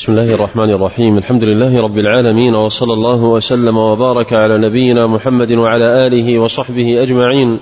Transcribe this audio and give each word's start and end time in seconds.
بسم 0.00 0.12
الله 0.12 0.34
الرحمن 0.34 0.70
الرحيم 0.70 1.18
الحمد 1.18 1.44
لله 1.44 1.82
رب 1.82 1.98
العالمين 1.98 2.54
وصلى 2.54 2.92
الله 2.92 3.24
وسلم 3.24 3.76
وبارك 3.76 4.32
على 4.32 4.58
نبينا 4.58 5.06
محمد 5.06 5.52
وعلى 5.52 6.06
اله 6.06 6.38
وصحبه 6.38 7.02
اجمعين 7.02 7.60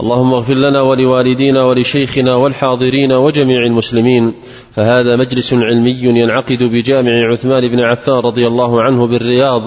اللهم 0.00 0.34
اغفر 0.34 0.54
لنا 0.54 0.82
ولوالدينا 0.82 1.64
ولشيخنا 1.64 2.34
والحاضرين 2.34 3.12
وجميع 3.12 3.66
المسلمين 3.66 4.34
فهذا 4.72 5.16
مجلس 5.16 5.54
علمي 5.54 5.96
ينعقد 6.02 6.62
بجامع 6.62 7.12
عثمان 7.32 7.68
بن 7.68 7.80
عفان 7.80 8.14
رضي 8.14 8.46
الله 8.46 8.82
عنه 8.82 9.06
بالرياض 9.06 9.62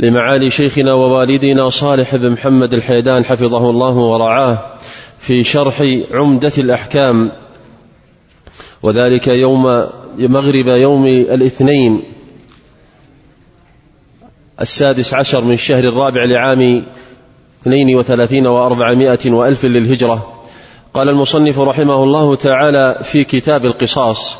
لمعالي 0.00 0.50
شيخنا 0.50 0.92
ووالدنا 0.92 1.68
صالح 1.68 2.16
بن 2.16 2.30
محمد 2.30 2.74
الحيدان 2.74 3.24
حفظه 3.24 3.70
الله 3.70 3.96
ورعاه 3.96 4.58
في 5.18 5.44
شرح 5.44 5.82
عمدة 6.12 6.52
الأحكام 6.58 7.43
وذلك 8.84 9.28
يوم 9.28 9.62
مغرب 10.18 10.66
يوم 10.66 11.06
الاثنين 11.06 12.02
السادس 14.60 15.14
عشر 15.14 15.44
من 15.44 15.52
الشهر 15.52 15.84
الرابع 15.84 16.24
لعام 16.24 16.84
اثنين 17.62 17.96
وثلاثين 17.96 18.46
وأربعمائة 18.46 19.30
وألف 19.30 19.64
للهجرة. 19.64 20.34
قال 20.94 21.08
المصنف 21.08 21.58
رحمه 21.58 22.02
الله 22.02 22.34
تعالى 22.34 23.04
في 23.04 23.24
كتاب 23.24 23.64
القصاص 23.64 24.38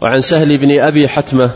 وعن 0.00 0.20
سهل 0.20 0.58
بن 0.58 0.80
أبي 0.80 1.08
حتمة 1.08 1.50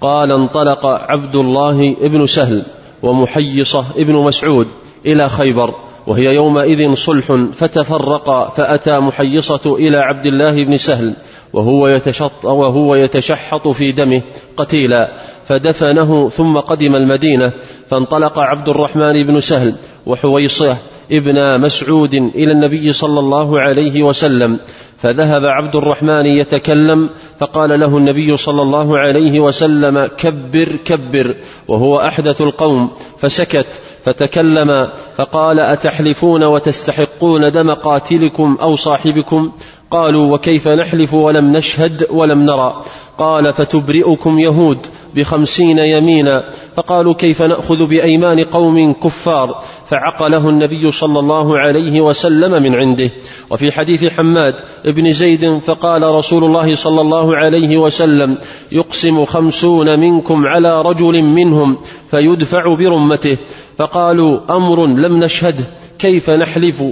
قال 0.00 0.32
انطلق 0.32 0.86
عبد 0.86 1.36
الله 1.36 1.96
ابن 2.00 2.26
سهل 2.26 2.62
ومحيصة 3.02 3.84
ابن 3.96 4.14
مسعود 4.14 4.68
إلى 5.06 5.28
خيبر 5.28 5.74
وهي 6.08 6.34
يومئذ 6.34 6.94
صلح 6.94 7.32
فتفرقا 7.54 8.48
فأتى 8.48 8.98
محيصة 8.98 9.76
إلى 9.76 9.96
عبد 9.96 10.26
الله 10.26 10.64
بن 10.64 10.76
سهل 10.76 11.12
وهو 11.52 11.88
يتشط 11.88 12.44
وهو 12.44 12.94
يتشحط 12.94 13.68
في 13.68 13.92
دمه 13.92 14.22
قتيلا 14.56 15.12
فدفنه 15.48 16.28
ثم 16.28 16.58
قدم 16.58 16.94
المدينة 16.94 17.52
فانطلق 17.88 18.38
عبد 18.38 18.68
الرحمن 18.68 19.22
بن 19.22 19.40
سهل 19.40 19.74
وحويصة 20.06 20.76
ابن 21.12 21.60
مسعود 21.60 22.14
إلى 22.14 22.52
النبي 22.52 22.92
صلى 22.92 23.20
الله 23.20 23.60
عليه 23.60 24.02
وسلم 24.02 24.58
فذهب 24.98 25.44
عبد 25.44 25.76
الرحمن 25.76 26.26
يتكلم 26.26 27.10
فقال 27.40 27.80
له 27.80 27.96
النبي 27.96 28.36
صلى 28.36 28.62
الله 28.62 28.98
عليه 28.98 29.40
وسلم 29.40 30.06
كبر 30.06 30.68
كبر 30.84 31.36
وهو 31.68 31.98
أحدث 31.98 32.40
القوم 32.40 32.90
فسكت 33.18 33.80
فتكلم 34.04 34.88
فقال 35.16 35.60
أتحلفون 35.60 36.44
وتستحقون 36.44 37.52
دم 37.52 37.74
قاتلكم 37.74 38.58
أو 38.62 38.76
صاحبكم 38.76 39.52
قالوا 39.90 40.34
وكيف 40.34 40.68
نحلف 40.68 41.14
ولم 41.14 41.56
نشهد 41.56 42.06
ولم 42.10 42.42
نرى؟ 42.42 42.82
قال 43.18 43.52
فتبرئكم 43.52 44.38
يهود 44.38 44.86
بخمسين 45.14 45.78
يمينا. 45.78 46.50
فقالوا 46.76 47.14
كيف 47.14 47.42
نأخذ 47.42 47.86
بأيمان 47.86 48.44
قوم 48.44 48.92
كفار؟ 48.92 49.64
فعقله 49.86 50.48
النبي 50.48 50.90
صلى 50.90 51.18
الله 51.18 51.58
عليه 51.58 52.00
وسلم 52.00 52.62
من 52.62 52.74
عنده. 52.74 53.10
وفي 53.50 53.72
حديث 53.72 54.04
حماد 54.04 54.54
بن 54.84 55.12
زيد 55.12 55.58
فقال 55.58 56.02
رسول 56.02 56.44
الله 56.44 56.74
صلى 56.74 57.00
الله 57.00 57.36
عليه 57.36 57.76
وسلم 57.76 58.38
يقسم 58.72 59.24
خمسون 59.24 60.00
منكم 60.00 60.46
على 60.46 60.82
رجل 60.82 61.22
منهم 61.22 61.78
فيدفع 62.10 62.74
برمته. 62.74 63.38
فقالوا 63.78 64.56
أمر 64.56 64.86
لم 64.86 65.24
نشهده 65.24 65.64
كيف 65.98 66.30
نحلف؟ 66.30 66.82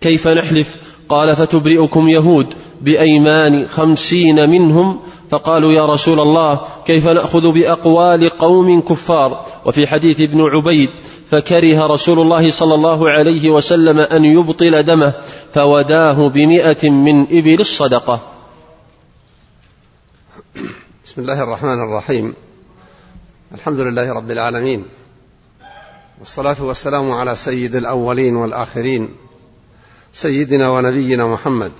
كيف 0.00 0.28
نحلف؟ 0.28 0.76
قال 1.08 1.36
فتبرئكم 1.36 2.08
يهود 2.08 2.54
بأيمان 2.80 3.68
خمسين 3.68 4.50
منهم 4.50 5.00
فقالوا 5.30 5.72
يا 5.72 5.86
رسول 5.86 6.20
الله 6.20 6.60
كيف 6.86 7.06
نأخذ 7.06 7.52
بأقوال 7.52 8.30
قوم 8.30 8.80
كفار؟ 8.80 9.46
وفي 9.66 9.86
حديث 9.86 10.20
ابن 10.20 10.40
عبيد 10.40 10.90
فكره 11.30 11.86
رسول 11.86 12.20
الله 12.20 12.50
صلى 12.50 12.74
الله 12.74 13.10
عليه 13.10 13.50
وسلم 13.50 14.00
أن 14.00 14.24
يبطل 14.24 14.82
دمه 14.82 15.12
فوداه 15.52 16.28
بمئة 16.28 16.90
من 16.90 17.22
إبل 17.22 17.60
الصدقة. 17.60 18.20
بسم 21.04 21.20
الله 21.20 21.42
الرحمن 21.42 21.82
الرحيم. 21.88 22.34
الحمد 23.54 23.80
لله 23.80 24.12
رب 24.12 24.30
العالمين. 24.30 24.84
والصلاة 26.20 26.62
والسلام 26.62 27.12
على 27.12 27.36
سيد 27.36 27.76
الأولين 27.76 28.36
والآخرين 28.36 29.08
سيدنا 30.14 30.70
ونبينا 30.70 31.26
محمد 31.26 31.72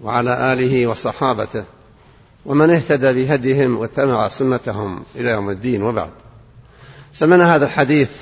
وعلى 0.00 0.52
آله 0.52 0.86
وصحابته 0.86 1.64
ومن 2.46 2.70
اهتدى 2.70 3.12
بهديهم 3.12 3.76
واتبع 3.76 4.28
سنتهم 4.28 5.04
إلى 5.16 5.30
يوم 5.30 5.50
الدين 5.50 5.82
وبعد. 5.82 6.12
سمعنا 7.14 7.56
هذا 7.56 7.64
الحديث 7.64 8.16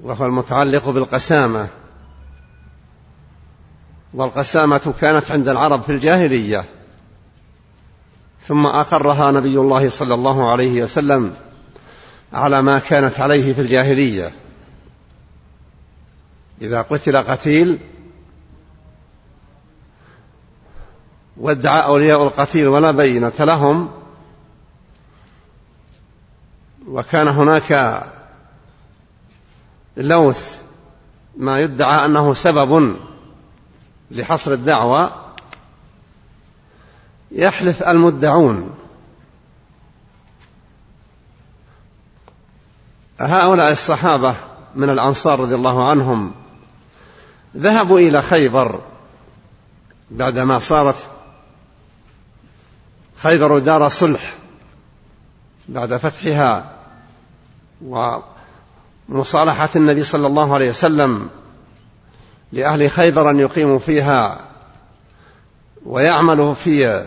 وهو 0.00 0.26
المتعلق 0.26 0.88
بالقسامة. 0.88 1.68
والقسامة 4.14 4.94
كانت 5.00 5.30
عند 5.30 5.48
العرب 5.48 5.82
في 5.82 5.92
الجاهلية. 5.92 6.64
ثم 8.46 8.66
أقرها 8.66 9.30
نبي 9.30 9.58
الله 9.58 9.90
صلى 9.90 10.14
الله 10.14 10.50
عليه 10.50 10.82
وسلم 10.82 11.34
على 12.32 12.62
ما 12.62 12.78
كانت 12.78 13.20
عليه 13.20 13.52
في 13.52 13.60
الجاهلية. 13.60 14.32
إذا 16.60 16.82
قتل 16.82 17.16
قتيل 17.16 17.78
وادعى 21.36 21.84
أولياء 21.84 22.22
القتيل 22.22 22.68
ولا 22.68 22.90
بينة 22.90 23.32
لهم 23.40 23.90
وكان 26.88 27.28
هناك 27.28 28.02
لوث 29.96 30.58
ما 31.36 31.60
يدعى 31.60 32.06
أنه 32.06 32.34
سبب 32.34 32.96
لحصر 34.10 34.52
الدعوة 34.52 35.12
يحلف 37.30 37.82
المدعون. 37.82 38.74
هؤلاء 43.20 43.72
الصحابة 43.72 44.34
من 44.74 44.90
الأنصار 44.90 45.40
رضي 45.40 45.54
الله 45.54 45.90
عنهم 45.90 46.41
ذهبوا 47.56 47.98
إلى 47.98 48.22
خيبر 48.22 48.80
بعدما 50.10 50.58
صارت 50.58 51.08
خيبر 53.16 53.58
دار 53.58 53.88
صلح 53.88 54.34
بعد 55.68 55.96
فتحها 55.96 56.72
ومصالحة 59.08 59.68
النبي 59.76 60.04
صلى 60.04 60.26
الله 60.26 60.54
عليه 60.54 60.70
وسلم 60.70 61.30
لأهل 62.52 62.90
خيبر 62.90 63.30
أن 63.30 63.38
يقيموا 63.38 63.78
فيها 63.78 64.40
ويعملوا 65.86 66.54
في 66.54 67.04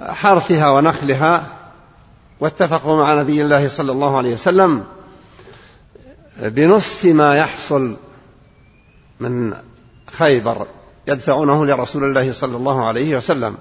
حرثها 0.00 0.70
ونخلها 0.70 1.46
واتفقوا 2.40 2.96
مع 2.96 3.20
نبي 3.20 3.42
الله 3.42 3.68
صلى 3.68 3.92
الله 3.92 4.16
عليه 4.16 4.34
وسلم 4.34 4.84
بنصف 6.38 7.04
ما 7.04 7.36
يحصل 7.36 7.96
من 9.22 9.54
خيبر 10.16 10.66
يدفعونه 11.08 11.66
لرسول 11.66 12.04
الله 12.04 12.32
صلى 12.32 12.56
الله 12.56 12.86
عليه 12.86 13.16
وسلم. 13.16 13.56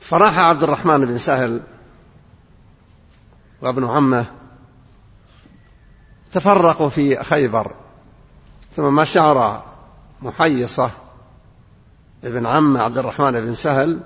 فراح 0.00 0.38
عبد 0.38 0.62
الرحمن 0.62 1.06
بن 1.06 1.18
سهل 1.18 1.60
وابن 3.62 3.84
عمه 3.84 4.24
تفرقوا 6.32 6.88
في 6.88 7.22
خيبر 7.22 7.72
ثم 8.76 8.94
ما 8.94 9.04
شعر 9.04 9.64
محيصة 10.22 10.90
ابن 12.24 12.46
عمه 12.46 12.82
عبد 12.82 12.98
الرحمن 12.98 13.32
بن 13.32 13.54
سهل 13.54 14.00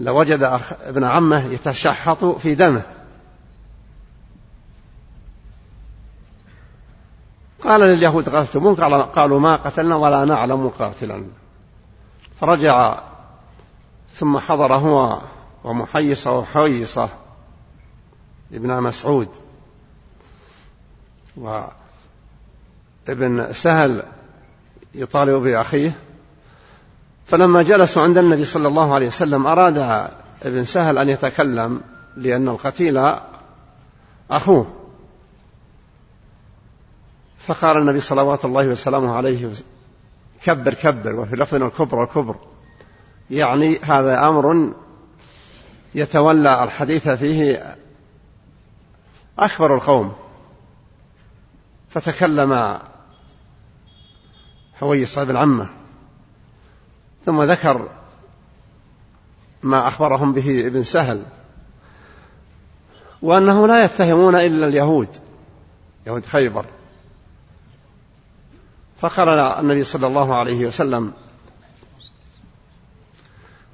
لوجد 0.00 0.60
ابن 0.86 1.04
عمه 1.04 1.44
يتشحط 1.44 2.24
في 2.24 2.54
دمه. 2.54 2.82
قال 7.64 7.80
لليهود 7.80 8.28
قتلتمون 8.28 8.74
قالوا 9.04 9.40
ما 9.40 9.56
قتلنا 9.56 9.96
ولا 9.96 10.24
نعلم 10.24 10.68
قاتلا. 10.68 11.24
فرجع 12.40 13.00
ثم 14.14 14.38
حضر 14.38 14.74
هو 14.74 15.20
ومحيصة 15.64 16.38
وحويصة 16.38 17.08
ابن 18.52 18.82
مسعود. 18.82 19.28
وابن 21.36 21.72
سهل 23.52 24.02
يطالب 24.94 25.42
بأخيه. 25.42 25.92
فلما 27.26 27.62
جلسوا 27.62 28.02
عند 28.02 28.18
النبي 28.18 28.44
صلى 28.44 28.68
الله 28.68 28.94
عليه 28.94 29.06
وسلم 29.06 29.46
أراد 29.46 29.78
ابن 30.42 30.64
سهل 30.64 30.98
أن 30.98 31.08
يتكلم 31.08 31.80
لأن 32.16 32.48
القتيل 32.48 33.12
أخوه. 34.30 34.77
فقال 37.38 37.76
النبي 37.76 38.00
صلوات 38.00 38.44
الله 38.44 38.68
وسلامه 38.68 39.16
عليه 39.16 39.52
كبر 40.42 40.74
كبر 40.74 41.16
وفي 41.16 41.36
لفظ 41.36 41.54
الكبر 41.54 41.98
والكبر. 41.98 42.36
يعني 43.30 43.78
هذا 43.78 44.28
أمر 44.28 44.72
يتولى 45.94 46.64
الحديث 46.64 47.08
فيه 47.08 47.76
أكبر 49.38 49.74
القوم. 49.74 50.12
فتكلم 51.90 52.78
حويص 54.74 55.18
بن 55.18 55.36
عمه 55.36 55.68
ثم 57.26 57.42
ذكر 57.42 57.88
ما 59.62 59.88
أخبرهم 59.88 60.32
به 60.32 60.66
ابن 60.66 60.82
سهل 60.82 61.22
وأنه 63.22 63.66
لا 63.66 63.84
يتهمون 63.84 64.34
إلا 64.34 64.66
اليهود 64.66 65.08
يهود 66.06 66.26
خيبر. 66.26 66.64
فقال 69.00 69.28
النبي 69.28 69.84
صلى 69.84 70.06
الله 70.06 70.34
عليه 70.34 70.66
وسلم 70.66 71.12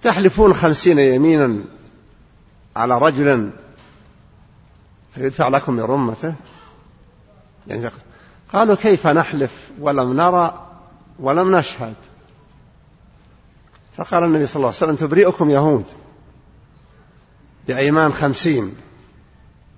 تحلفون 0.02 0.54
خمسين 0.54 0.98
يمينا 0.98 1.64
على 2.76 2.98
رجل 2.98 3.50
فيدفع 5.14 5.48
لكم 5.48 5.76
برمته 5.76 6.34
يعني 7.66 7.90
قالوا 8.52 8.74
كيف 8.74 9.06
نحلف 9.06 9.70
ولم 9.80 10.16
نرى 10.16 10.66
ولم 11.18 11.56
نشهد؟ 11.56 11.94
فقال 13.96 14.24
النبي 14.24 14.46
صلى 14.46 14.56
الله 14.56 14.66
عليه 14.66 14.76
وسلم 14.76 14.96
تبرئكم 14.96 15.50
يهود 15.50 15.84
بأيمان 17.68 18.12
خمسين 18.12 18.76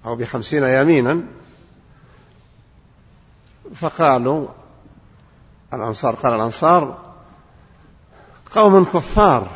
أو 0.05 0.17
بخمسين 0.17 0.63
يمينا؟ 0.65 1.23
فقالوا 3.75 4.49
الأنصار 5.75 6.15
قال 6.15 6.35
الأنصار 6.35 7.07
قوم 8.53 8.85
كفار. 8.85 9.51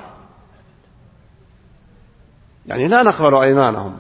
يعني 2.67 2.89
لا 2.89 3.03
نقبل 3.03 3.35
أيمانهم. 3.35 3.99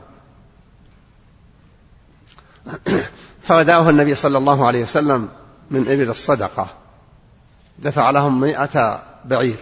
فوداه 3.43 3.91
النبي 3.91 4.15
صلى 4.15 4.39
الله 4.39 4.67
عليه 4.67 4.83
وسلم 4.83 5.29
من 5.71 5.81
إبل 5.81 6.11
الصدقة. 6.11 6.75
دفع 7.79 8.11
لهم 8.11 8.41
مئة 8.41 9.03
بعير. 9.25 9.59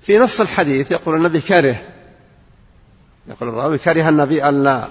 في 0.00 0.18
نص 0.18 0.40
الحديث 0.40 0.90
يقول 0.90 1.16
النبي 1.16 1.40
كره. 1.40 1.76
يقول 3.26 3.48
الراوي 3.48 3.78
كره 3.78 4.08
النبي 4.08 4.48
أن 4.48 4.62
لا 4.62 4.88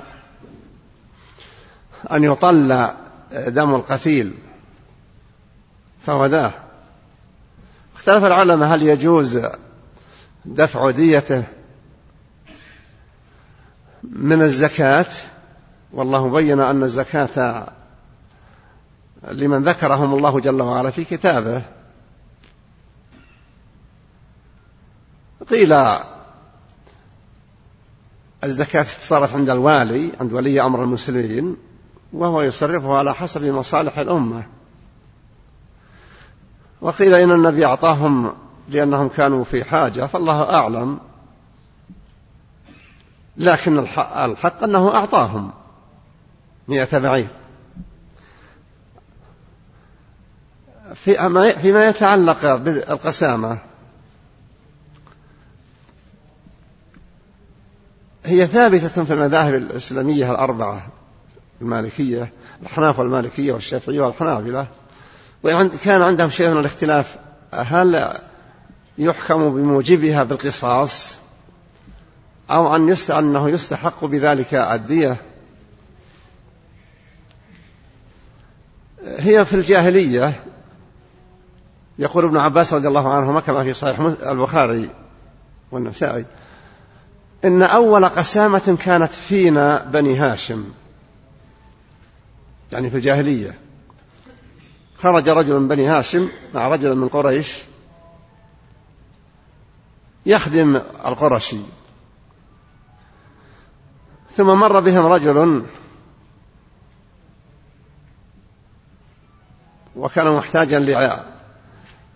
أن 2.12 2.24
يطل 2.24 2.90
دم 3.31 3.75
القتيل. 3.75 4.34
فوداه 6.06 6.54
اختلف 7.96 8.24
العلماء 8.24 8.75
هل 8.75 8.84
يجوز 8.84 9.42
دفع 10.46 10.92
ديته 10.92 11.44
من 14.04 14.42
الزكاة؟ 14.42 15.06
والله 15.94 16.30
بين 16.30 16.60
أن 16.60 16.84
الزكاة 16.84 17.68
لمن 19.31 19.63
ذكرهم 19.63 20.13
الله 20.13 20.40
جل 20.40 20.62
وعلا 20.62 20.92
في 20.92 21.04
كتابه. 21.04 21.62
قيل 25.50 25.74
الزكاة 28.44 28.84
صارت 28.84 29.34
عند 29.34 29.50
الوالي 29.50 30.12
عند 30.19 30.34
ولي 30.34 30.62
أمر 30.62 30.84
المسلمين 30.84 31.57
وهو 32.13 32.42
يصرفها 32.42 32.98
على 32.98 33.13
حسب 33.13 33.44
مصالح 33.44 33.98
الأمة. 33.98 34.58
وقيل 36.81 37.13
إن 37.13 37.31
النبي 37.31 37.65
أعطاهم 37.65 38.33
لأنهم 38.69 39.07
كانوا 39.07 39.43
في 39.43 39.63
حاجة 39.63 40.05
فالله 40.05 40.49
أعلم. 40.53 40.99
لكن 43.37 43.79
الحق 43.79 44.63
أنه 44.63 44.95
أعطاهم 44.95 45.51
مئة 46.67 46.97
بعير 46.97 47.27
فيما 51.59 51.89
يتعلق 51.89 52.55
بالقسامة 52.55 53.57
هي 58.25 58.47
ثابتة 58.47 59.03
في 59.03 59.13
المذاهب 59.13 59.53
الإسلامية 59.53 60.31
الأربعة 60.31 60.87
المالكية 61.61 62.33
الأحناف 62.61 62.99
والمالكية 62.99 63.53
والشافعية 63.53 64.01
والحنابلة. 64.01 64.67
وإن 65.44 65.69
كان 65.69 66.01
عندهم 66.01 66.30
شيء 66.30 66.50
من 66.50 66.59
الاختلاف. 66.59 67.15
هل 67.53 68.13
يحكم 68.97 69.50
بموجبها 69.53 70.24
بالقصاص 70.24 71.15
أو 72.51 72.75
أن 72.75 72.95
أنه 73.12 73.50
يستحق 73.50 74.06
بذلك 74.06 74.53
الدية؟ 74.53 75.18
هي 79.18 79.45
في 79.45 79.53
الجاهلية. 79.53 80.44
يقول 82.00 82.25
ابن 82.25 82.38
عباس 82.38 82.74
رضي 82.74 82.88
الله 82.88 83.13
عنهما 83.13 83.39
كما 83.39 83.63
في 83.63 83.74
صحيح 83.74 84.00
البخاري 84.00 84.89
والنسائي 85.71 86.25
إن 87.45 87.63
أول 87.63 88.06
قسامة 88.06 88.77
كانت 88.81 89.12
فينا 89.12 89.83
بني 89.83 90.18
هاشم. 90.18 90.65
يعني 92.71 92.89
في 92.89 92.97
الجاهلية. 92.97 93.69
خرج 95.01 95.30
رجل 95.30 95.60
من 95.60 95.68
بني 95.68 95.88
هاشم 95.88 96.30
مع 96.54 96.68
رجل 96.68 96.96
من 96.96 97.07
قريش 97.07 97.63
يخدم 100.25 100.75
القرشي. 101.06 101.60
ثم 104.38 104.48
مر 104.48 104.80
بهم 104.80 105.06
رجل 105.06 105.66
وكان 109.96 110.31
محتاجا 110.31 110.80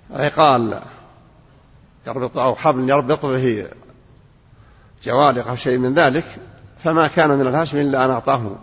لعقال 0.09 0.79
يربط 2.07 2.37
أو 2.37 2.55
حبل 2.55 2.89
يربط 2.89 3.25
به 3.25 3.67
جوالق 5.03 5.47
أو 5.47 5.55
شيء 5.55 5.77
من 5.77 5.93
ذلك 5.93 6.25
فما 6.83 7.07
كان 7.07 7.29
من 7.29 7.47
الهاشم 7.47 7.77
إلا 7.77 8.05
أن 8.05 8.09
أعطاه. 8.09 8.55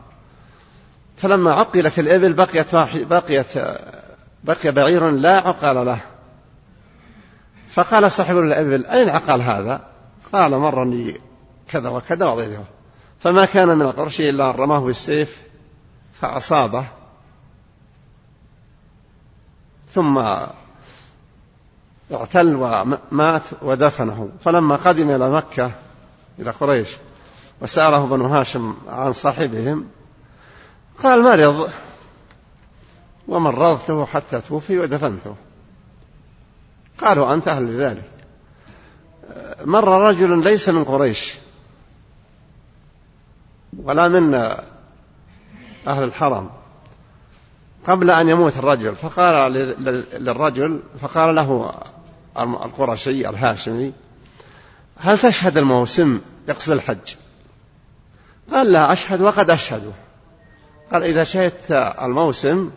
فلما 1.16 1.52
عقلت 1.52 1.98
الإبل 1.98 2.32
بقيت 2.32 2.74
بقيت 2.94 3.56
بقي 4.44 4.72
بعير 4.72 5.10
لا 5.10 5.36
عقال 5.36 5.86
له. 5.86 5.98
فقال 7.70 8.12
صاحب 8.12 8.38
الإبل 8.38 8.86
أين 8.86 9.08
عقال 9.08 9.42
هذا? 9.42 9.80
قال 10.32 10.58
مرني 10.58 11.20
كذا 11.68 11.88
وكذا 11.88 12.26
وضيته 12.26 12.64
فما 13.20 13.44
كان 13.44 13.68
من 13.68 13.82
القرش 13.82 14.20
إلا 14.20 14.50
أن 14.50 14.54
رماه 14.54 14.78
بالسيف 14.78 15.42
فأصابه. 16.20 16.84
ثم 19.94 20.18
اعتل 22.12 22.56
ومات 22.56 23.42
ودفنه. 23.62 24.28
فلما 24.44 24.76
قدم 24.76 25.10
إلى 25.10 25.30
مكة 25.30 25.70
إلى 26.38 26.50
قريش 26.50 26.88
وسأله 27.60 28.06
بنو 28.06 28.26
هاشم 28.26 28.74
عن 28.88 29.12
صاحبهم 29.12 29.86
قال 31.02 31.22
مرض 31.22 31.70
ومرضته 33.30 34.06
حتى 34.06 34.40
توفي 34.40 34.78
ودفنته. 34.78 35.36
قالوا 36.98 37.34
أنت 37.34 37.48
أهل 37.48 37.66
لذلك. 37.66 38.10
مر 39.64 40.08
رجل 40.08 40.44
ليس 40.44 40.68
من 40.68 40.84
قريش. 40.84 41.34
ولا 43.82 44.08
من 44.08 44.34
أهل 45.86 46.04
الحرم. 46.04 46.50
قبل 47.86 48.10
أن 48.10 48.28
يموت 48.28 48.56
الرجل 48.56 48.96
فقال 48.96 49.52
للرجل 50.12 50.80
فقال 51.00 51.34
له 51.34 51.72
القرشي 52.38 53.28
الهاشمي 53.28 53.92
هل 54.96 55.18
تشهد 55.18 55.58
الموسم 55.58 56.20
يقصد 56.48 56.72
الحج؟ 56.72 57.14
قال 58.52 58.72
لا 58.72 58.92
أشهد 58.92 59.20
وقد 59.20 59.50
أشهد. 59.50 59.92
قال 60.92 61.02
إذا 61.02 61.24
شهدت 61.24 61.70
الموسم 62.02 62.70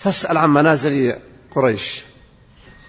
فاسأل 0.00 0.38
عن 0.38 0.50
منازل 0.50 1.14
قريش. 1.54 2.02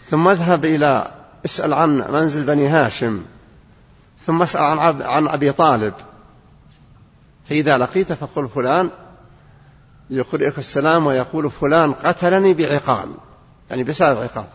ثم 0.10 0.28
اذهب 0.28 0.66
إلى 0.66 1.12
اسأل 1.46 1.74
عن 1.74 2.12
منزل 2.12 2.44
بني 2.44 2.68
هاشم. 2.68 3.22
ثم 4.26 4.42
اسأل 4.42 4.62
عن, 4.62 5.02
عن 5.02 5.28
أبي 5.28 5.52
طالب. 5.52 5.94
فإذا 7.50 7.78
لقيت 7.78 8.14
فقل 8.14 8.50
فلان 8.50 8.90
يقرئك 10.10 10.58
السلام 10.58 11.06
ويقول 11.06 11.52
فلان 11.52 11.94
قتلني 11.94 12.54
بعقال. 12.54 13.10
يعني 13.70 13.84
بسبب 13.84 14.22
عقال. 14.22 14.46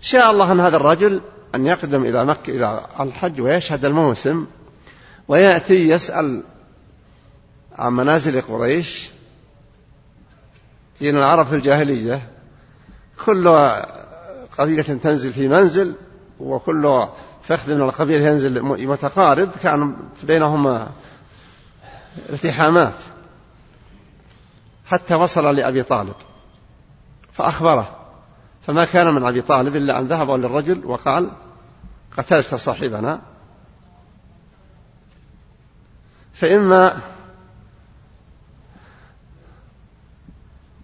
شاء 0.00 0.30
الله 0.30 0.52
أن 0.52 0.60
هذا 0.60 0.76
الرجل 0.76 1.20
أن 1.54 1.66
يقدم 1.66 2.04
إلى 2.04 2.24
مكة 2.24 2.50
إلى 2.50 2.80
الحج 3.00 3.40
ويشهد 3.40 3.84
الموسم 3.84 4.46
ويأتي 5.28 5.88
يسأل 5.88 6.42
عن 7.78 7.92
منازل 7.92 8.40
قريش. 8.40 9.10
لأن 11.00 11.16
العرب 11.16 11.46
في 11.46 11.54
الجاهلية 11.54 12.28
كل 13.24 13.48
قبيلة 14.58 14.82
تنزل 14.82 15.32
في 15.32 15.48
منزل 15.48 15.94
وكل 16.40 17.06
فخذ 17.42 17.74
من 17.74 17.80
القبيلة 17.80 18.26
ينزل 18.26 18.62
متقارب 18.62 19.50
كان 19.62 19.96
بينهما 20.22 20.88
التحامات. 22.30 22.94
حتى 24.86 25.14
وصل 25.14 25.56
لأبي 25.56 25.82
طالب 25.82 26.14
فأخبره 27.32 27.96
فما 28.66 28.84
كان 28.84 29.14
من 29.14 29.24
أبي 29.24 29.42
طالب 29.42 29.76
إلا 29.76 29.98
أن 29.98 30.06
ذهب 30.06 30.30
للرجل 30.30 30.86
وقال 30.86 31.30
قتلت 32.16 32.54
صاحبنا. 32.54 33.20
فإما 36.34 37.00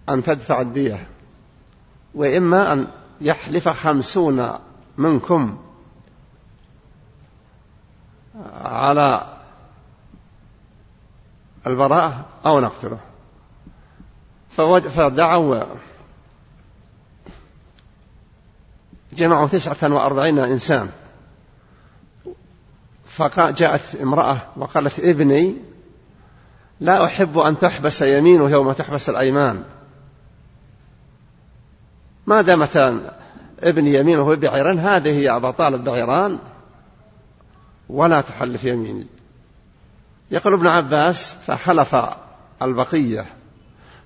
أن 0.09 0.23
تدفع 0.23 0.61
الدية 0.61 1.07
وإما 2.15 2.73
أن 2.73 2.87
يحلف 3.21 3.69
خمسون 3.69 4.49
منكم 4.97 5.57
على 8.63 9.37
البراءة 11.67 12.25
أو 12.45 12.59
نقتله. 12.59 12.99
فدعوا 14.89 15.63
جمعوا 19.13 19.47
تسعة 19.47 19.93
وأربعين 19.93 20.39
إنسان. 20.39 20.89
فجاءت 23.05 23.95
امرأة 24.01 24.37
وقالت 24.57 24.99
ابني 24.99 25.55
لا 26.79 27.05
أحب 27.05 27.37
أن 27.37 27.57
تحبس 27.57 28.01
يمينه 28.01 28.49
يوم 28.49 28.71
تحبس 28.71 29.09
الأيمان. 29.09 29.63
ما 32.27 32.41
دامت 32.41 32.77
ابني 33.59 33.93
يمينه 33.93 34.35
بعيران 34.35 34.79
هذه 34.79 35.19
يا 35.19 35.35
أبا 35.35 35.51
طالب 35.51 35.83
بعيران 35.83 36.39
ولا 37.89 38.21
تحلف 38.21 38.63
يميني. 38.63 39.07
يقول 40.31 40.53
ابن 40.53 40.67
عباس 40.67 41.35
فحلف 41.47 41.95
البقية 42.61 43.25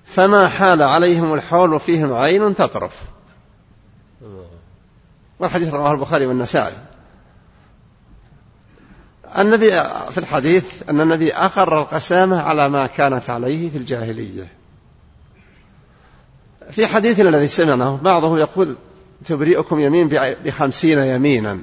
فما 0.04 0.48
حال 0.48 0.82
عليهم 0.82 1.34
الحول 1.34 1.74
وفيهم 1.74 2.12
عين 2.12 2.54
تطرف. 2.54 3.02
والحديث 5.38 5.74
رواه 5.74 5.92
البخاري 5.92 6.26
والنسائي. 6.26 6.76
النبي 9.38 9.70
في 10.10 10.18
الحديث 10.18 10.90
أن 10.90 11.00
النبي 11.00 11.34
أقر 11.34 11.80
القسامة 11.80 12.42
على 12.42 12.68
ما 12.68 12.86
كانت 12.86 13.30
عليه 13.30 13.70
في 13.70 13.78
الجاهلية. 13.78 14.59
في 16.70 16.86
حديثنا 16.86 17.28
الذي 17.28 17.48
سمعناه 17.48 17.96
بعضه 18.02 18.38
يقول 18.38 18.76
تبرئكم 19.24 19.80
يمين 19.80 20.08
بخمسين 20.44 20.98
يمينا. 20.98 21.58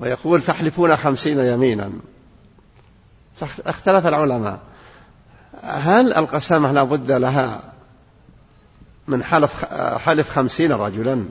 ويقول 0.00 0.42
تحلفون 0.42 0.96
خمسين 0.96 1.38
يمينا. 1.38 1.92
اختلف 3.66 4.06
العلماء. 4.06 4.58
هل 5.62 6.14
القسامة 6.14 6.72
لا 6.72 6.82
بد 6.82 7.12
لها 7.12 7.62
من 9.08 9.24
حلف 9.24 9.64
حلف 9.98 10.30
خمسين 10.30 10.72
رجلا؟ 10.72 11.24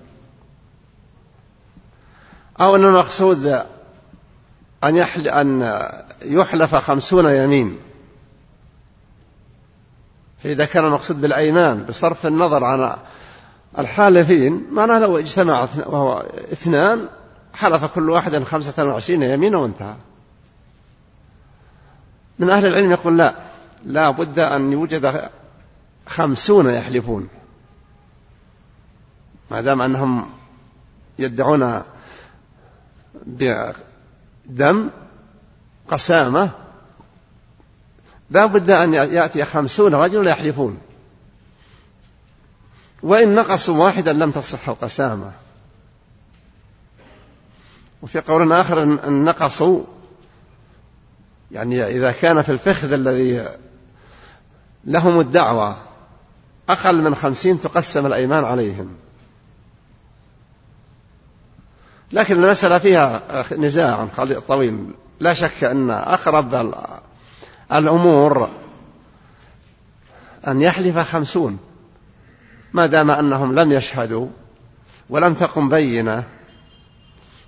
أو 2.61 2.75
أن 2.75 2.83
المقصود 2.83 3.45
أن 4.83 4.97
أن 5.27 5.79
يحلف 6.25 6.75
خمسون 6.75 7.25
يمين؟ 7.25 7.77
فإذا 10.43 10.65
كان 10.65 10.86
المقصود 10.86 11.21
بالأيمان 11.21 11.83
بصرف 11.83 12.27
النظر 12.27 12.63
عن 12.63 12.98
الحالفين 13.79 14.67
معناه 14.71 15.00
لو 15.00 15.17
اجتمع 15.17 15.67
وهو 15.77 16.25
اثنان 16.51 17.07
حلف 17.53 17.86
كل 17.86 18.10
واحد 18.10 18.43
خمسة 18.43 18.86
وعشرين 18.86 19.24
يمينا 19.24 19.57
وانتهى. 19.57 19.95
من 22.39 22.50
أهل 22.50 22.65
العلم 22.65 22.91
يقول 22.91 23.17
لا 23.17 23.36
لا 23.86 24.10
بد 24.10 24.39
أن 24.39 24.71
يوجد 24.71 25.29
خمسون 26.07 26.69
يحلفون. 26.69 27.27
ما 29.51 29.62
دام 29.62 29.81
أنهم 29.81 30.29
يدعون 31.19 31.81
بدم 33.25 34.89
قسامة 35.88 36.50
لا 38.31 38.45
بد 38.45 38.69
أن 38.69 38.93
يأتي 38.93 39.45
خمسون 39.45 39.95
رجلا 39.95 40.31
يحلفون. 40.31 40.77
وإن 43.03 43.35
نقصوا 43.35 43.83
واحدا 43.83 44.13
لم 44.13 44.31
تصح 44.31 44.69
القسامة. 44.69 45.31
وفي 48.01 48.19
قول 48.19 48.53
آخر 48.53 48.83
أن 48.83 49.23
نقصوا 49.23 49.83
يعني 51.51 51.85
إذا 51.85 52.11
كان 52.11 52.41
في 52.41 52.51
الفخذ 52.51 52.93
الذي 52.93 53.45
لهم 54.85 55.19
الدعوة 55.19 55.77
أقل 56.69 57.01
من 57.01 57.15
خمسين 57.15 57.61
تقسم 57.61 58.05
الأيمان 58.05 58.43
عليهم. 58.43 58.89
لكن 62.11 62.43
المسألة 62.43 62.77
فيها 62.77 63.21
نزاع 63.51 64.07
طويل. 64.47 64.88
لا 65.19 65.33
شك 65.33 65.63
أن 65.63 65.91
أقرب 65.91 66.50
الأمور 67.73 68.49
أن 70.47 70.61
يحلف 70.61 70.97
خمسون 70.97 71.59
ما 72.73 72.85
دام 72.85 73.11
أنهم 73.11 73.59
لم 73.59 73.71
يشهدوا 73.71 74.27
ولم 75.09 75.33
تقم 75.33 75.69
بينة 75.69 76.23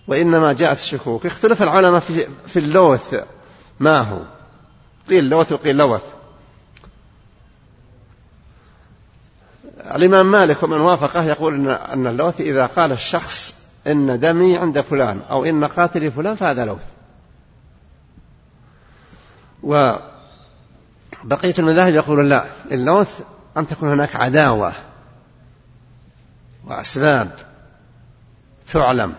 وإنما 0.07 0.53
جاءت 0.53 0.77
الشكوك. 0.77 1.25
اختلف 1.25 1.63
العلماء 1.63 1.99
في, 1.99 2.27
في 2.47 2.59
اللوث. 2.59 3.15
ما 3.79 3.99
هو؟ 3.99 4.21
قيل 5.09 5.29
لوث 5.29 5.51
وقيل 5.51 5.77
لوث. 5.77 6.03
الإمام 9.95 10.31
مالك 10.31 10.63
ومن 10.63 10.79
وافقه 10.79 11.23
يقول 11.23 11.69
أن 11.69 12.07
اللوث 12.07 12.41
إذا 12.41 12.65
قال 12.65 12.91
الشخص 12.91 13.55
إن 13.87 14.19
دمي 14.19 14.57
عند 14.57 14.81
فلان 14.81 15.21
أو 15.29 15.45
إن 15.45 15.65
قاتلي 15.65 16.11
فلان 16.11 16.35
فهذا 16.35 16.65
لوث. 16.65 16.85
وبقية 21.23 21.53
المذاهب 21.59 21.93
يقول 21.93 22.29
لا 22.29 22.45
اللوث 22.71 23.19
أن 23.57 23.67
تكون 23.67 23.89
هناك 23.89 24.15
عداوة 24.15 24.73
وأسباب 26.67 27.31
تعلم. 28.71 29.15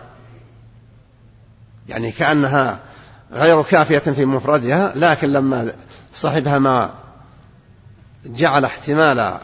يعني 1.89 2.11
كأنها 2.11 2.79
غير 3.31 3.63
كافية 3.63 3.97
في 3.97 4.25
مفردها 4.25 4.93
لكن 4.95 5.27
لما 5.27 5.73
صاحبها 6.13 6.59
ما 6.59 6.93
جعل 8.25 8.65
احتمال 8.65 9.39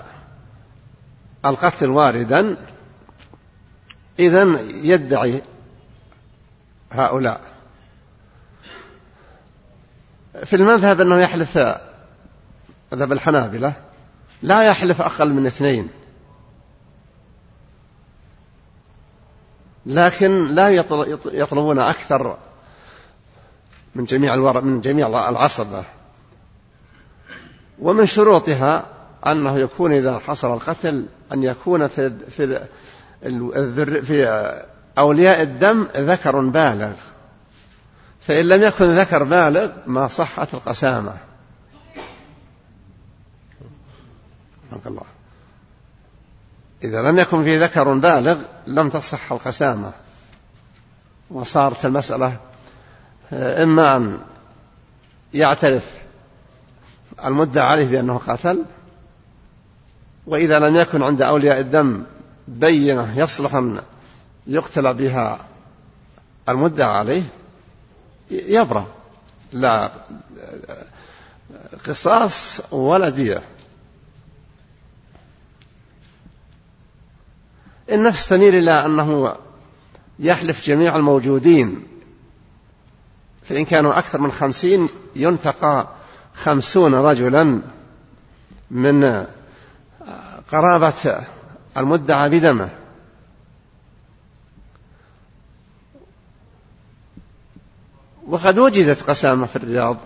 القتل 1.45 1.89
واردا 1.89 2.57
إذا 4.19 4.59
يدعي 4.83 5.41
هؤلاء. 6.91 7.41
في 10.45 10.55
المذهب 10.55 11.01
أنه 11.01 11.19
يحلف 11.19 11.57
مذهب 12.91 13.11
الحنابلة 13.11 13.73
لا 14.41 14.63
يحلف 14.63 15.01
أقل 15.01 15.33
من 15.33 15.45
اثنين. 15.45 15.89
لكن 19.85 20.47
لا 20.47 20.69
يطلبون 21.25 21.79
أكثر 21.79 22.37
من 23.95 24.05
جميع 24.05 24.33
الور... 24.33 24.61
من 24.61 24.81
جميع 24.81 25.07
العصبة. 25.29 25.83
ومن 27.79 28.05
شروطها 28.05 28.85
أنه 29.27 29.57
يكون 29.57 29.93
إذا 29.93 30.19
حصل 30.19 30.53
القتل 30.53 31.05
أن 31.33 31.43
يكون 31.43 31.87
في 31.87 32.11
في 32.29 32.67
في 34.01 34.27
أولياء 34.97 35.41
الدم 35.41 35.87
ذكر 35.97 36.39
بالغ. 36.39 36.93
فإن 38.21 38.45
لم 38.45 38.63
يكن 38.63 38.95
ذكر 38.95 39.23
بالغ 39.23 39.71
ما 39.87 40.07
صحت 40.07 40.53
القسامة. 40.53 41.30
الله. 44.85 45.03
إذا 46.83 47.01
لم 47.01 47.19
يكن 47.19 47.43
في 47.43 47.57
ذكر 47.57 47.93
بالغ 47.93 48.37
لم 48.67 48.89
تصح 48.89 49.31
القسامة. 49.31 49.91
وصارت 51.31 51.85
المسألة 51.85 52.37
إما 53.33 53.95
أن 53.95 54.19
يعترف 55.33 56.01
المدعى 57.25 57.67
عليه 57.67 57.87
بأنه 57.87 58.17
قتل 58.17 58.63
وإذا 60.27 60.59
لم 60.59 60.75
يكن 60.75 61.03
عند 61.03 61.21
أولياء 61.21 61.59
الدم 61.59 62.03
بينة 62.47 63.19
يصلح 63.19 63.55
أن 63.55 63.81
يقتل 64.47 64.93
بها 64.93 65.39
المدعى 66.49 66.97
عليه 66.97 67.23
يبرأ. 68.31 68.85
لا 69.51 69.91
قصاص 71.87 72.61
ولا 72.71 73.09
دية. 73.09 73.41
النفس 77.91 78.27
تميل 78.27 78.55
إلى 78.55 78.85
أنه 78.85 79.35
يحلف 80.19 80.65
جميع 80.65 80.95
الموجودين. 80.95 81.87
فإن 83.43 83.65
كانوا 83.65 83.97
أكثر 83.97 84.21
من 84.21 84.31
خمسين 84.31 84.89
ينتقى 85.15 85.87
خمسون 86.35 86.95
رجلا 86.95 87.61
من 88.71 89.25
قرابة 90.51 91.25
المدعى 91.77 92.29
بدمه. 92.29 92.69
وقد 98.27 98.59
وجدت 98.59 99.09
قسامة 99.09 99.45
في 99.45 99.55
الرياض 99.55 99.97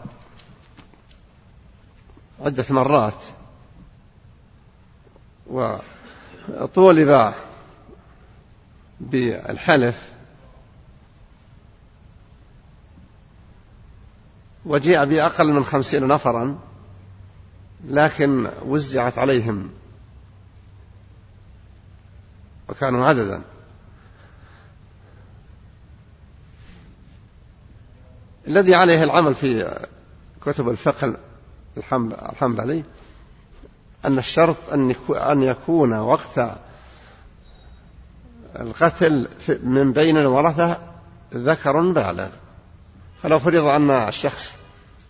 عدة 2.46 2.66
مرات 2.70 3.24
وطولب 6.50 7.34
بالحلف. 9.06 10.12
وجيء 14.66 15.06
بأقل 15.06 15.54
من 15.54 15.66
خمسين 15.66 16.08
نفرا 16.08 16.60
لكن 17.88 18.50
وزعت 18.66 19.18
عليهم. 19.18 19.70
وكانوا 22.70 23.06
عددا. 23.08 23.42
الذي 28.48 28.76
عليه 28.76 29.04
العمل 29.04 29.36
في 29.36 29.80
كتب 30.46 30.70
الفقه 30.70 31.18
الحنبلي 31.78 32.84
أن 34.06 34.18
الشرط 34.18 34.58
أن 35.12 35.44
يكون 35.44 35.94
وقت 35.94 36.40
القتل 38.60 39.28
من 39.64 39.94
بين 39.94 40.18
الورثة 40.18 40.78
ذكر 41.34 41.82
بالغ 41.82 42.30
فلو 43.24 43.40
فرض 43.40 43.66
أن 43.66 43.90
الشخص 43.92 44.54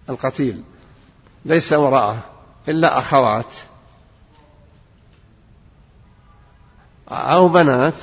القتيل 0.10 0.64
ليس 1.46 1.74
وراءه 1.74 2.20
إلا 2.68 3.00
أخوات 3.00 3.54
أو 7.10 7.48
بنات 7.48 7.94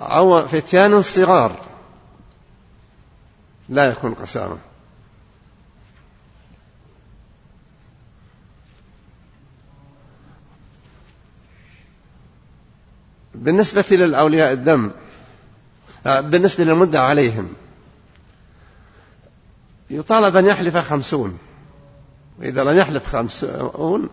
أو 0.00 0.46
فتيان 0.46 1.02
صغار 1.02 1.56
لا 3.68 3.84
يكون 3.84 4.14
قسامة 4.14 4.58
بالنسبة 13.36 13.84
للأولياء 13.90 14.52
الدم 14.52 14.90
آه، 16.06 16.20
بالنسبة 16.20 16.64
للمدة 16.64 17.00
عليهم 17.00 17.54
يطالب 19.90 20.36
أن 20.36 20.46
يحلف 20.46 20.76
خمسون. 20.76 21.38
وإذا 22.38 22.64
لم 22.64 22.76
يحلف 22.76 23.16
خمسون 23.16 24.08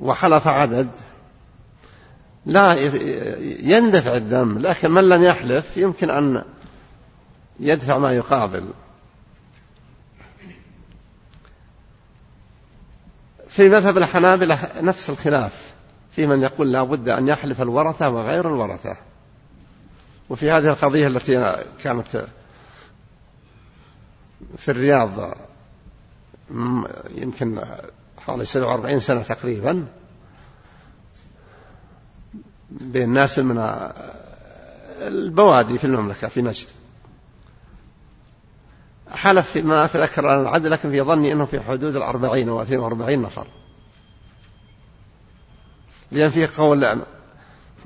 وحلف 0.00 0.46
عدد 0.46 0.88
لا 2.46 2.74
يندفع 3.60 4.16
الدم 4.16 4.58
لكن 4.58 4.90
من 4.90 5.08
لم 5.08 5.22
يحلف 5.22 5.76
يمكن 5.76 6.10
أن 6.10 6.44
يدفع 7.60 7.98
ما 7.98 8.12
يقابل. 8.12 8.70
في 13.48 13.68
مذهب 13.68 13.98
الحنابلة 13.98 14.58
نفس 14.80 15.10
الخلاف. 15.10 15.73
في 16.16 16.26
من 16.26 16.42
يقول 16.42 16.72
لا 16.72 16.82
بد 16.82 17.08
أن 17.08 17.28
يحلف 17.28 17.62
الورثة 17.62 18.08
وغير 18.08 18.48
الورثة. 18.48 18.96
وفي 20.30 20.50
هذه 20.50 20.70
القضية 20.70 21.06
التي 21.06 21.56
كانت 21.82 22.26
في 24.56 24.70
الرياض 24.70 25.36
يمكن 27.14 27.64
حوالي 28.18 28.44
47 28.44 29.00
سنة 29.00 29.22
تقريبا 29.22 29.86
بين 32.70 33.10
ناس 33.10 33.38
من 33.38 33.90
البوادي 35.00 35.78
في 35.78 35.84
المملكة 35.84 36.28
في 36.28 36.42
نجد. 36.42 36.66
حلف 39.10 39.50
فيما 39.50 39.84
أتذكر 39.84 40.28
عن 40.28 40.40
العدد 40.40 40.66
لكن 40.66 40.90
في 40.90 41.02
ظني 41.02 41.32
أنه 41.32 41.44
في 41.44 41.60
حدود 41.60 41.96
الأربعين 41.96 42.48
أو 42.48 42.62
اثنين 42.62 42.80
وأربعين 42.80 43.22
نفر. 43.22 43.46
لأن 46.14 46.30
فيه 46.30 46.48
قول 46.56 47.02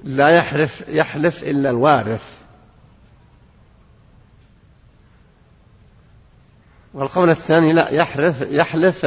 لا 0.04 0.28
يحلف 0.28 0.88
يحلف 0.88 1.42
إلا 1.42 1.70
الوارث. 1.70 2.38
والقول 6.94 7.30
الثاني 7.30 7.72
لا 7.72 7.90
يحلف 7.90 8.40
يحلف 8.40 9.06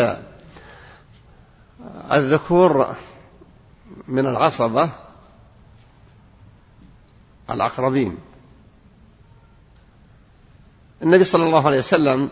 الذكور 2.11 2.95
من 4.07 4.25
العصبة 4.25 4.89
الأقربين 7.49 8.17
النبي 11.03 11.23
صلى 11.23 11.43
الله 11.43 11.65
عليه 11.65 11.77
وسلم 11.77 12.29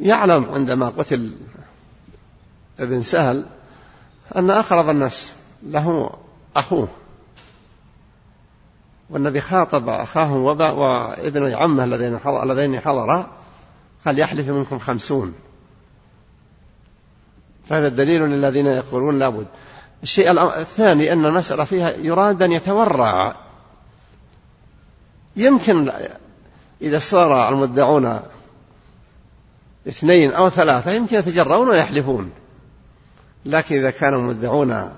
يعلم 0.00 0.44
عندما 0.44 0.88
قتل 0.88 1.36
ابن 2.78 3.02
سهل 3.02 3.46
أن 4.36 4.50
أقرب 4.50 4.90
الناس. 4.90 5.34
له 5.62 6.10
أخوه. 6.56 6.88
والنبي 9.10 9.40
خاطب 9.40 9.88
أخاه 9.88 10.32
وابن 10.34 11.52
عمه 11.54 11.84
الذين 11.84 12.18
الذين 12.26 12.80
حضرا 12.80 13.30
قال 14.06 14.18
يحلف 14.18 14.48
منكم 14.48 14.78
خمسون. 14.78 15.34
فهذا 17.68 17.86
الدليل 17.86 18.22
للذين 18.22 18.66
يقولون 18.66 19.18
لابد 19.18 19.46
الشيء 20.02 20.58
الثاني 20.60 21.12
أن 21.12 21.26
المسألة 21.26 21.64
فيها 21.64 21.90
يراد 21.90 22.42
أن 22.42 22.52
يتورع. 22.52 23.36
يمكن 25.36 25.92
إذا 26.82 26.98
صار 26.98 27.48
المدعون 27.48 28.20
اثنين 29.88 30.32
أو 30.32 30.48
ثلاثة 30.48 30.90
يمكن 30.90 31.16
يتجرؤون 31.16 31.68
ويحلفون. 31.68 32.30
لكن 33.44 33.78
إذا 33.78 33.90
كانوا 33.90 34.20
المدعون 34.20 34.96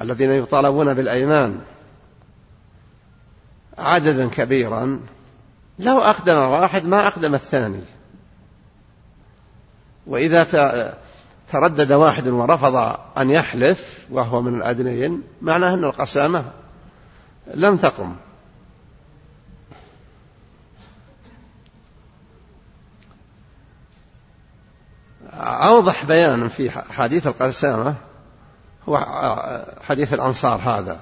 الذين 0.00 0.30
يطالبون 0.30 0.94
بالأيمان 0.94 1.60
عددا 3.78 4.28
كبيرا 4.28 5.00
لو 5.78 5.98
أقدم 5.98 6.36
واحد 6.36 6.84
ما 6.84 7.06
أقدم 7.06 7.34
الثاني. 7.34 7.80
وإذا 10.06 10.44
تردد 11.52 11.92
واحد 11.92 12.28
ورفض 12.28 12.98
أن 13.18 13.30
يحلف 13.30 14.06
وهو 14.10 14.42
من 14.42 14.54
الأدنين 14.54 15.22
معناه 15.42 15.74
أن 15.74 15.84
القسامة 15.84 16.44
لم 17.54 17.76
تقم. 17.76 18.16
أوضح 25.42 26.04
بيان 26.04 26.48
في 26.48 26.70
حديث 26.70 27.26
القسامة 27.26 27.94
هو 28.88 28.98
حديث 29.82 30.14
الأنصار 30.14 30.60
هذا. 30.60 31.00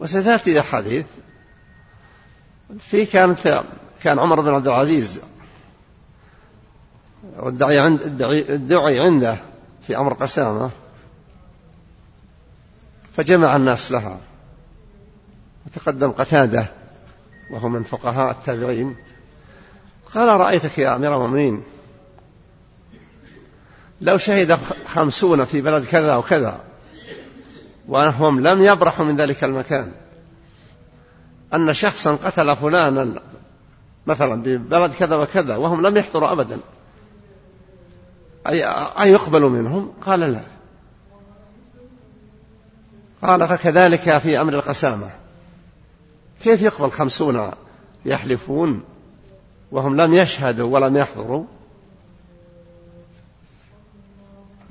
وستأتي 0.00 0.58
الحديث 0.58 1.06
في 2.78 3.06
كانت 3.06 3.64
كان 4.02 4.18
عمر 4.18 4.40
بن 4.40 4.48
عبد 4.48 4.66
العزيز 4.66 5.20
والدعي 7.36 7.78
عند 7.78 8.22
الدعي 8.50 9.00
عنده 9.00 9.36
في 9.86 9.96
أمر 9.96 10.12
قسامة 10.12 10.70
فجمع 13.16 13.56
الناس 13.56 13.92
لها. 13.92 14.20
وتقدم 15.66 16.10
قتادة 16.10 16.66
وهو 17.50 17.68
من 17.68 17.82
فقهاء 17.82 18.30
التابعين. 18.30 18.96
قال 20.14 20.40
رأيتك 20.40 20.78
يا 20.78 20.96
أمير 20.96 21.14
المؤمنين؟ 21.14 21.62
لو 24.02 24.16
شهد 24.16 24.58
خمسون 24.86 25.44
في 25.44 25.60
بلد 25.60 25.84
كذا 25.84 26.16
وكذا 26.16 26.60
وهم 27.88 28.40
لم 28.40 28.62
يبرحوا 28.62 29.04
من 29.04 29.16
ذلك 29.16 29.44
المكان. 29.44 29.92
أن 31.54 31.74
شخصا 31.74 32.14
قتل 32.14 32.56
فلانا 32.56 33.12
مثلا 34.06 34.42
ببلد 34.42 34.92
كذا 34.92 35.16
وكذا 35.16 35.56
وهم 35.56 35.86
لم 35.86 35.96
يحضروا 35.96 36.32
أبدا. 36.32 36.58
أي, 38.48 38.64
أي 39.00 39.10
يقبل 39.12 39.42
منهم؟ 39.42 39.92
قال 40.06 40.20
لا. 40.20 40.40
قال 43.22 43.48
فكذلك 43.48 44.18
في 44.18 44.40
أمر 44.40 44.54
القسامة. 44.54 45.10
كيف 46.42 46.62
يقبل 46.62 46.90
خمسون 46.90 47.50
يحلفون 48.04 48.82
وهم 49.72 50.00
لم 50.00 50.14
يشهدوا 50.14 50.74
ولم 50.74 50.96
يحضروا؟ 50.96 51.44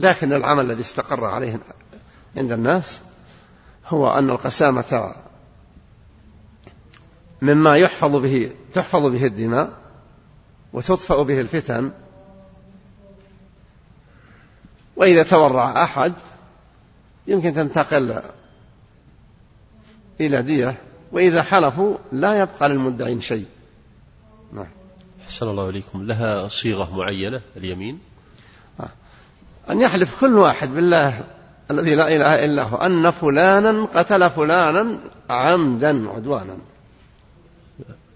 لكن 0.02 0.34
العمل 0.34 0.66
الذي 0.66 0.82
استقر 0.82 1.26
عليه 1.26 1.60
عند 2.38 2.52
الناس 2.52 3.02
هو 3.88 4.10
أن 4.10 4.30
القسامة 4.30 5.16
مما 7.42 7.78
يحفظ 7.78 8.16
به 8.16 8.52
تحفظ 8.74 9.06
به 9.06 9.26
الدماء 9.26 9.72
وتطفأ 10.74 11.24
به 11.24 11.42
الفتن. 11.42 11.92
وإذا 14.96 15.24
تورع 15.24 15.84
أحد 15.84 16.14
يمكن 17.28 17.54
تنتقل 17.54 18.22
إلى 20.22 20.42
دية 20.42 20.82
وإذا 21.12 21.44
حلفوا 21.44 21.98
لا 22.12 22.40
يبقى 22.40 22.70
للمدعين 22.70 23.22
شيء. 23.22 23.46
نعم. 24.54 24.68
أحسن 25.24 25.48
الله 25.48 25.70
إليكم. 25.70 26.04
لها 26.04 26.48
صيغة 26.48 26.96
معينة 26.96 27.42
اليمين؟ 27.58 28.11
أن 29.72 29.82
يحلف 29.82 30.20
كل 30.20 30.38
واحد 30.38 30.74
بالله 30.74 31.24
الذي 31.72 31.96
لا 31.96 32.16
إله 32.16 32.46
إلا 32.46 32.64
هو 32.64 32.78
أن 32.78 33.12
فلانا 33.12 33.86
قتل 33.86 34.30
فلانا 34.30 34.98
عمدا 35.30 36.10
عدوانا. 36.10 36.58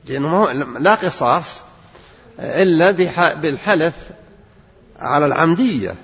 لأنه 0.05 0.51
لا 0.79 0.95
قصاص 0.95 1.61
إلا 2.39 2.91
بالحلف 3.35 4.09
على 4.99 5.25
العمدية. 5.25 5.95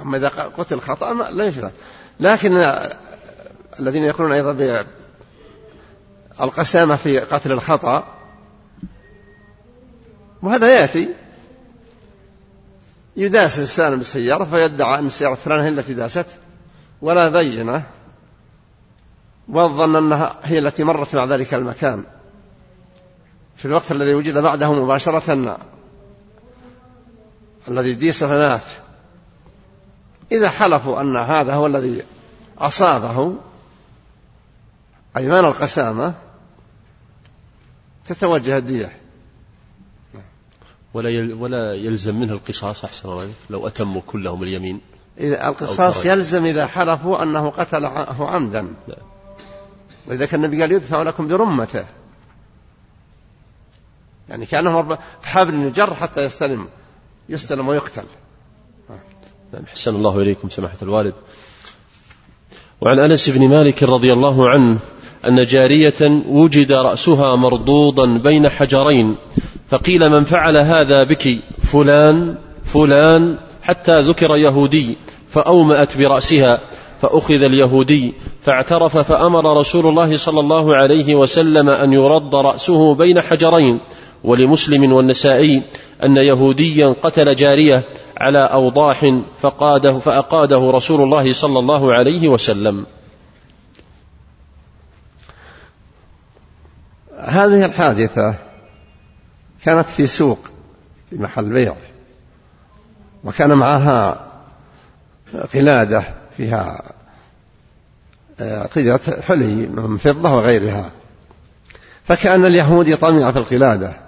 أما 0.00 0.16
إذا 0.16 0.28
قتل 0.28 0.80
خطأ 0.80 1.30
ليس 1.30 1.60
لكن 2.20 2.72
الذين 3.80 4.04
يقولون 4.04 4.32
أيضا 4.32 4.84
بالقسامة 6.38 6.96
في 6.96 7.18
قتل 7.18 7.52
الخطأ 7.52 8.06
وهذا 10.42 10.80
يأتي. 10.80 11.08
يداس 13.18 13.58
إنسان 13.58 13.96
بالسيارة 13.96 14.44
فيدعى 14.44 14.98
أن 14.98 15.08
سيارة 15.08 15.34
فلان 15.34 15.60
هي 15.60 15.68
التي 15.68 15.94
داسته 15.94 16.36
ولا 17.02 17.28
بينة 17.28 17.82
والظن 19.48 19.96
أنها 19.96 20.36
هي 20.42 20.58
التي 20.58 20.84
مرت 20.84 21.16
مع 21.16 21.24
ذلك 21.24 21.54
المكان. 21.54 22.04
في 23.56 23.64
الوقت 23.64 23.92
الذي 23.92 24.14
وجد 24.14 24.38
بعده 24.38 24.72
مباشرة 24.72 25.58
الذي 27.68 27.94
ديس 27.94 28.24
فمات. 28.24 28.62
إذا 30.32 30.50
حلفوا 30.50 31.00
أن 31.00 31.16
هذا 31.16 31.54
هو 31.54 31.66
الذي 31.66 32.02
أصابه 32.58 33.34
أيمان 35.16 35.44
القسامة 35.44 36.14
تتوجه 38.06 38.58
الدية. 38.58 39.07
ولا 40.94 41.34
ولا 41.34 41.74
يلزم 41.74 42.20
منه 42.20 42.32
القصاص 42.32 42.84
أحسن 42.84 43.08
الله 43.08 43.30
لو 43.50 43.66
أتموا 43.66 44.02
كلهم 44.06 44.42
اليمين. 44.42 44.80
إذا 45.18 45.48
القصاص 45.48 46.06
يلزم 46.06 46.44
إذا 46.44 46.66
حلفوا 46.66 47.22
أنه 47.22 47.50
قتله 47.50 47.88
عمدا. 48.20 48.74
لا. 48.88 48.96
وإذا 50.06 50.26
كان 50.26 50.44
النبي 50.44 50.60
قال 50.60 50.72
يدفع 50.72 51.02
لكم 51.02 51.28
برمته. 51.28 51.84
يعني 54.28 54.46
كأنه 54.46 54.98
بحبل 55.22 55.54
يجر 55.54 55.94
حتى 55.94 56.24
يستلم 56.24 56.68
يستلم 57.28 57.68
ويقتل. 57.68 58.04
نعم 59.52 59.66
حسن 59.66 59.94
الله 59.94 60.20
إليكم 60.20 60.50
سماحة 60.50 60.76
الوالد. 60.82 61.14
وعن 62.80 62.98
أنس 62.98 63.30
بن 63.30 63.48
مالك 63.48 63.82
رضي 63.82 64.12
الله 64.12 64.48
عنه 64.48 64.78
أن 65.24 65.44
جارية 65.44 66.24
وجد 66.28 66.72
رأسها 66.72 67.36
مردودا 67.36 68.18
بين 68.22 68.48
حجرين 68.48 69.16
فقيل 69.68 70.08
من 70.08 70.24
فعل 70.24 70.56
هذا 70.56 71.04
بك 71.04 71.38
فلان 71.58 72.36
فلان 72.64 73.38
حتى 73.62 74.00
ذكر 74.00 74.36
يهودي 74.36 74.96
فأومأت 75.28 75.98
برأسها 75.98 76.58
فأخذ 77.00 77.42
اليهودي 77.42 78.14
فاعترف 78.42 78.98
فأمر 78.98 79.58
رسول 79.58 79.86
الله 79.86 80.16
صلى 80.16 80.40
الله 80.40 80.76
عليه 80.76 81.14
وسلم 81.14 81.68
أن 81.70 81.92
يرد 81.92 82.34
رأسه 82.34 82.94
بين 82.94 83.20
حجرين. 83.20 83.80
ولمسلم 84.24 84.92
والنسائي 84.92 85.62
أن 86.02 86.16
يهوديا 86.16 86.94
قتل 87.02 87.34
جارية 87.34 87.84
على 88.16 88.38
أوضاح 88.38 89.22
فقاده 89.40 89.98
فأقاده 89.98 90.70
رسول 90.70 91.02
الله 91.02 91.32
صلى 91.32 91.58
الله 91.58 91.92
عليه 91.92 92.28
وسلم. 92.28 92.86
هذه 97.18 97.64
الحادثة 97.66 98.47
كانت 99.68 99.86
في 99.86 100.06
سوق 100.06 100.38
في 101.10 101.16
محل 101.16 101.52
بيع 101.52 101.74
وكان 103.24 103.52
معها 103.52 104.26
قلادة 105.54 106.04
فيها 106.36 106.82
آه، 108.40 108.62
قدرة 108.62 109.20
حلي 109.20 109.66
من 109.66 109.96
فضة 109.96 110.34
وغيرها. 110.34 110.90
فكأن 112.04 112.44
اليهودي 112.44 112.96
طمع 112.96 113.30
في 113.30 113.38
القلادة. 113.38 114.00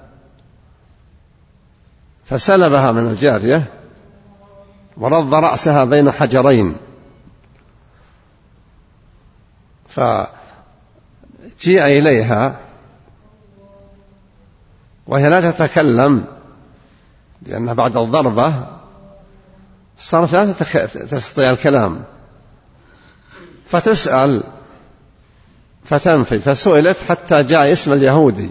فسلبها 2.25 2.93
من 2.93 3.11
الجارية 3.11 3.65
ورض 4.97 5.35
رأسها 5.35 5.85
بين 5.85 6.11
حجرين. 6.11 6.77
فجيء 9.89 11.85
إليها 11.85 12.70
وهي 15.11 15.29
لا 15.29 15.51
تتكلم 15.51 16.25
لأنها 17.43 17.75
بعد 17.75 17.97
الضربة 17.97 18.67
صارت 19.99 20.33
لا 20.33 20.53
تستطيع 21.11 21.51
الكلام. 21.51 22.03
فتسأل 23.67 24.43
فتنفي 25.85 26.39
فسئلت 26.39 26.97
حتى 27.09 27.43
جاء 27.43 27.73
اسم 27.73 27.93
اليهودي 27.93 28.51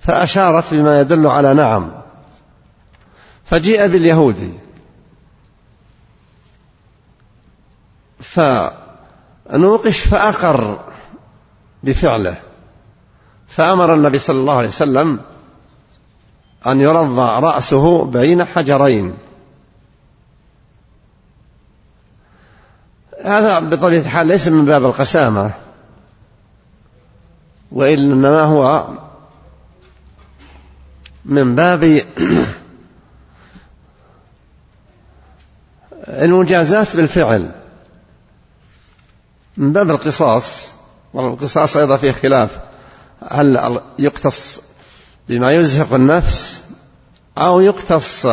فأشارت 0.00 0.74
بما 0.74 1.00
يدل 1.00 1.26
على 1.26 1.54
نعم. 1.54 1.92
فجيء 3.44 3.86
باليهودي. 3.86 4.52
فنوقش 8.20 10.00
فأقر 10.00 10.80
بفعله. 11.82 12.36
فأمر 13.48 13.94
النبي 13.94 14.18
صلى 14.18 14.36
الله 14.36 14.56
عليه 14.56 14.68
وسلم 14.68 15.20
أن 16.66 16.80
يرض 16.80 17.18
رأسه 17.18 18.04
بين 18.04 18.44
حجرين. 18.44 19.14
هذا 23.24 23.58
بطبيعة 23.58 24.00
الحال 24.00 24.26
ليس 24.26 24.48
من 24.48 24.64
باب 24.64 24.84
القسامة 24.84 25.50
وإنما 27.72 28.42
هو 28.42 28.88
من 31.24 31.54
باب 31.54 32.02
المجازات 36.08 36.96
بالفعل 36.96 37.50
من 39.56 39.72
باب 39.72 39.90
القصاص 39.90 40.70
والقصاص 41.14 41.76
أيضا 41.76 41.96
فيه 41.96 42.12
خلاف 42.12 42.60
هل 43.30 43.80
يقتص 43.98 44.62
بما 45.28 45.52
يزهق 45.52 45.94
النفس 45.94 46.62
أو 47.38 47.60
يقتص 47.60 48.26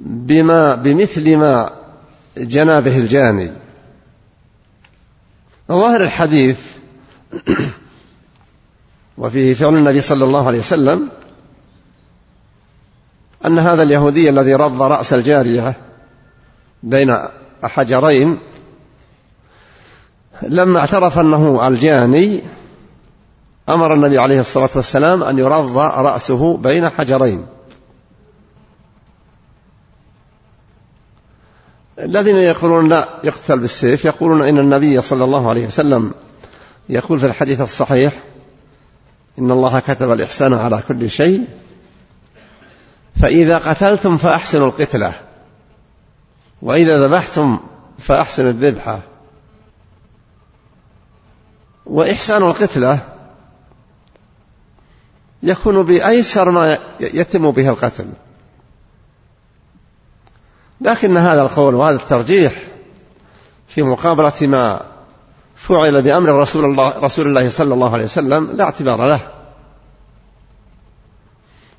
بما 0.00 0.74
بمثل 0.74 1.36
ما 1.36 1.72
جنى 2.36 2.80
به 2.80 2.98
الجاني. 2.98 3.50
ظاهر 5.68 6.04
الحديث 6.04 6.60
وفيه 9.18 9.54
فعل 9.54 9.74
النبي 9.74 10.00
صلى 10.00 10.24
الله 10.24 10.46
عليه 10.46 10.58
وسلم 10.58 11.08
أن 13.46 13.58
هذا 13.58 13.82
اليهودي 13.82 14.30
الذي 14.30 14.54
رض 14.54 14.82
رأس 14.82 15.14
الجارية 15.14 15.76
بين 16.82 17.18
حجرين 17.62 18.38
لما 20.42 20.78
اعترف 20.78 21.18
أنه 21.18 21.68
الجاني 21.68 22.40
أمر 23.68 23.94
النبي 23.94 24.18
عليه 24.18 24.40
الصلاة 24.40 24.70
والسلام 24.74 25.22
أن 25.22 25.38
يرض 25.38 25.78
رأسه 25.78 26.56
بين 26.56 26.88
حجرين. 26.88 27.46
الذين 31.98 32.36
يقولون 32.36 32.88
لا 32.88 33.08
يقتل 33.24 33.58
بالسيف 33.58 34.04
يقولون 34.04 34.42
إن 34.42 34.58
النبي 34.58 35.00
صلى 35.00 35.24
الله 35.24 35.48
عليه 35.48 35.66
وسلم 35.66 36.14
يقول 36.88 37.20
في 37.20 37.26
الحديث 37.26 37.60
الصحيح 37.60 38.12
إن 39.38 39.50
الله 39.50 39.80
كتب 39.80 40.12
الإحسان 40.12 40.54
على 40.54 40.82
كل 40.88 41.10
شيء 41.10 41.44
فإذا 43.20 43.58
قتلتم 43.58 44.16
فأحسنوا 44.16 44.66
القتلة 44.66 45.12
وإذا 46.62 47.06
ذبحتم 47.06 47.58
فأحسنوا 47.98 48.50
الذبحة. 48.50 49.00
وإحسان 51.86 52.42
القتلة 52.42 53.13
يكون 55.44 55.82
بأيسر 55.82 56.50
ما 56.50 56.78
يتم 57.00 57.50
به 57.50 57.68
القتل. 57.68 58.06
لكن 60.80 61.16
هذا 61.16 61.42
القول 61.42 61.74
وهذا 61.74 61.96
الترجيح 61.96 62.52
في 63.68 63.82
مقابلة 63.82 64.32
ما 64.42 64.80
فعل 65.56 66.02
بأمر 66.02 66.40
رسول 66.40 66.64
الله 66.64 66.98
رسول 66.98 67.26
الله 67.26 67.48
صلى 67.48 67.74
الله 67.74 67.92
عليه 67.92 68.04
وسلم 68.04 68.50
لا 68.52 68.64
اعتبار 68.64 69.06
له. 69.06 69.20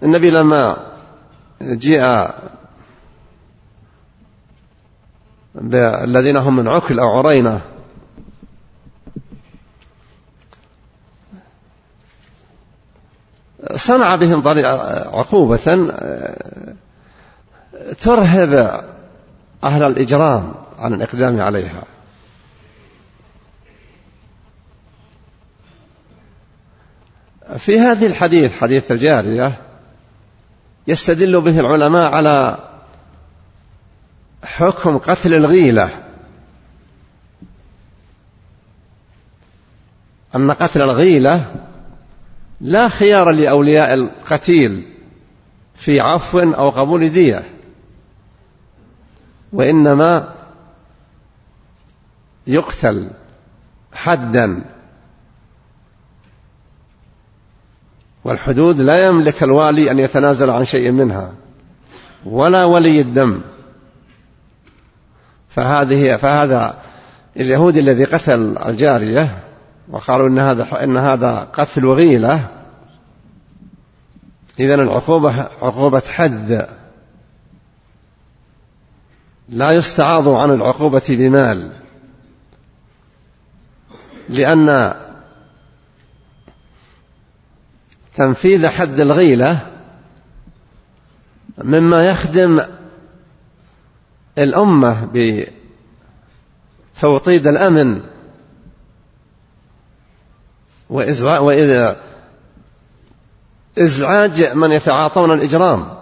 النبي 0.04 0.32
لما 0.32 0.92
جيء 1.62 2.30
الذين 6.04 6.38
هم 6.38 6.56
من 6.56 6.68
عكل 6.68 7.00
أو 7.00 7.08
عرينة 7.08 7.62
صنع 13.76 14.16
بهم 14.16 14.42
عقوبة 15.14 15.92
ترهب 18.00 18.84
أهل 19.64 19.84
الإجرام 19.84 20.54
عن 20.80 20.94
الإقدام 20.94 21.42
عليها. 21.42 21.84
في 27.58 27.80
هذه 27.80 28.06
الحديث 28.06 28.58
حديث 28.58 28.92
الجارية 28.92 29.62
يستدل 30.88 31.42
به 31.42 31.60
العلماء 31.60 32.12
على 32.12 32.58
حكم 34.44 34.98
قتل 34.98 35.34
الغيلة. 35.34 35.90
أن 40.36 40.52
قتل 40.52 40.82
الغيلة 40.82 41.46
لا 42.62 42.88
خيار 42.88 43.32
لأولياء 43.32 43.94
القتيل 43.94 44.84
في 45.76 46.00
عفو 46.00 46.40
أو 46.40 46.70
قبول 46.70 47.10
دية 47.10 47.44
وإنما 49.54 50.34
يقتل 52.48 53.10
حدا. 53.94 54.62
والحدود 58.24 58.80
لا 58.80 59.06
يملك 59.06 59.44
الوالي 59.44 59.92
أن 59.92 60.00
يتنازل 60.00 60.50
عن 60.50 60.66
شيء 60.66 60.92
منها 60.92 61.34
ولا 62.26 62.64
ولي 62.64 63.02
الدم. 63.02 63.42
فهذه 65.50 66.16
فهذا 66.16 66.82
اليهودي 67.38 67.80
الذي 67.80 68.04
قتل 68.04 68.58
الجارية 68.58 69.45
وقالوا 69.90 70.28
إن 70.28 70.40
هذا 70.40 70.84
إن 70.84 70.98
هذا 70.98 71.40
قتل 71.54 71.86
غيلة 71.86 72.48
إذا 74.60 74.76
العقوبة 74.76 75.50
عقوبة 75.62 76.04
حد. 76.10 76.68
لا 79.50 79.72
يستعاض 79.72 80.28
عن 80.28 80.52
العقوبة 80.52 81.04
بمال. 81.10 81.72
لأن 84.30 84.96
تنفيذ 88.16 88.68
حد 88.68 89.00
الغيلة 89.00 89.72
مما 91.58 92.10
يخدم 92.10 92.62
الأمة 94.38 95.10
بتوطيد 96.96 97.48
الأمن. 97.48 98.15
وإذا 100.90 101.98
إزعاج 103.78 104.44
من 104.44 104.72
يتعاطون 104.72 105.32
الإجرام. 105.32 105.96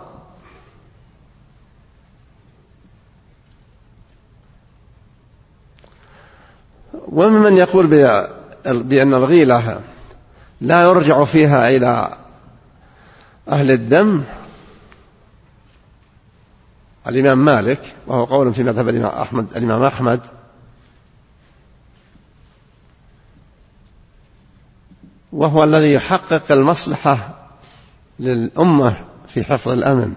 وممن 7.08 7.58
يقول 7.58 7.88
بأن 8.66 9.14
الغيلة 9.14 9.82
لا 10.62 10.84
يرجع 10.84 11.24
فيها 11.24 11.70
إلى 11.70 12.18
أهل 13.50 13.72
الدم 13.72 14.24
الإمام 17.08 17.46
مالك 17.46 17.80
وهو 18.08 18.24
قول 18.24 18.54
في 18.54 18.64
مذهب 18.64 18.90
الإمام 18.90 19.22
أحمد 19.22 19.46
الإمام 19.56 19.84
أحمد 19.84 20.20
وهو 25.34 25.64
الذي 25.64 25.94
يحقق 25.94 26.52
المصلحة 26.52 27.30
للأمة 28.20 29.06
في 29.28 29.44
حفظ 29.44 29.72
الأمن. 29.72 30.14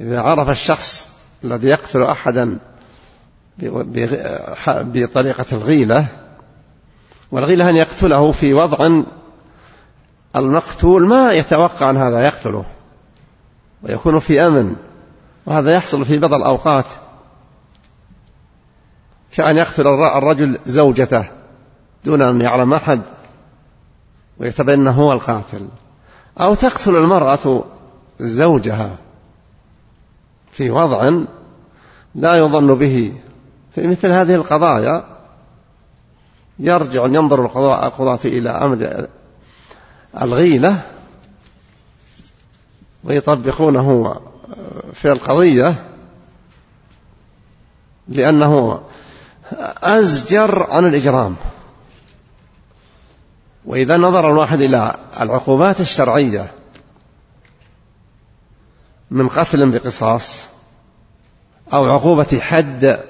إذا 0.00 0.20
عرف 0.20 0.50
الشخص 0.50 1.10
الذي 1.44 1.68
يقتل 1.68 2.02
أحدا 2.02 2.58
بطريقة 4.68 5.46
الغيلة 5.52 6.06
والغيلة 7.32 7.70
أن 7.70 7.76
يقتله 7.76 8.32
في 8.32 8.54
وضع 8.54 9.02
المقتول 10.36 11.06
ما 11.06 11.32
يتوقع 11.32 11.90
أن 11.90 11.96
هذا 11.96 12.20
يقتله 12.26 12.64
ويكون 13.82 14.18
في 14.18 14.46
أمن 14.46 14.76
وهذا 15.46 15.72
يحصل 15.72 16.04
في 16.04 16.18
بعض 16.18 16.34
الأوقات. 16.34 16.86
كأن 19.32 19.56
يقتل 19.56 19.86
الرجل 19.86 20.58
زوجته 20.66 21.30
دون 22.04 22.22
أن 22.22 22.40
يعلم 22.40 22.74
أحد. 22.74 23.00
ويتبين 24.40 24.80
أنه 24.80 24.90
هو 24.90 25.12
القاتل. 25.12 25.68
أو 26.40 26.54
تقتل 26.54 26.96
المرأة 26.96 27.64
زوجها 28.20 28.98
في 30.52 30.70
وضع 30.70 31.10
لا 32.14 32.34
يظن 32.34 32.74
به. 32.74 33.12
في 33.74 33.86
مثل 33.86 34.10
هذه 34.10 34.34
القضايا 34.34 35.04
يرجع 36.58 37.04
ينظر 37.04 37.44
القضاة 37.44 38.20
إلى 38.24 38.50
أمر 38.50 39.06
الغيلة 40.22 40.82
ويطبقونه 43.04 44.20
في 44.94 45.12
القضية 45.12 45.86
لأنه 48.08 48.80
أزجر 49.82 50.62
عن 50.70 50.86
الإجرام. 50.86 51.36
وإذا 53.64 53.96
نظر 53.96 54.30
الواحد 54.30 54.60
إلى 54.60 54.96
العقوبات 55.20 55.80
الشرعية 55.80 56.52
من 59.10 59.28
قتل 59.28 59.70
بقصاص 59.70 60.44
أو 61.72 61.92
عقوبة 61.92 62.40
حد 62.40 63.00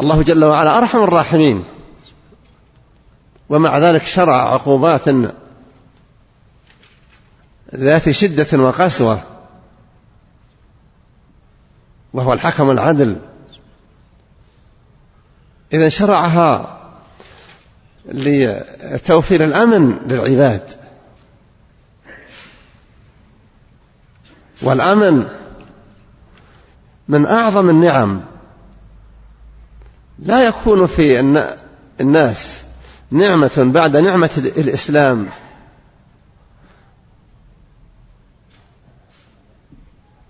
الله 0.00 0.22
جل 0.22 0.44
وعلا 0.44 0.78
أرحم 0.78 0.98
الراحمين. 0.98 1.64
ومع 3.48 3.78
ذلك 3.78 4.02
شرع 4.02 4.52
عقوبات 4.52 5.08
ذات 7.74 8.10
شدة 8.10 8.58
وقسوة. 8.58 9.22
وهو 12.12 12.32
الحكم 12.32 12.70
العدل. 12.70 13.16
إذا 15.72 15.88
شرعها 15.88 16.76
لتوفير 18.08 19.44
الأمن 19.44 19.98
للعباد. 20.06 20.70
والأمن 24.62 25.28
من 27.08 27.26
أعظم 27.26 27.70
النعم. 27.70 28.20
لا 30.18 30.46
يكون 30.46 30.86
في 30.86 31.20
الناس 32.00 32.62
نعمة 33.10 33.70
بعد 33.74 33.96
نعمة 33.96 34.30
الإسلام. 34.36 35.28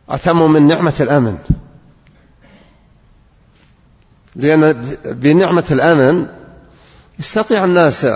أتم 0.09 0.53
من 0.53 0.67
نعمة 0.67 0.95
الأمن. 1.01 1.39
لأن 4.37 4.73
بنعمة 5.05 5.65
الأمن 5.71 6.27
يستطيع 7.19 7.65
الناس 7.65 8.07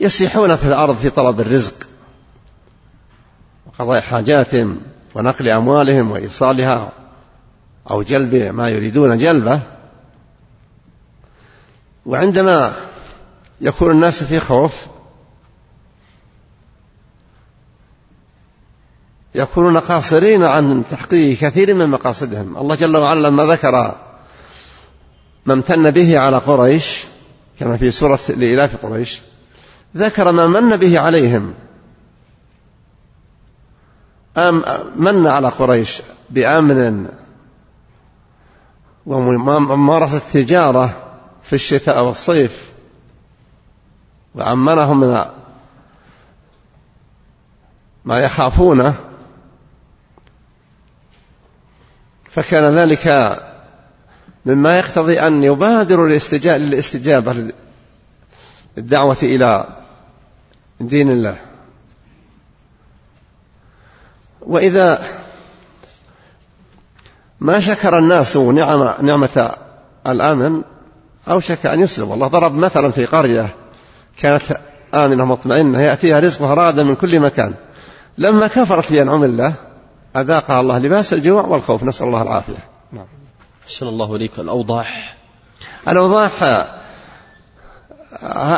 يسيحون 0.00 0.56
في 0.56 0.64
الأرض 0.64 0.96
في 0.96 1.10
طلب 1.10 1.40
الرزق 1.40 1.88
وقضاء 3.66 4.00
حاجاتهم 4.00 4.80
ونقل 5.14 5.48
أموالهم 5.48 6.10
وإيصالها 6.10 6.92
أو 7.90 8.02
جلب 8.02 8.34
ما 8.34 8.68
يريدون 8.70 9.18
جلبه. 9.18 9.60
وعندما 12.06 12.72
يكون 13.60 13.90
الناس 13.90 14.24
في 14.24 14.40
خوف 14.40 14.86
يكونون 19.34 19.78
قاصرين 19.78 20.44
عن 20.44 20.84
تحقيق 20.90 21.38
كثير 21.38 21.74
من 21.74 21.88
مقاصدهم. 21.88 22.56
الله 22.56 22.74
جل 22.74 22.96
وعلا 22.96 23.28
لما 23.28 23.44
ذكر 23.44 23.94
ما 25.46 25.54
امتن 25.54 25.90
به 25.90 26.18
على 26.18 26.38
قريش 26.38 27.06
كما 27.58 27.76
في 27.76 27.90
سورة 27.90 28.18
لإلاف 28.28 28.86
قريش 28.86 29.20
ذكر 29.96 30.32
ما 30.32 30.46
من 30.46 30.76
به 30.76 31.00
عليهم. 31.00 31.54
أم 34.36 34.64
من 34.96 35.26
على 35.26 35.48
قريش؟ 35.48 36.02
بأمن. 36.30 37.08
وممارسة 39.06 40.16
التجارة 40.16 41.16
في 41.42 41.52
الشتاء 41.52 42.04
والصيف. 42.04 42.72
وأمنهم 44.34 45.00
من 45.00 45.24
ما 48.04 48.18
يخافونه. 48.18 48.94
فكان 52.30 52.64
ذلك 52.64 53.06
مما 54.46 54.78
يقتضي 54.78 55.20
أن 55.20 55.44
يبادروا 55.44 56.08
للاستجابة 56.08 57.52
الدعوة 58.78 59.16
إلى 59.22 59.66
دين 60.80 61.10
الله. 61.10 61.36
وإذا 64.40 65.02
ما 67.40 67.60
شكر 67.60 67.98
الناس 67.98 68.36
نعم 68.36 68.94
نعمة 69.02 69.56
الأمن 70.06 70.62
أوشك 71.28 71.66
أن 71.66 71.80
يسلم. 71.80 72.12
الله 72.12 72.26
ضرب 72.26 72.54
مثلا 72.54 72.90
في 72.90 73.04
قرية 73.04 73.54
كانت 74.18 74.42
آمنة 74.94 75.24
مطمئنة 75.24 75.80
يأتيها 75.80 76.20
رزقها 76.20 76.54
رادا 76.54 76.82
من 76.82 76.94
كل 76.94 77.20
مكان. 77.20 77.54
لما 78.18 78.46
كفرت 78.46 78.92
بأنعم 78.92 79.24
الله 79.24 79.54
أذاقها 80.16 80.60
الله 80.60 80.78
لباس 80.78 81.12
الجوع 81.12 81.42
والخوف. 81.42 81.84
نسأل 81.84 82.06
الله 82.06 82.22
العافية. 82.22 82.64
نعم. 82.92 83.06
أحسن 83.64 83.86
الله 83.86 84.16
إليك. 84.16 84.38
الأوضاح. 84.38 85.16
الأوضاح 85.88 86.42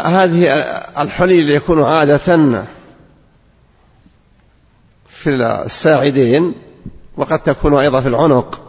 هذه 0.06 0.52
الحلي 0.98 1.40
اللي 1.40 1.54
يكون 1.54 1.82
عادة 1.82 2.66
في 5.08 5.30
الساعدين 5.64 6.54
وقد 7.16 7.38
تكون 7.38 7.74
أيضا 7.74 8.00
في 8.00 8.08
العنق. 8.08 8.62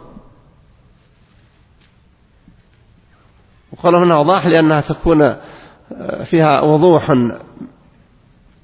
وقالوا 3.72 4.04
هنا 4.04 4.14
أوضاح 4.14 4.46
لأنها 4.46 4.80
تكون 4.80 5.36
فيها 6.24 6.60
وضوح. 6.60 7.06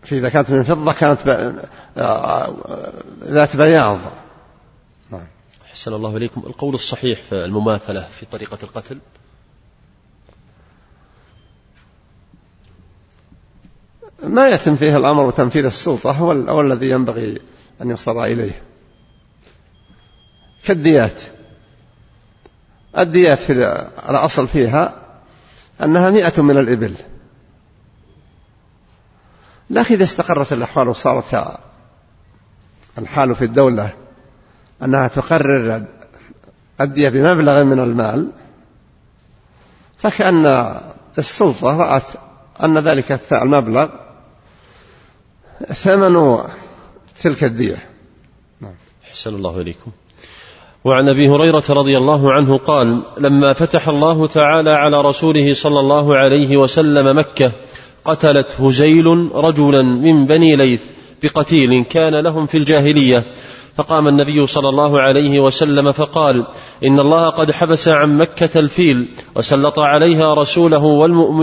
في 0.03 0.19
إذا 0.19 0.29
كانت 0.29 0.51
من 0.51 0.63
فضة 0.63 0.93
كانت 0.93 1.21
ذات 3.25 3.57
بياض. 3.57 3.99
أحسن 5.71 5.93
الله 5.95 6.17
إليكم. 6.17 6.43
القول 6.47 6.75
الصحيح 6.75 7.23
في 7.23 7.45
المماثلة 7.45 8.09
في 8.09 8.27
طريقة 8.27 8.59
القتل. 8.63 8.99
ما 14.23 14.49
يتم 14.49 14.77
فيه 14.77 14.97
الأمر 14.97 15.23
وتنفيذ 15.23 15.65
السلطة 15.65 16.11
هو, 16.11 16.61
الذي 16.61 16.91
ينبغي 16.91 17.41
أن 17.83 17.91
يصل 17.91 18.19
إليه. 18.19 18.63
كالديات. 20.65 21.23
الديات 22.99 23.39
في 23.39 23.53
الأصل 24.09 24.49
فيها 24.49 25.03
أنها 25.83 26.11
مئة 26.11 26.43
من 26.43 26.59
الإبل. 26.59 26.95
لكن 29.71 29.95
إذا 29.95 30.05
استقرت 30.05 30.53
الأحوال 30.53 30.89
وصارت 30.89 31.59
الحال 32.99 33.35
في 33.35 33.45
الدولة 33.45 33.95
أنها 34.83 35.09
تقرر 35.09 35.83
الدية 36.81 37.09
بمبلغ 37.09 37.65
من 37.65 37.81
المال 37.81 38.31
فكأن 39.99 40.77
السلطة 41.19 41.77
رأت 41.77 42.03
أن 42.63 42.79
ذلك 42.79 43.21
المبلغ 43.33 43.89
ثمن 45.67 46.39
تلك 47.21 47.45
الدية. 47.45 47.77
نعم. 48.61 48.75
أحسن 49.09 49.35
الله 49.35 49.61
إليكم. 49.61 49.91
وعن 50.85 51.09
أبي 51.09 51.29
هريرة 51.29 51.65
رضي 51.71 51.97
الله 51.97 52.33
عنه 52.33 52.59
قال 52.59 53.03
لما 53.19 53.53
فتح 53.53 53.89
الله 53.89 54.27
تعالى 54.27 54.71
على 54.71 55.01
رسوله 55.01 55.55
صلى 55.55 55.81
الله 55.81 56.17
عليه 56.17 56.57
وسلم 56.57 57.19
مكة 57.19 57.53
قتلت 58.05 58.61
هزيل 58.61 59.07
رجلا 59.35 59.83
من 59.83 60.27
بني 60.27 60.57
ليث 60.57 60.83
بقتيل 61.23 61.85
كان 61.85 62.15
لهم 62.25 62.47
في 62.47 62.59
الجاهلية. 62.59 63.25
فقام 63.81 64.09
النبي 64.09 64.47
صلى 64.47 64.69
الله 64.69 65.01
عليه 65.01 65.41
وسلم 65.41 65.93
فقال 65.93 66.47
إن 66.85 67.01
الله 67.01 67.31
قد 67.31 67.51
حبس 67.51 67.89
عن 67.89 68.19
مكة 68.19 68.61
الفيل 68.61 69.09
وسلط 69.37 69.79
عليها 69.79 70.35
رسوله 70.35 70.85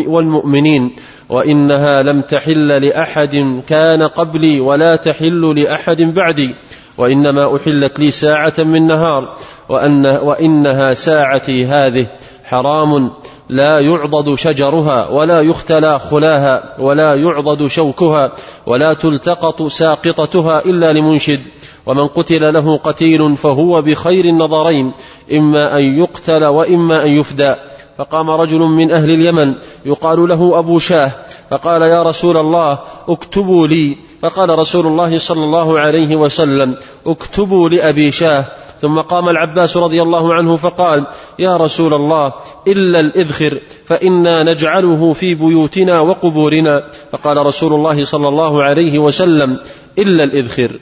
والمؤمنين 0.07 0.95
وإنها 1.29 2.03
لم 2.03 2.21
تحل 2.21 2.67
لأحد 2.85 3.61
كان 3.67 4.07
قبلي 4.07 4.59
ولا 4.59 4.95
تحل 4.95 5.59
لأحد 5.59 6.01
بعدي 6.01 6.55
وإنما 6.97 7.57
أحلت 7.57 7.99
لي 7.99 8.11
ساعة 8.11 8.53
من 8.57 8.87
نهار 8.87 9.35
وأن 9.69 10.05
وإنها 10.05 10.93
ساعتي 10.93 11.65
هذه 11.65 12.07
حرام 12.43 13.11
لا 13.49 13.79
يعضد 13.79 14.35
شجرها 14.35 15.09
ولا 15.09 15.41
يختلى 15.41 15.99
خلاها 15.99 16.75
ولا 16.79 17.15
يعضد 17.15 17.67
شوكها 17.67 18.31
ولا 18.65 18.93
تلتقط 18.93 19.63
ساقطتها 19.63 20.65
إلا 20.65 20.93
لمنشد. 20.93 21.39
ومن 21.87 22.07
قتل 22.07 22.53
له 22.53 22.77
قتيل 22.77 23.35
فهو 23.35 23.81
بخير 23.81 24.25
النظرين 24.25 24.91
إما 25.33 25.77
أن 25.77 25.83
يقتل 25.97 26.45
وإما 26.45 27.05
أن 27.05 27.09
يفدى. 27.09 27.55
فقام 27.97 28.29
رجل 28.29 28.59
من 28.59 28.91
أهل 28.91 29.09
اليمن 29.09 29.53
يقال 29.85 30.29
له 30.29 30.59
أبو 30.59 30.79
شاه 30.79 31.11
فقال 31.49 31.81
يا 31.81 32.03
رسول 32.03 32.37
الله 32.37 32.79
اكتبوا 33.09 33.67
لي. 33.67 33.97
فقال 34.21 34.59
رسول 34.59 34.87
الله 34.87 35.17
صلى 35.17 35.43
الله 35.43 35.79
عليه 35.79 36.15
وسلم 36.15 36.75
اكتبوا 37.07 37.69
لأبي 37.69 38.11
شاه. 38.11 38.45
ثم 38.81 38.99
قام 39.01 39.29
العباس 39.29 39.77
رضي 39.77 40.01
الله 40.01 40.33
عنه 40.33 40.55
فقال 40.55 41.05
يا 41.39 41.57
رسول 41.57 41.93
الله 41.93 42.33
إلا 42.67 42.99
الإذخر 42.99 43.59
فإنا 43.85 44.53
نجعله 44.53 45.13
في 45.13 45.35
بيوتنا 45.35 45.99
وقبورنا. 45.99 46.89
فقال 47.11 47.37
رسول 47.37 47.73
الله 47.73 48.03
صلى 48.03 48.27
الله 48.27 48.63
عليه 48.63 48.99
وسلم 48.99 49.59
إلا 49.97 50.23
الإذخر. 50.23 50.79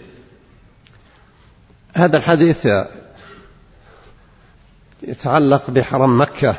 هذا 1.97 2.17
الحديث 2.17 2.67
يتعلق 5.03 5.69
بحرم 5.69 6.21
مكة. 6.21 6.55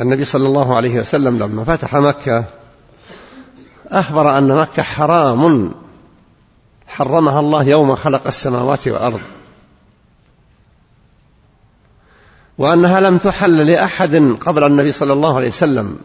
النبي 0.00 0.24
صلى 0.24 0.46
الله 0.46 0.76
عليه 0.76 1.00
وسلم 1.00 1.38
لما 1.38 1.64
فتح 1.64 1.94
مكة 1.94 2.44
أخبر 3.88 4.38
أن 4.38 4.56
مكة 4.56 4.82
حرام. 4.82 5.74
حرمها 6.86 7.40
الله 7.40 7.64
يوم 7.64 7.96
خلق 7.96 8.26
السماوات 8.26 8.88
والأرض. 8.88 9.20
وأنها 12.58 13.00
لم 13.00 13.18
تحل 13.18 13.66
لأحد 13.66 14.36
قبل 14.40 14.64
النبي 14.64 14.92
صلى 14.92 15.12
الله 15.12 15.36
عليه 15.36 15.48
وسلم. 15.48 15.98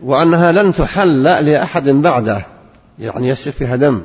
وأنها 0.00 0.52
لن 0.52 0.72
تحل 0.72 1.22
لأحد 1.22 1.88
بعده. 1.88 2.55
يعني 2.98 3.28
يسفك 3.28 3.52
فيها 3.52 3.76
دم. 3.76 4.04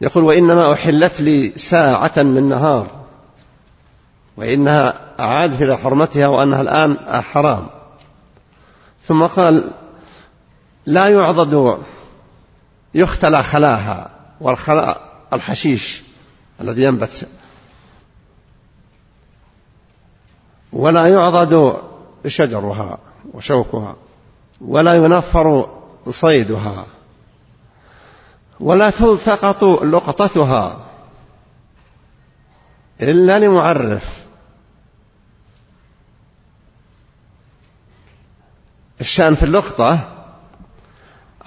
يقول 0.00 0.24
وإنما 0.24 0.72
أحلت 0.72 1.20
لي 1.20 1.52
ساعة 1.56 2.12
من 2.16 2.48
نهار 2.48 2.86
وإنها 4.36 5.00
عادت 5.18 5.62
إلى 5.62 5.76
حرمتها 5.76 6.26
وأنها 6.26 6.60
الآن 6.60 7.22
حرام. 7.22 7.66
ثم 9.02 9.26
قال 9.26 9.70
لا 10.86 11.08
يعضد 11.08 11.78
يختلى 12.94 13.42
خلاها 13.42 14.10
والخلاء 14.40 15.12
الحشيش 15.32 16.02
الذي 16.60 16.82
ينبت. 16.82 17.28
ولا 20.72 21.06
يعضد 21.06 21.76
شجرها 22.26 22.98
وشوكها 23.34 23.96
ولا 24.60 24.94
ينفر 24.94 25.70
صيدها. 26.10 26.86
ولا 28.60 28.90
تلتقط 28.90 29.64
لقطتها 29.64 30.76
إلا 33.00 33.38
لمعرف. 33.38 34.22
الشأن 39.00 39.34
في 39.34 39.42
اللقطة 39.42 39.98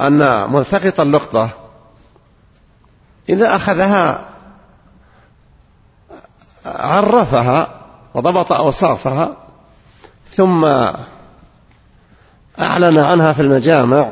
أن 0.01 0.49
ملتقط 0.51 0.99
اللقطة 0.99 1.49
إذا 3.29 3.55
أخذها 3.55 4.29
عرفها 6.65 7.81
وضبط 8.13 8.51
أوصافها 8.51 9.37
ثم 10.31 10.65
أعلن 12.59 12.97
عنها 12.97 13.33
في 13.33 13.41
المجامع 13.41 14.11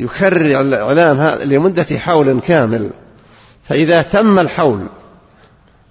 يكرر 0.00 0.60
الإعلان 0.60 1.38
لمدة 1.48 1.98
حول 1.98 2.40
كامل. 2.40 2.90
فإذا 3.64 4.02
تم 4.02 4.38
الحول 4.38 4.88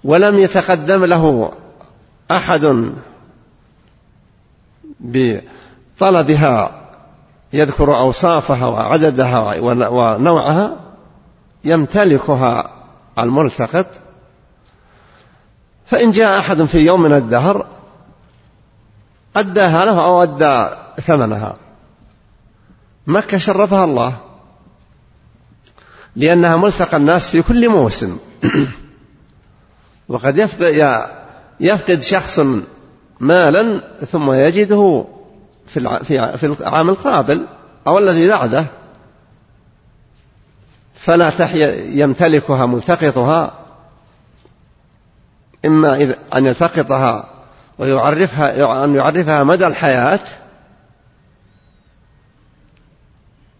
ولم 0.04 0.38
يتقدم 0.38 1.04
له 1.04 1.52
أحد 2.30 2.92
بطلبها 5.00 6.80
يذكر 7.52 7.96
أوصافها 7.96 8.66
وعددها 8.66 9.60
ونوعها 9.60 10.76
يمتلكها 11.64 12.70
الملتقط. 13.18 13.86
فإن 15.86 16.10
جاء 16.10 16.38
أحد 16.38 16.64
في 16.64 16.78
يوم 16.78 17.02
من 17.02 17.12
الدهر 17.12 17.66
أداها 19.36 19.84
له 19.84 20.04
أو 20.04 20.22
أدى 20.22 20.74
ثمنها. 21.02 21.56
مكة 23.06 23.38
شرفها 23.38 23.84
الله 23.84 24.16
لأنها 26.16 26.56
ملتقى 26.56 26.96
الناس 26.96 27.28
في 27.28 27.42
كل 27.42 27.68
موسم. 27.68 28.18
وقد 30.08 30.38
يفقد 30.38 31.06
يفقد 31.60 32.02
شخص 32.02 32.40
مالا 33.20 33.80
ثم 34.12 34.32
يجده 34.32 35.04
في 35.66 36.56
العام 36.60 36.90
القابل 36.90 37.46
أو 37.86 37.98
الذي 37.98 38.28
بعده. 38.28 38.66
فلا 40.94 41.30
تحيا 41.30 41.74
يمتلكها 41.84 42.66
ملتقطها 42.66 43.52
إما 45.64 46.14
أن 46.34 46.46
يلتقطها 46.46 47.28
ويعرفها 47.78 48.84
أن 48.84 48.94
يعرفها 48.94 49.44
مدى 49.44 49.66
الحياة 49.66 50.20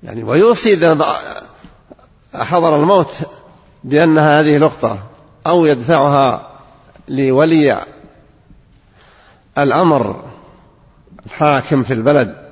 يعني 0.03 0.24
ويوصي 0.24 0.72
إذا 0.72 1.16
حضر 2.34 2.76
الموت 2.76 3.14
بأن 3.84 4.18
هذه 4.18 4.59
لقطة 4.59 4.98
أو 5.46 5.66
يدفعها 5.66 6.51
لولي 7.09 7.80
الأمر 9.59 10.24
الحاكم 11.26 11.82
في 11.82 11.94
البلد. 11.94 12.51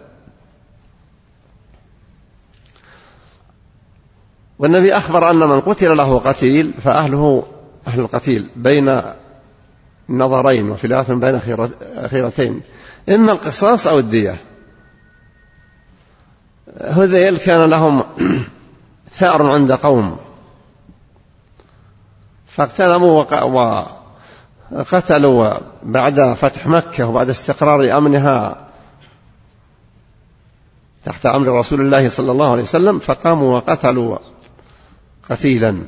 والنبي 4.58 4.96
أخبر 4.96 5.30
أن 5.30 5.36
من 5.36 5.60
قتل 5.60 5.96
له 5.96 6.18
قتيل 6.18 6.72
فأهله 6.84 7.46
أهل 7.86 8.00
القتيل 8.00 8.48
بين 8.56 9.02
نظرين 10.08 10.70
وفي 10.70 10.86
بين 11.10 11.40
خيرتين 12.10 12.60
إما 13.08 13.32
القصاص 13.32 13.86
أو 13.86 13.98
الدية. 13.98 14.47
هذيل 16.80 17.36
كان 17.36 17.70
لهم 17.70 18.04
ثأر 19.12 19.50
عند 19.50 19.72
قوم. 19.72 20.16
فاغتنموا 22.46 23.24
وقتلوا 24.72 25.54
بعد 25.82 26.32
فتح 26.32 26.66
مكة 26.66 27.06
وبعد 27.06 27.28
استقرار 27.28 27.98
أمنها 27.98 28.66
تحت 31.04 31.26
أمر 31.26 31.58
رسول 31.58 31.80
الله 31.80 32.08
صلى 32.08 32.32
الله 32.32 32.52
عليه 32.52 32.62
وسلم 32.62 32.98
فقاموا 32.98 33.56
وقتلوا 33.56 34.18
قتيلا. 35.30 35.82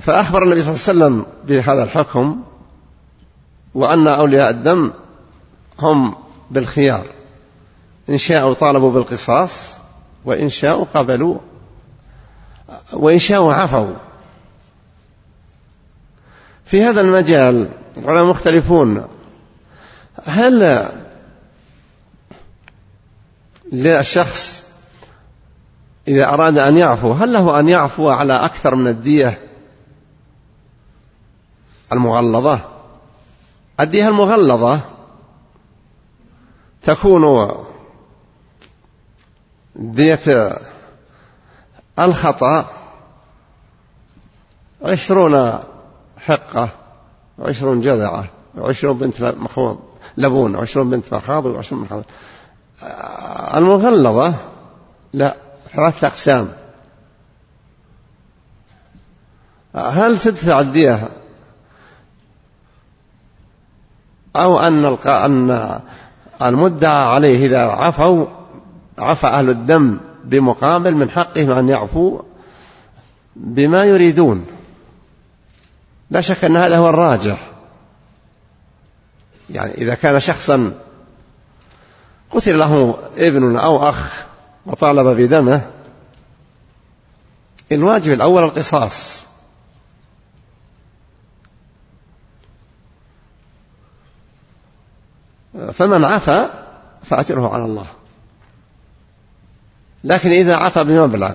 فأخبر 0.00 0.42
النبي 0.42 0.62
صلى 0.62 0.74
الله 0.74 1.04
عليه 1.06 1.16
وسلم 1.16 1.26
بهذا 1.46 1.82
الحكم 1.82 2.42
وأن 3.74 4.06
أولياء 4.08 4.50
الدم 4.50 4.92
هم 5.78 6.14
بالخيار. 6.50 7.04
إن 8.08 8.18
شاءوا 8.18 8.54
طالبوا 8.54 8.92
بالقصاص 8.92 9.76
وإن 10.24 10.48
شاءوا 10.48 10.84
قبلوا 10.94 11.38
وإن 12.92 13.18
شاءوا 13.18 13.54
عفوا. 13.54 13.94
في 16.64 16.82
هذا 16.82 17.00
المجال 17.00 17.70
العلماء 17.96 18.30
مختلفون. 18.30 19.08
هل 20.24 20.88
للشخص 23.72 24.64
إذا 26.08 26.28
أراد 26.28 26.58
أن 26.58 26.76
يعفو 26.76 27.12
هل 27.12 27.32
له 27.32 27.60
أن 27.60 27.68
يعفو 27.68 28.10
على 28.10 28.44
أكثر 28.44 28.74
من 28.74 28.86
الدية 28.88 29.48
المغلظة؟ 31.92 32.60
الدية 33.80 34.08
المغلظة 34.08 34.80
تكون 36.82 37.24
دية 39.78 40.52
الخطأ. 41.98 42.64
عشرون 44.82 45.58
حقة 46.18 46.70
وعشرون 47.38 47.80
جذعة 47.80 48.24
وعشرون 48.56 48.98
بنت 48.98 49.22
مخوض 49.22 49.78
لبون 50.16 50.56
وعشرون 50.56 50.90
بنت 50.90 51.14
مخاض 51.14 51.46
وعشرون 51.46 51.82
مخاض 51.82 52.04
المغلظة 53.56 54.34
لا 55.12 55.36
ثلاثة 55.72 56.06
أقسام. 56.06 56.52
هل 59.74 60.18
تدفع 60.18 60.60
الدية 60.60 61.08
أو 64.36 64.60
أن 64.60 64.84
أن 65.06 65.80
المدعى 66.42 67.08
عليه 67.08 67.46
إذا 67.46 67.58
عفوا 67.58 68.37
عفى 68.98 69.26
أهل 69.26 69.50
الدم 69.50 70.00
بمقابل 70.24 70.94
من 70.94 71.10
حقهم 71.10 71.50
أن 71.50 71.68
يعفوا 71.68 72.22
بما 73.36 73.84
يريدون. 73.84 74.46
لا 76.10 76.20
شك 76.20 76.44
أن 76.44 76.56
هذا 76.56 76.76
هو 76.76 76.88
الراجح. 76.88 77.50
يعني 79.50 79.74
إذا 79.74 79.94
كان 79.94 80.20
شخصا 80.20 80.72
قتل 82.30 82.58
له 82.58 82.98
ابن 83.16 83.56
أو 83.56 83.88
أخ 83.88 84.26
وطالب 84.66 85.06
بدمه 85.06 85.70
الواجب 87.72 88.12
الأول 88.12 88.44
القصاص. 88.44 89.24
فمن 95.72 96.04
عفى 96.04 96.46
فأجره 97.02 97.54
على 97.54 97.64
الله. 97.64 97.86
لكن 100.04 100.30
إذا 100.30 100.56
عفى 100.56 100.84
بمبلغ 100.84 101.32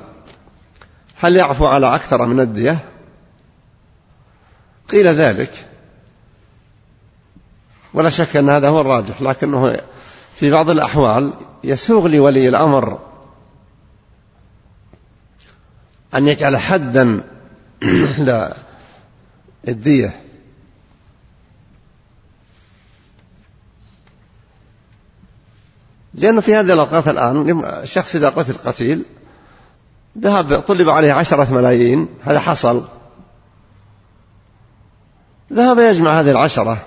هل 1.19 1.35
يعفو 1.35 1.65
على 1.65 1.95
أكثر 1.95 2.25
من 2.25 2.39
الدية؟ 2.39 2.79
قيل 4.89 5.07
ذلك. 5.07 5.51
ولا 7.93 8.09
شك 8.09 8.37
أن 8.37 8.49
هذا 8.49 8.69
هو 8.69 8.81
الراجح 8.81 9.21
لكنه 9.21 9.77
في 10.35 10.51
بعض 10.51 10.69
الأحوال 10.69 11.33
يسوغ 11.63 12.07
لولي 12.07 12.49
الأمر 12.49 12.99
أن 16.15 16.27
يجعل 16.27 16.57
حدا 16.57 17.21
للدية 19.67 20.22
لأنه 26.13 26.41
في 26.41 26.55
هذه 26.55 26.73
الأوقات 26.73 27.07
الآن 27.07 27.63
الشخص 27.65 28.15
إذا 28.15 28.29
قتل 28.29 28.53
قتيل 28.53 29.05
ذهب 30.17 30.59
طلب 30.59 30.89
عليه 30.89 31.13
عشرة 31.13 31.53
ملايين 31.53 32.07
هذا 32.21 32.39
حصل. 32.39 32.83
ذهب 35.53 35.79
يجمع 35.79 36.19
هذه 36.19 36.31
العشرة 36.31 36.77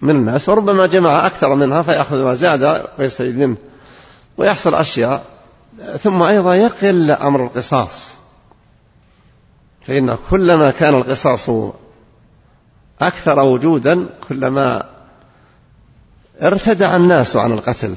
من 0.00 0.16
الناس 0.16 0.48
وربما 0.48 0.86
جمع 0.86 1.26
أكثر 1.26 1.54
منها 1.54 1.82
فيأخذ 1.82 2.16
ما 2.16 2.34
زاد 2.34 2.86
ويستفيد 2.98 3.38
منه 3.38 3.56
ويحصل 4.36 4.74
أشياء. 4.74 5.24
ثم 6.00 6.22
أيضا 6.22 6.54
يقل 6.54 7.10
أمر 7.10 7.44
القصاص. 7.44 8.08
فإن 9.86 10.16
كلما 10.30 10.70
كان 10.70 10.94
القصاص 10.94 11.50
أكثر 13.00 13.40
وجودا 13.40 14.06
كلما 14.28 14.97
ارتدع 16.42 16.96
الناس 16.96 17.36
عن 17.36 17.52
القتل. 17.52 17.94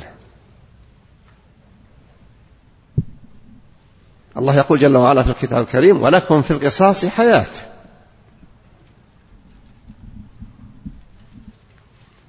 الله 4.37 4.55
يقول 4.55 4.79
جل 4.79 4.97
وعلا 4.97 5.23
في 5.23 5.29
الكتاب 5.29 5.63
الكريم 5.63 6.01
ولكم 6.01 6.41
في 6.41 6.51
القصاص 6.51 7.05
حياة. 7.05 7.45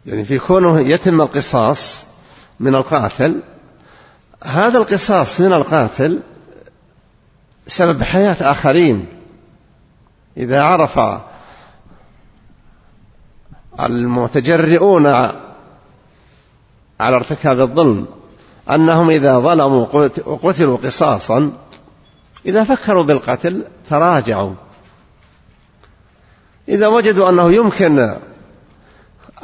يعني 0.07 0.25
في 0.25 0.39
كونه 0.39 0.81
يتم 0.81 1.21
القصاص 1.21 2.05
من 2.61 2.75
القاتل 2.75 3.43
هذا 4.45 4.79
القصاص 4.79 5.41
من 5.41 5.53
القاتل 5.53 6.21
سبب 7.67 8.03
حياة 8.03 8.37
آخرين. 8.41 9.07
إذا 10.37 10.63
عرف 10.63 11.01
المتجرئون 13.81 15.33
على 17.03 17.17
ارتكاب 17.17 17.61
الظلم 17.61 18.07
أنهم 18.71 19.11
إذا 19.11 19.39
ظلموا 19.39 19.87
وقتلوا 20.27 20.77
قصاصا 20.77 21.53
إذا 22.47 22.65
فكروا 22.65 23.05
بالقتل 23.05 23.65
تراجعوا. 23.91 24.55
إذا 26.69 26.87
وجدوا 26.87 27.29
أنه 27.29 27.53
يمكن 27.53 27.99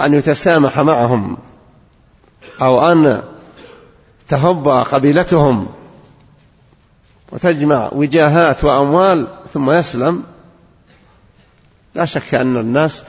أن 0.01 0.15
يتسامح 0.15 0.79
معهم 0.79 1.37
أو 2.63 2.93
أن 2.93 3.23
تهب 4.29 4.69
قبيلتهم 4.69 5.67
وتجمع 7.33 7.91
وجاهات 7.93 8.65
وأموال 8.65 9.27
ثم 9.55 9.71
يسلم 9.71 10.23
لا 11.95 12.05
شك 12.05 12.35
أن 12.35 12.57
الناس 12.57 13.05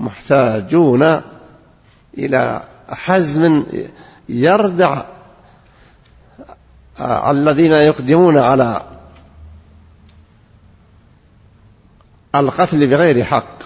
محتاجون 0.00 1.20
إلى 2.18 2.62
حزم 2.90 3.64
يردع 4.28 5.02
الذين 7.00 7.72
يقدمون 7.72 8.38
على 8.38 8.82
القتل 12.34 12.86
بغير 12.86 13.24
حق. 13.24 13.60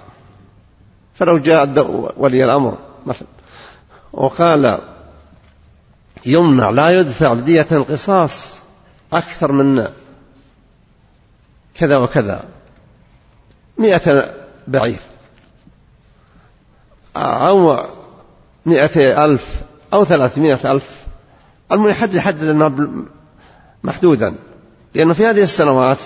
فلو 1.14 1.38
جاء 1.38 2.12
ولي 2.16 2.44
الأمر 2.44 2.78
مثلا 3.06 3.28
وقال 4.12 4.78
يمنع 6.26 6.70
لا 6.70 6.90
يدفع 7.00 7.32
بدية 7.32 7.66
القصاص 7.72 8.54
أكثر 9.12 9.52
من 9.52 9.88
كذا 11.74 11.96
وكذا 11.96 12.44
مئة 13.78 14.34
بعير 14.68 15.00
أو 17.16 17.78
مئة 18.66 19.24
ألف 19.24 19.62
أو 19.92 20.04
ثلاثمائة 20.04 20.72
ألف. 20.72 21.04
المهم 21.72 21.88
يحدد 21.88 22.14
يحدد 22.14 22.42
المبلغ 22.42 22.88
محدودا. 23.84 24.34
لأنه 24.94 25.14
في 25.14 25.26
هذه 25.26 25.42
السنوات 25.42 25.98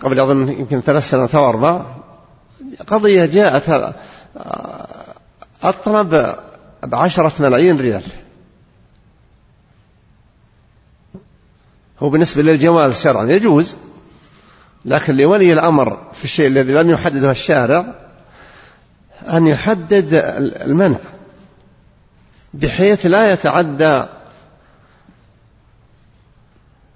قبل 0.00 0.20
أظن 0.20 0.48
يمكن 0.48 0.80
ثلاث 0.80 1.10
سنوات 1.10 1.34
أو 1.34 1.48
أربع 1.48 1.82
قضية 2.86 3.24
جاءت 3.24 3.94
أطلب 5.62 6.36
بعشرة 6.82 7.32
ملايين 7.38 7.80
ريال. 7.80 8.02
هو 12.00 12.10
بالنسبة 12.10 12.42
للجواز 12.42 13.00
شرعا 13.00 13.24
يجوز 13.24 13.76
لكن 14.84 15.16
لولي 15.16 15.52
الأمر 15.52 15.98
في 16.12 16.24
الشيء 16.24 16.46
الذي 16.46 16.72
لم 16.72 16.90
يحدده 16.90 17.30
الشارع 17.30 17.94
أن 19.28 19.46
يحدد 19.46 20.08
المنع. 20.62 20.98
بحيث 22.54 23.06
لا 23.06 23.32
يتعدى 23.32 24.04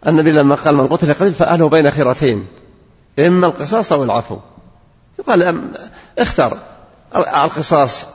النبي 0.06 0.32
لما 0.32 0.54
قال 0.54 0.74
من 0.76 0.88
قتل 0.88 1.14
قتل 1.14 1.34
فأهله 1.34 1.68
بين 1.68 1.90
خيرتين 1.90 2.46
إما 3.18 3.46
القصاص 3.46 3.92
أو 3.92 4.04
العفو. 4.04 4.38
يقال 5.18 5.70
اختر. 6.18 6.58
القصاص 7.16 8.06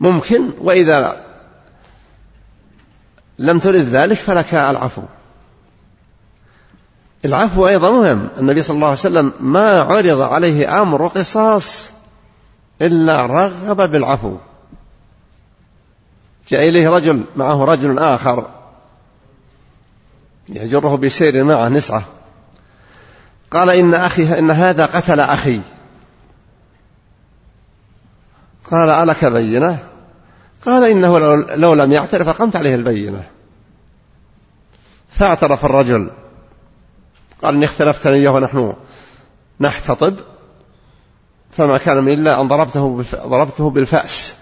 ممكن 0.00 0.50
وإذا 0.60 1.24
لم 3.38 3.58
ترد 3.58 3.84
ذلك 3.84 4.16
فلك 4.16 4.54
العفو. 4.54 5.02
العفو 7.24 7.68
أيضا 7.68 7.90
مهم. 7.90 8.28
النبي 8.38 8.62
صلى 8.62 8.74
الله 8.74 8.86
عليه 8.86 8.98
وسلم 8.98 9.32
ما 9.40 9.82
عرض 9.82 10.20
عليه 10.20 10.82
أمر 10.82 11.06
قصاص 11.06 11.90
إلا 12.82 13.26
رغب 13.26 13.90
بالعفو. 13.90 14.36
جاء 16.48 16.68
إليه 16.68 16.88
رجل 16.88 17.24
معه 17.36 17.64
رجل 17.64 17.98
آخر. 17.98 18.50
يجره 20.48 20.96
بسير 20.96 21.44
معه 21.44 21.68
نسعة. 21.68 22.04
قال 23.50 23.70
إن 23.70 23.94
أخي 23.94 24.38
إن 24.38 24.50
هذا 24.50 24.86
قتل 24.86 25.20
أخي. 25.20 25.60
قال 28.70 28.90
ألك 28.90 29.24
بينة؟ 29.24 29.78
قال 30.66 30.84
إنه 30.84 31.18
لو 31.54 31.74
لم 31.74 31.92
يعترف 31.92 32.28
أقمت 32.28 32.56
عليه 32.56 32.74
البينة. 32.74 33.30
فاعترف 35.10 35.64
الرجل. 35.64 36.10
قال 37.42 37.54
إني 37.54 37.64
اختلفتني 37.64 38.14
إياه 38.14 38.30
ونحن 38.30 38.74
نحتطب 39.60 40.16
فما 41.50 41.78
كان 41.78 41.96
من 41.96 42.12
إلا 42.12 42.40
أن 42.40 42.48
ضربته 42.48 43.04
ضربته 43.14 43.70
بالفأس. 43.70 44.37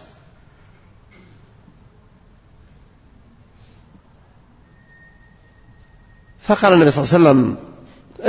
فقال 6.47 6.73
النبي 6.73 6.91
صلى 6.91 7.05
الله 7.05 7.15
عليه 7.15 7.41
وسلم 7.41 7.57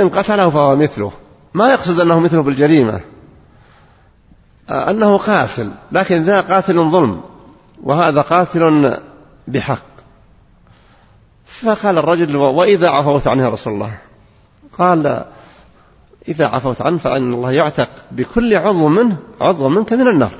إن 0.00 0.08
قتله 0.08 0.50
فهو 0.50 0.76
مثله. 0.76 1.12
ما 1.54 1.70
يقصد 1.70 2.00
أنه 2.00 2.20
مثله 2.20 2.42
بالجريمة. 2.42 3.00
أنه 4.70 5.18
قاتل 5.18 5.70
لكن 5.92 6.24
ذا 6.24 6.40
قاتل 6.40 6.90
ظلم 6.90 7.20
وهذا 7.82 8.20
قاتل 8.20 8.96
بحق. 9.48 9.86
فقال 11.46 11.98
الرجل 11.98 12.36
وإذا 12.36 12.88
عفوت 12.88 13.28
عنه 13.28 13.42
يا 13.42 13.48
رسول 13.48 13.72
الله؟ 13.72 13.98
قال 14.78 15.24
إذا 16.28 16.46
عفوت 16.46 16.82
عنه 16.82 16.98
فإن 16.98 17.32
الله 17.32 17.52
يعتق 17.52 17.88
بكل 18.10 18.54
عضو 18.54 18.88
منه 18.88 19.16
عضو 19.40 19.68
منك 19.68 19.92
من 19.92 20.08
النار. 20.08 20.32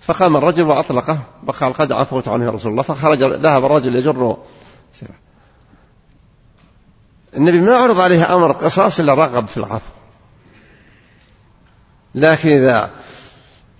فقام 0.00 0.36
الرجل 0.36 0.62
وأطلقه 0.62 1.18
وقال 1.46 1.72
قد 1.72 1.92
عفوت 1.92 2.28
عنه 2.28 2.44
يا 2.44 2.50
رسول 2.50 2.72
الله. 2.72 2.82
فخرج 2.82 3.22
ذهب 3.22 3.64
الرجل 3.64 3.96
يجر 3.96 4.36
النبي 7.36 7.60
ما 7.60 7.76
عرض 7.76 8.00
عليه 8.00 8.34
أمر 8.34 8.52
قصاص 8.52 9.00
إلا 9.00 9.14
رغب 9.14 9.48
في 9.48 9.56
العفو 9.56 9.92
لكن 12.14 12.48
إذا 12.48 12.90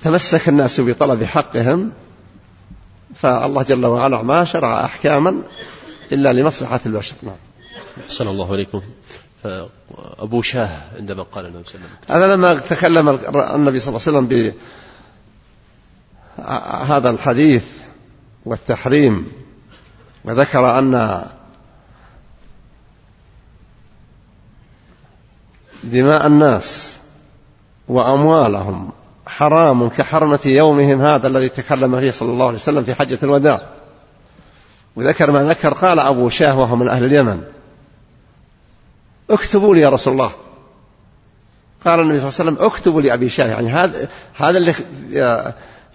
تمسك 0.03 0.49
الناس 0.49 0.81
بطلب 0.81 1.25
حقهم 1.25 1.93
فالله 3.15 3.63
جل 3.63 3.87
وعلا 3.87 4.23
ما 4.23 4.45
شرع 4.45 4.85
أحكاما 4.85 5.43
إلا 6.13 6.33
لمصلحة 6.33 6.81
البشر. 6.87 7.15
نعم. 7.23 7.37
أحسن 8.05 8.29
الله 8.29 8.55
إليكم. 8.55 8.83
أبو 10.19 10.43
شاه 10.43 10.69
عندما 10.97 11.23
قال 11.23 11.47
النبي 11.47 11.65
صلى 11.65 11.79
الله 11.79 11.89
عليه 12.09 12.19
وسلم 12.19 12.23
هذا 12.23 12.35
لما 12.35 12.55
تكلم 12.55 13.09
النبي 13.55 13.81
صلى 13.81 13.89
الله 13.89 14.01
عليه 14.07 14.19
وسلم 14.19 14.27
بهذا 16.39 17.11
الحديث 17.11 17.65
والتحريم 18.45 19.33
وذكر 20.25 20.79
أن 20.79 21.25
دماء 25.93 26.27
الناس 26.27 26.97
وأموالهم 27.89 28.91
حرام 29.27 29.89
كحرمة 29.89 30.41
يومهم 30.45 31.03
هذا 31.03 31.27
الذي 31.27 31.49
تكلم 31.49 32.01
فيه 32.01 32.11
صلى 32.11 32.31
الله 32.31 32.47
عليه 32.47 32.57
وسلم 32.57 32.85
في 32.85 32.95
حجة 32.95 33.19
الوداع. 33.23 33.63
وذكر 34.97 35.31
ما 35.31 35.45
ذكر 35.45 35.75
قال 35.75 35.99
أبو 35.99 36.29
شاه 36.29 36.59
وهو 36.59 36.77
من 36.77 36.89
أهل 36.89 37.05
اليمن. 37.05 37.43
اكتبوا 39.31 39.75
لي 39.75 39.81
يا 39.81 39.89
رسول 39.89 40.13
الله. 40.13 40.33
قال 41.85 42.01
النبي 42.01 42.19
صلى 42.19 42.29
الله 42.29 42.41
عليه 42.41 42.53
وسلم 42.53 42.67
اكتبوا 42.67 43.03
لأبي 43.03 43.29
شاه. 43.29 43.47
يعني 43.47 43.71
هذا 43.71 44.09
هذا 44.35 44.59
اللي 44.59 44.75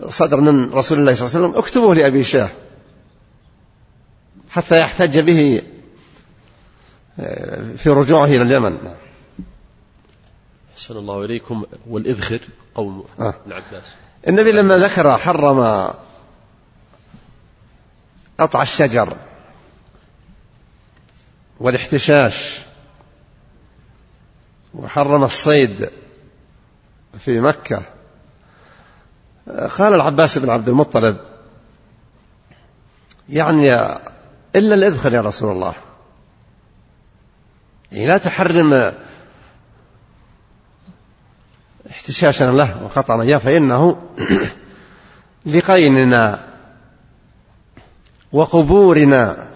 صدر 0.09 0.41
من 0.41 0.73
رسول 0.73 0.99
الله 0.99 1.13
صلى 1.13 1.27
الله 1.27 1.37
عليه 1.37 1.47
وسلم. 1.47 1.57
اكتبوه 1.57 1.95
لأبي 1.95 2.23
شاه. 2.23 2.49
حتى 4.49 4.79
يحتج 4.79 5.19
به 5.19 5.61
في 7.75 7.89
رجوعه 7.89 8.25
إلى 8.25 8.41
اليمن. 8.41 8.77
أحسن 10.79 10.97
الله 10.97 11.25
إليكم 11.25 11.65
والإذخر 11.87 12.39
قول 12.75 13.03
آه. 13.19 13.33
ابن 13.45 13.51
عباس 13.51 13.83
النبي 14.27 14.51
لما 14.51 14.77
ذكر 14.77 15.17
حرم 15.17 15.91
قطع 18.37 18.61
الشجر 18.61 19.17
والاحتشاش 21.59 22.59
وحرم 24.73 25.23
الصيد 25.23 25.89
في 27.19 27.39
مكة 27.39 27.81
قال 29.77 29.93
العباس 29.93 30.37
بن 30.37 30.49
عبد 30.49 30.69
المطلب 30.69 31.17
يعني 33.29 33.73
إلا 34.55 34.75
الإذخر 34.75 35.13
يا 35.13 35.21
رسول 35.21 35.51
الله 35.51 35.73
يعني 37.91 38.07
لا 38.07 38.17
تحرم 38.17 38.93
احتشاشا 42.09 42.43
له 42.43 42.83
وقطعا 42.83 43.21
إياه 43.21 43.37
فإنه 43.37 43.97
لقيننا 45.45 46.39
وقبورنا 48.31 49.47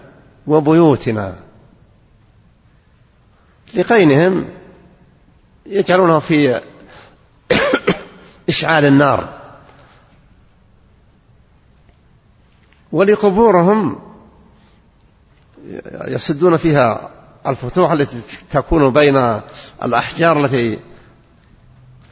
وبيوتنا. 0.46 1.36
لقينهم 3.74 4.44
يجعلونه 5.66 6.18
في 6.18 6.60
إشعال 8.48 8.84
النار. 8.84 9.40
ولقبورهم 12.92 14.00
يسدون 16.06 16.56
فيها 16.56 17.10
الفتوح 17.46 17.92
التي 17.92 18.20
تكون 18.50 18.92
بين 18.92 19.40
الأحجار 19.82 20.44
التي 20.44 20.78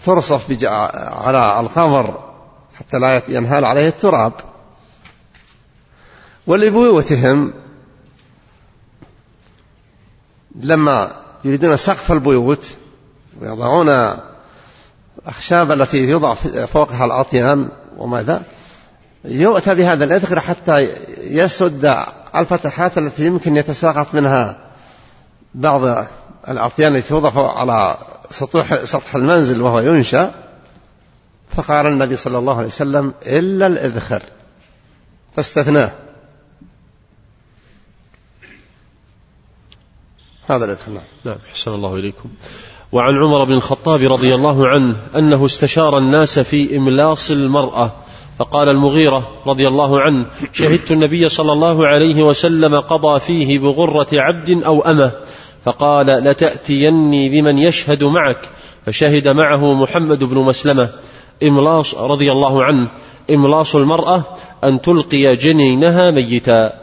ترصف 0.04 0.64
على 1.24 1.60
القمر 1.60 2.32
حتى 2.78 2.98
لا 2.98 3.22
ينهال 3.28 3.64
عليه 3.64 3.88
التراب. 3.88 4.32
ولبيوتهم 6.46 7.52
لما 10.54 11.12
يريدون 11.44 11.76
سقف 11.76 12.12
البيوت 12.12 12.74
ويضعون 13.40 14.16
أخشاب 15.26 15.72
التي 15.72 16.04
يوضع 16.04 16.34
فوقها 16.66 17.04
الأطيان 17.04 17.68
وماذا 17.96 18.42
يؤتى 19.24 19.74
بهذا 19.74 20.04
الإذخر 20.04 20.40
حتى 20.40 20.88
يسد 21.18 21.96
الفتحات 22.36 22.98
التي 22.98 23.26
يمكن 23.26 23.56
يتساقط 23.56 24.14
منها 24.14 24.58
بعض 25.54 26.06
الأطيان 26.48 26.96
التي 26.96 27.08
توضع 27.08 27.58
على 27.58 27.96
سطوح 28.32 28.84
سطح 28.84 29.14
المنزل 29.14 29.62
وهو 29.62 29.80
ينشأ 29.80 30.34
فقال 31.48 31.86
النبي 31.86 32.16
صلى 32.16 32.38
الله 32.38 32.56
عليه 32.56 32.66
وسلم 32.66 33.14
إلا 33.26 33.66
الإذخر. 33.66 34.22
فاستثناه. 35.36 35.92
هذا 40.46 40.64
الإذخر 40.64 40.92
نعم. 40.92 41.04
نعم 41.24 41.38
حسن 41.52 41.74
الله 41.74 41.94
إليكم. 41.94 42.28
وعن 42.92 43.14
عمر 43.16 43.44
بن 43.44 43.52
الخطاب 43.52 44.12
رضي 44.12 44.34
الله 44.34 44.68
عنه 44.68 44.96
أنه 45.16 45.46
استشار 45.46 45.98
الناس 45.98 46.38
في 46.38 46.76
إملاص 46.76 47.30
المرأة 47.30 47.92
فقال 48.38 48.68
المغيرة 48.68 49.28
رضي 49.46 49.68
الله 49.68 50.00
عنه 50.00 50.26
شهدت 50.52 50.92
النبي 50.92 51.28
صلى 51.28 51.52
الله 51.52 51.86
عليه 51.86 52.22
وسلم 52.22 52.80
قضى 52.80 53.20
فيه 53.20 53.58
بغرة 53.58 54.08
عبد 54.12 54.50
أو 54.50 54.80
أمة 54.80 55.12
فقال 55.64 56.06
لتأتيني 56.06 57.28
بمن 57.28 57.58
يشهد 57.58 58.04
معك. 58.04 58.48
فشهد 58.86 59.28
معه 59.28 59.72
محمد 59.72 60.24
بن 60.24 60.38
مسلمة. 60.38 60.90
إملاص 61.42 61.94
رضي 61.94 62.32
الله 62.32 62.64
عنه. 62.64 62.90
إملاص 63.30 63.76
المرأة 63.76 64.24
أن 64.64 64.80
تلقي 64.80 65.36
جنينها 65.36 66.10
ميتا. 66.10 66.82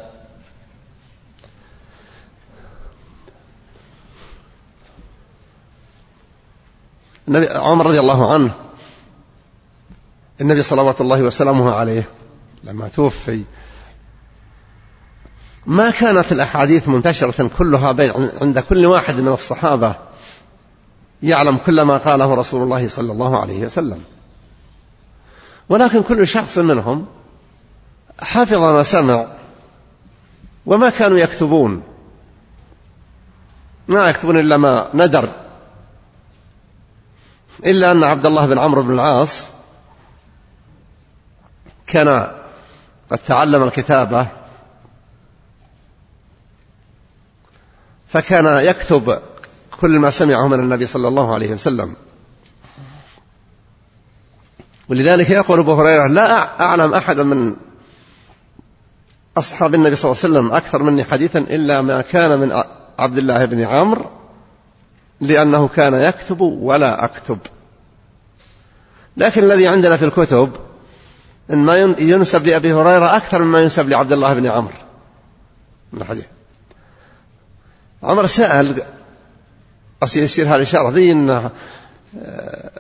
عمر 7.55 7.86
رضي 7.86 7.99
الله 7.99 8.34
عنه. 8.34 8.53
النبي 10.41 10.61
صلوات 10.61 11.01
الله 11.01 11.23
وسلامه 11.23 11.71
عليه 11.71 12.09
لما 12.63 12.88
توفي 12.88 13.43
ما 15.70 15.91
كانت 15.91 16.32
الأحاديث 16.32 16.88
منتشرة 16.88 17.49
كلها 17.57 17.91
بين 17.91 18.30
عند 18.41 18.59
كل 18.59 18.86
واحد 18.86 19.15
من 19.15 19.28
الصحابة 19.28 19.95
يعلم 21.24 21.57
كل 21.57 21.82
ما 21.82 21.97
قاله 21.97 22.34
رسول 22.34 22.63
الله 22.63 22.88
صلى 22.88 23.11
الله 23.11 23.39
عليه 23.39 23.65
وسلم. 23.65 24.03
ولكن 25.70 26.03
كل 26.03 26.28
شخص 26.28 26.57
منهم 26.57 27.05
حفظ 28.22 28.53
ما 28.53 28.84
سمع 28.84 29.28
وما 30.65 30.89
كانوا 30.89 31.17
يكتبون. 31.17 31.84
ما 33.88 34.09
يكتبون 34.09 34.39
إلا 34.39 34.57
ما 34.57 34.89
ندر. 34.93 35.30
إلا 37.65 37.91
أن 37.91 38.03
عبد 38.03 38.26
الله 38.26 38.45
بن 38.45 38.57
عمرو 38.57 38.84
بن 38.84 38.93
العاص 38.93 39.47
كان 41.88 42.32
قد 43.11 43.17
تعلم 43.17 43.63
الكتابة 43.63 44.39
فكان 48.10 48.45
يكتب 48.66 49.20
كل 49.82 49.99
ما 49.99 50.10
سمعه 50.10 50.47
من 50.47 50.60
النبي 50.60 50.86
صلى 50.86 51.07
الله 51.07 51.34
عليه 51.34 51.53
وسلم. 51.53 51.95
ولذلك 54.89 55.30
يقول 55.30 55.60
أبو 55.60 55.74
هريرة 55.74 56.07
لا 56.07 56.62
أعلم 56.62 56.93
أحدا 56.93 57.24
من 57.24 57.55
أصحاب 59.38 59.76
النبي 59.76 59.95
صلى 59.95 60.12
الله 60.12 60.24
عليه 60.24 60.34
وسلم 60.34 60.51
أكثر 60.55 60.84
مني 60.84 61.03
حديثا 61.03 61.39
إلا 61.39 61.82
ما 61.82 62.01
كان 62.01 62.39
من 62.39 62.64
عبد 62.99 63.18
الله 63.18 63.45
بن 63.45 63.62
عمرو 63.62 64.05
لأنه 65.22 65.68
كان 65.68 65.93
يكتب 65.93 66.41
ولا 66.41 67.05
أكتب. 67.05 67.39
لكن 69.18 69.43
الذي 69.43 69.68
عندنا 69.68 69.97
في 69.97 70.05
الكتب 70.05 70.51
إن 71.51 71.57
ما 71.57 71.78
ينسب 71.99 72.47
لأبي 72.47 72.74
هريرة 72.74 73.18
أكثر 73.18 73.43
مما 73.43 73.62
ينسب 73.62 73.89
لعبد 73.89 74.14
الله 74.14 74.34
بن 74.34 74.47
عمرو. 74.47 74.74
من 75.93 76.01
الحديث 76.01 76.26
عمر 78.04 78.26
سأل 78.26 78.84
يصير 80.16 80.45
هذه 80.45 80.56
الإشارة 80.56 80.89
ذي 80.89 81.12
أن 81.12 81.30
آه، 81.30 82.72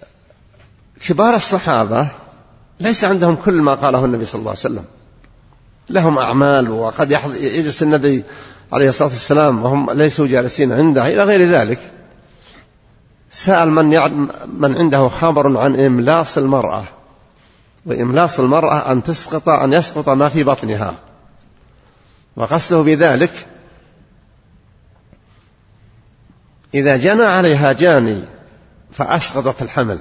كبار 1.07 1.35
الصحابة 1.35 2.07
ليس 2.79 3.03
عندهم 3.03 3.35
كل 3.35 3.53
ما 3.53 3.75
قاله 3.75 4.05
النبي 4.05 4.25
صلى 4.25 4.39
الله 4.39 4.49
عليه 4.49 4.59
وسلم. 4.59 4.85
لهم 5.89 6.17
أعمال 6.17 6.71
وقد 6.71 7.11
يجلس 7.35 7.83
النبي 7.83 8.23
عليه 8.73 8.89
الصلاة 8.89 9.09
والسلام 9.09 9.63
وهم 9.63 9.91
ليسوا 9.91 10.27
جالسين 10.27 10.71
عنده 10.71 11.07
إلى 11.07 11.23
غير 11.23 11.51
ذلك. 11.51 11.91
سأل 13.31 13.69
من, 13.69 13.87
من 14.59 14.77
عنده 14.77 15.07
خبر 15.07 15.57
عن 15.57 15.79
إملاص 15.79 16.37
المرأة 16.37 16.83
وإملاص 17.85 18.39
المرأة 18.39 18.91
أن 18.91 19.03
تسقط 19.03 19.49
أن 19.49 19.73
يسقط 19.73 20.09
ما 20.09 20.29
في 20.29 20.43
بطنها. 20.43 20.93
وقصده 22.35 22.81
بذلك 22.81 23.31
إذا 26.73 26.97
جنى 26.97 27.23
عليها 27.23 27.71
جاني 27.71 28.21
فأسقطت 28.91 29.61
الحمل. 29.61 29.99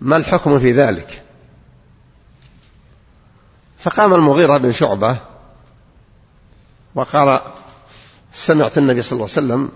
ما 0.00 0.16
الحكم 0.16 0.58
في 0.58 0.72
ذلك؟ 0.72 1.22
فقام 3.78 4.14
المغيرة 4.14 4.58
بن 4.58 4.72
شعبة 4.72 5.16
وقال 6.94 7.40
سمعت 8.32 8.78
النبي 8.78 9.02
صلى 9.02 9.12
الله 9.12 9.28
عليه 9.36 9.46
وسلم 9.46 9.70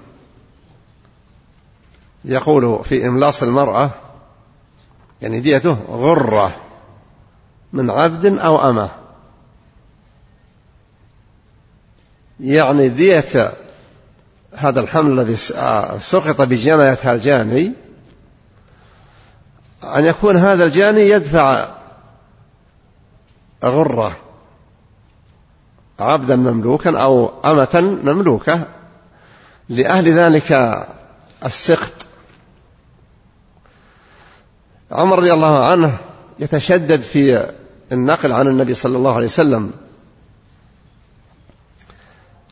يقول 2.25 2.85
في 2.85 3.07
إملاص 3.07 3.43
المرأة 3.43 3.91
يعني 5.23 5.41
ديته 5.41 5.73
غرة 5.89 6.57
من 7.73 7.91
عبد 7.91 8.39
أو 8.39 8.71
أمة. 8.71 8.91
يعني 12.41 12.89
دية 12.89 13.55
هذا 14.57 14.81
الحمل 14.81 15.21
الذي 15.21 15.37
سقط 16.01 16.41
بجناية 16.41 17.13
الجاني 17.13 17.73
أن 19.85 20.05
يكون 20.05 20.37
هذا 20.37 20.65
الجاني 20.65 21.09
يدفع 21.09 21.69
غرة 23.65 24.17
عبدا 26.01 26.37
مملوكا 26.37 26.99
أو 26.99 27.33
أمة 27.45 27.99
مملوكة 28.05 28.67
لأهل 29.69 30.09
ذلك 30.09 30.79
السقط. 31.45 31.93
عمر 34.91 35.19
رضي 35.19 35.33
الله 35.33 35.67
عنه 35.67 35.99
يتشدد 36.39 37.01
في 37.01 37.51
النقل 37.93 38.33
عن 38.33 38.47
النبي 38.47 38.75
صلى 38.75 38.97
الله 38.97 39.15
عليه 39.15 39.27
وسلم 39.27 39.73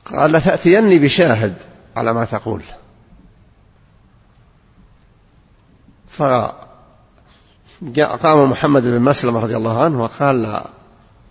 قال 0.05 0.33
لتأتيني 0.33 0.99
بشاهد. 0.99 1.55
على 1.97 2.13
ما 2.13 2.25
تقول. 2.25 2.63
فقام 6.11 6.61
محمد 8.51 8.83
بن 8.83 9.01
مسلمة 9.01 9.41
رضي 9.41 9.57
الله 9.57 9.85
عنه 9.85 10.03
وقال 10.03 10.43
لا 10.43 10.65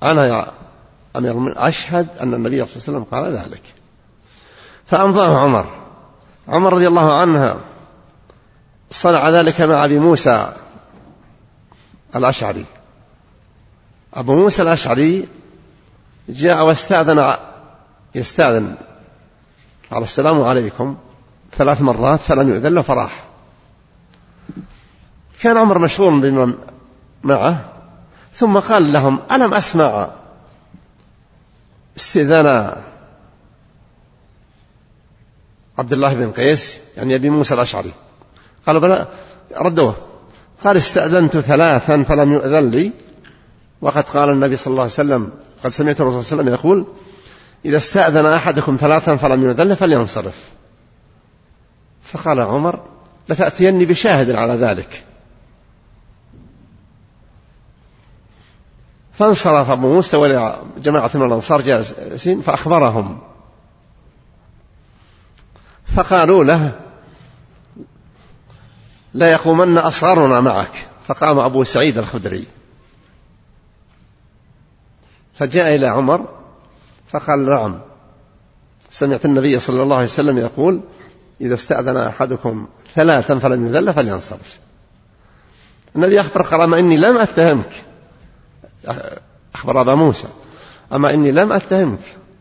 أنا 0.04 0.26
يا 0.26 0.48
أمير 1.16 1.32
المؤمنين 1.32 1.58
أشهد 1.58 2.08
أن 2.22 2.34
النبي 2.34 2.66
صلى 2.66 2.76
الله 2.76 2.84
عليه 2.88 2.98
وسلم 2.98 3.04
قال 3.04 3.34
ذلك. 3.34 3.64
فأمضاه 4.86 5.40
عمر. 5.40 5.66
عمر 6.48 6.74
رضي 6.74 6.88
الله 6.88 7.22
عنه 7.22 7.60
صنع 8.92 9.30
ذلك 9.30 9.62
مع 9.62 9.86
أبي 9.86 10.00
موسى 10.00 10.54
الأشعري. 12.16 12.66
أبو 14.14 14.36
موسى 14.36 14.62
الأشعري 14.62 15.28
جاء 16.30 16.66
واستأذن 16.66 17.36
يستأذن 18.16 18.78
قال 19.92 20.04
السلام 20.04 20.42
عليكم 20.42 20.98
ثلاث 21.58 21.82
مرات 21.82 22.20
فلم 22.20 22.50
يؤذن 22.50 22.74
له 22.74 22.82
فراح. 22.82 23.24
كان 25.42 25.58
عمر 25.58 25.80
مشغول 25.80 26.20
بما 26.20 26.54
معه 27.24 27.66
ثم 28.34 28.60
قال 28.60 28.94
لهم 28.94 29.20
ألم 29.32 29.54
أسمع 29.54 30.10
استئذان 31.98 32.76
عبد 35.78 35.94
الله 35.94 36.14
بن 36.14 36.32
قيس 36.32 36.78
يعني 36.98 37.16
أبي 37.16 37.30
موسى 37.30 37.54
الأشعري؟ 37.54 37.92
قالوا 38.66 38.82
بلى 38.82 39.08
ردوه. 39.62 39.96
قال 40.64 40.78
استأذنت 40.78 41.38
ثلاثا 41.38 42.04
فلم 42.04 42.34
يؤذن 42.34 42.70
لي 42.70 42.92
وقد 43.82 44.04
قال 44.04 44.30
النبي 44.30 44.56
صلى 44.56 44.72
الله 44.72 44.84
عليه 44.84 44.94
وسلم 44.94 45.32
قد 45.64 45.70
سمعت 45.70 46.02
الرسول 46.02 46.24
صلى 46.24 46.40
الله 46.40 46.52
عليه 46.52 46.60
وسلم 46.60 46.70
يقول 46.70 46.86
إذا 47.66 47.78
استأذن 47.78 48.26
أحدكم 48.26 48.78
ثلاثا 48.80 49.16
فلم 49.16 49.44
يؤذن 49.44 49.68
له 49.68 49.76
فلينصرف. 49.76 50.40
فقال 52.04 52.40
عمر 52.40 52.80
لتأتيني 53.30 53.86
بشاهد 53.86 54.32
على 54.32 54.54
ذلك. 54.54 55.04
فانصرف 59.14 59.70
أبو 59.70 59.94
موسى 59.94 60.18
وجماعة 60.18 61.12
من 61.14 61.26
الأنصار 61.26 61.62
جالسين 61.62 62.42
فأخبرهم. 62.42 63.20
فقالوا 65.96 66.44
له 66.44 66.80
لا 69.14 69.32
يقومن 69.32 69.78
أصغرنا 69.78 70.40
معك. 70.40 70.88
فقام 71.08 71.40
أبو 71.40 71.64
سعيد 71.64 71.98
الخدري. 71.98 72.46
فجاء 75.40 75.76
إلى 75.76 75.88
عمر 75.88 76.41
فقال 77.12 77.50
نعم. 77.50 77.80
سمعت 78.92 79.26
النبي 79.26 79.60
صلى 79.60 79.84
الله 79.84 79.96
عليه 79.96 80.06
وسلم 80.06 80.38
يقول 80.38 80.82
إذا 81.42 81.54
استأذن 81.54 81.98
أحدكم 81.98 82.68
ثلاثا 82.96 83.40
فلم 83.40 83.68
يذل 83.68 83.94
فلينصرف. 83.94 84.60
النبي 85.96 86.22
أخبر 86.22 86.42
قال 86.42 86.62
أما 86.62 86.80
إني 86.80 86.98
لم 86.98 87.18
أتهمك. 87.18 87.72
أخبر 89.56 89.82
أبا 89.82 89.96
موسى. 89.96 90.28
أما 90.94 91.14
إني 91.14 91.32
لم 91.32 91.52
أتهمك. 91.52 92.00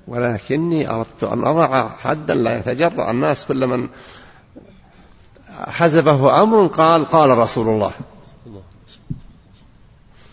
ولكني 0.08 0.90
أردت 0.90 1.24
أن 1.24 1.44
أضع 1.44 1.88
حدا 1.88 2.34
لا 2.34 2.58
يتجرأ 2.58 3.10
الناس 3.10 3.44
كل 3.44 3.66
من 3.66 3.88
حزبه 5.50 6.42
أمر 6.42 6.66
قال 6.66 7.04
قال 7.04 7.38
رسول 7.38 7.68
الله. 7.68 7.92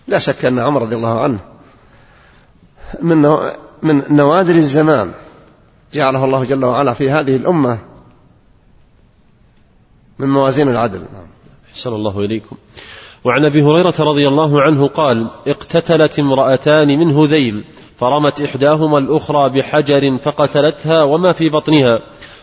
لا 0.07 0.19
شك 0.19 0.45
أن 0.45 0.59
عمر 0.59 0.81
رضي 0.81 0.95
الله 0.95 1.21
عنه 1.21 1.39
من 3.01 3.39
من 3.83 4.03
نوادر 4.09 4.55
الزمان. 4.55 5.11
جعله 5.93 6.25
الله 6.25 6.43
جل 6.43 6.65
وعلا 6.65 6.93
في 6.93 7.09
هذه 7.09 7.35
الأمة 7.35 7.79
من 10.19 10.29
موازين 10.29 10.69
العدل. 10.69 10.99
نعم. 10.99 11.27
أحسن 11.71 11.93
الله 11.93 12.19
إليكم. 12.19 12.55
وعن 13.23 13.45
أبي 13.45 13.61
هريرة 13.61 13.93
رضي 13.99 14.27
الله 14.27 14.61
عنه 14.61 14.87
قال 14.87 15.27
اقتتلت 15.47 16.19
امرأتان 16.19 16.87
من 16.99 17.11
هذيل 17.11 17.63
فرمت 17.97 18.41
إحداهما 18.41 18.97
الأخرى 18.97 19.49
بحجر 19.49 20.17
فقتلتها 20.17 21.03
وما 21.03 21.31
في 21.31 21.49
بطنها 21.49 21.99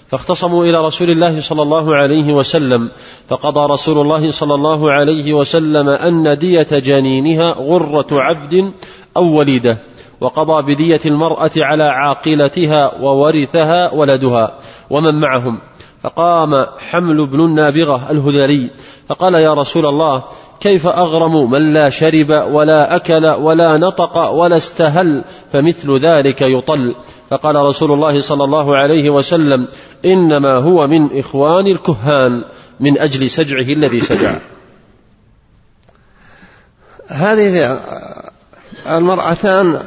فاختصموا 0.09 0.65
إلى 0.65 0.81
رسول 0.81 1.11
الله 1.11 1.41
صلى 1.41 1.63
الله 1.63 1.97
عليه 1.97 2.33
وسلم 2.33 2.91
فقضى 3.29 3.73
رسول 3.73 4.01
الله 4.01 4.31
صلى 4.31 4.55
الله 4.55 4.93
عليه 4.93 5.35
وسلم 5.35 5.89
أن 5.89 6.39
دية 6.39 6.69
جنينها 6.71 7.53
غرة 7.53 8.07
عبد 8.13 8.73
أو 9.17 9.39
وليدة. 9.39 9.79
وقضى 10.25 10.75
بدية 10.75 11.01
المرأة 11.07 11.51
على 11.57 11.85
عاقلتها 11.85 13.03
وورثها 13.03 13.95
ولدها 13.95 14.59
ومن 14.91 15.21
معهم. 15.21 15.61
فقام 16.03 16.67
حمل 16.79 17.27
بن 17.27 17.41
النابغة 17.41 18.11
الهذلي 18.11 18.71
فقال 19.09 19.35
يا 19.35 19.55
رسول 19.55 19.87
الله 19.87 20.25
كيف 20.61 20.87
أغرم 20.87 21.51
من 21.51 21.73
لا 21.73 21.91
شرب 21.91 22.31
ولا 22.31 22.97
أكل 22.97 23.27
ولا 23.27 23.79
نطق 23.79 24.31
ولا 24.31 24.57
استهل 24.57 25.25
فمثل 25.53 25.99
ذلك 25.99 26.43
يطل؟ 26.43 26.95
فقال 27.31 27.57
رسول 27.57 27.93
الله 27.93 28.21
صلى 28.21 28.45
الله 28.45 28.77
عليه 28.77 29.11
وسلم 29.11 29.69
إنما 30.05 30.57
هو 30.57 30.87
من 30.87 31.19
إخوان 31.19 31.67
الكهان 31.67 32.45
من 32.81 32.99
أجل 32.99 33.31
سجعه 33.31 33.73
الذي 33.73 34.01
سجع. 34.01 34.37
هذه 37.09 37.81
المرأتان 38.91 39.81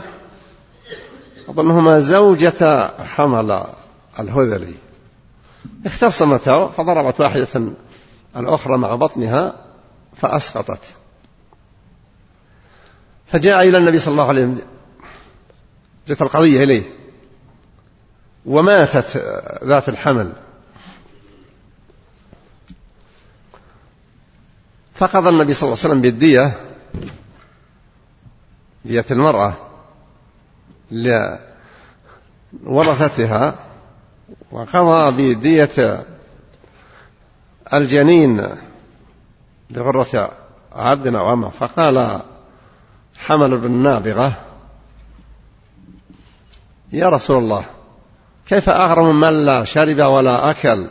أظنهما 1.49 1.99
زوجة 1.99 2.87
حمل 3.03 3.63
الهذلي. 4.19 4.73
اختصمتا 5.85 6.67
فضربت 6.67 7.21
واحدة 7.21 7.71
الأخرى 8.37 8.77
مع 8.77 8.95
بطنها 8.95 9.55
فأسقطت. 10.15 10.81
فجاء 13.27 13.67
إلى 13.69 13.77
النبي 13.77 13.99
صلى 13.99 14.11
الله 14.11 14.27
عليه 14.27 14.41
وسلم 14.41 14.61
جت 16.07 16.21
القضية 16.21 16.63
إليه. 16.63 16.83
وماتت 18.45 19.17
ذات 19.63 19.89
الحمل. 19.89 20.33
فقضى 24.95 25.29
النبي 25.29 25.53
صلى 25.53 25.67
الله 25.67 25.79
عليه 25.79 25.89
وسلم 25.89 26.01
بالدية 26.01 26.57
دية 28.85 29.05
المرأة. 29.11 29.66
لورثتها 32.63 33.55
وقضى 34.51 35.35
بدية 35.35 36.05
الجنين 37.73 38.47
لغرة 39.69 40.31
عبد 40.71 41.15
أو 41.15 41.33
أمة. 41.33 41.49
فقال 41.49 42.21
حمل 43.17 43.57
بن 43.57 43.71
نابغة 43.71 44.33
يا 46.91 47.09
رسول 47.09 47.37
الله 47.37 47.65
كيف 48.47 48.69
أغرم 48.69 49.19
من 49.19 49.45
لا 49.45 49.63
شرب 49.63 49.99
ولا 49.99 50.49
أكل 50.49 50.87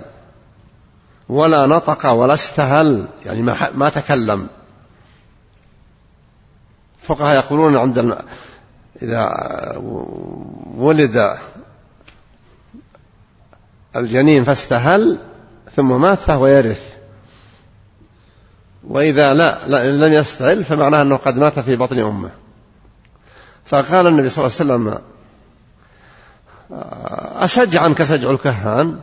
ولا 1.29 1.67
نطق 1.67 2.07
ولا 2.11 2.35
استهل? 2.35 3.07
يعني 3.27 3.43
ما, 3.43 3.71
ما 3.75 3.89
تكلم. 3.89 4.49
فقهاء 7.03 7.35
يقولون 7.35 7.77
عند 7.77 7.99
إذا 9.03 9.33
ولد 10.77 11.37
الجنين 13.97 14.45
فاستهل 14.45 15.19
ثم 15.77 16.01
مات 16.01 16.19
فهو 16.19 16.47
يرث. 16.47 16.97
وإذا 18.89 19.35
لا, 19.35 19.67
لم 19.93 20.13
يستهل 20.13 20.65
فمعناه 20.65 21.03
أنه 21.03 21.17
قد 21.17 21.39
مات 21.39 21.59
في 21.59 21.77
بطن 21.77 21.99
أمه. 21.99 22.31
فقال 23.67 24.07
النبي 24.07 24.29
صلى 24.29 24.47
الله 24.47 24.57
عليه 24.61 24.95
وسلم 24.95 24.99
أسجعا 27.45 27.89
كسجع 27.89 28.31
الكهان؟ 28.31 29.01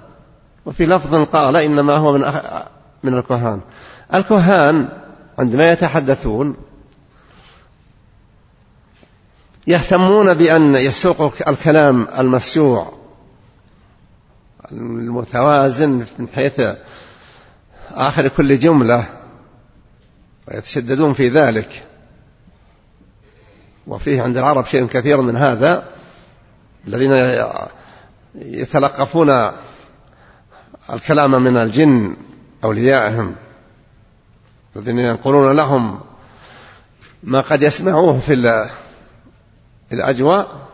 وفي 0.65 0.85
لفظ 0.85 1.15
قال 1.15 1.57
إنما 1.57 1.97
هو 1.97 2.13
من 2.13 2.33
من 3.03 3.17
الكهان. 3.17 3.61
الكهان 4.13 4.89
عندما 5.39 5.71
يتحدثون 5.71 6.55
يهتمون 9.67 10.33
بأن 10.33 10.75
يسوقوا 10.75 11.29
الكلام 11.47 12.07
المسيوع 12.19 12.93
المتوازن 14.71 16.05
من 16.19 16.27
حيث 16.35 16.61
آخر 17.91 18.27
كل 18.27 18.59
جملة 18.59 19.05
ويتشددون 20.47 21.13
في 21.13 21.29
ذلك. 21.29 21.83
وفيه 23.87 24.21
عند 24.21 24.37
العرب 24.37 24.65
شيء 24.65 24.87
كثير 24.87 25.21
من 25.21 25.35
هذا 25.35 25.89
الذين 26.87 27.11
يتلقفون 28.35 29.51
الكلام 30.93 31.43
من 31.43 31.57
الجن 31.57 32.15
أوليائهم 32.63 33.35
الذين 34.75 34.99
ينقلون 34.99 35.55
لهم 35.55 35.99
ما 37.23 37.41
قد 37.41 37.63
يسمعوه 37.63 38.19
في 38.19 38.33
الأجواء 39.93 40.67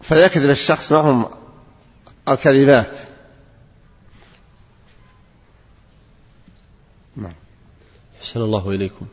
فيكذب 0.00 0.50
الشخص 0.50 0.92
معهم 0.92 1.26
الكذبات. 2.28 2.98
نعم. 7.16 7.34
أحسن 8.20 8.40
الله 8.40 8.70
إليكم. 8.70 9.06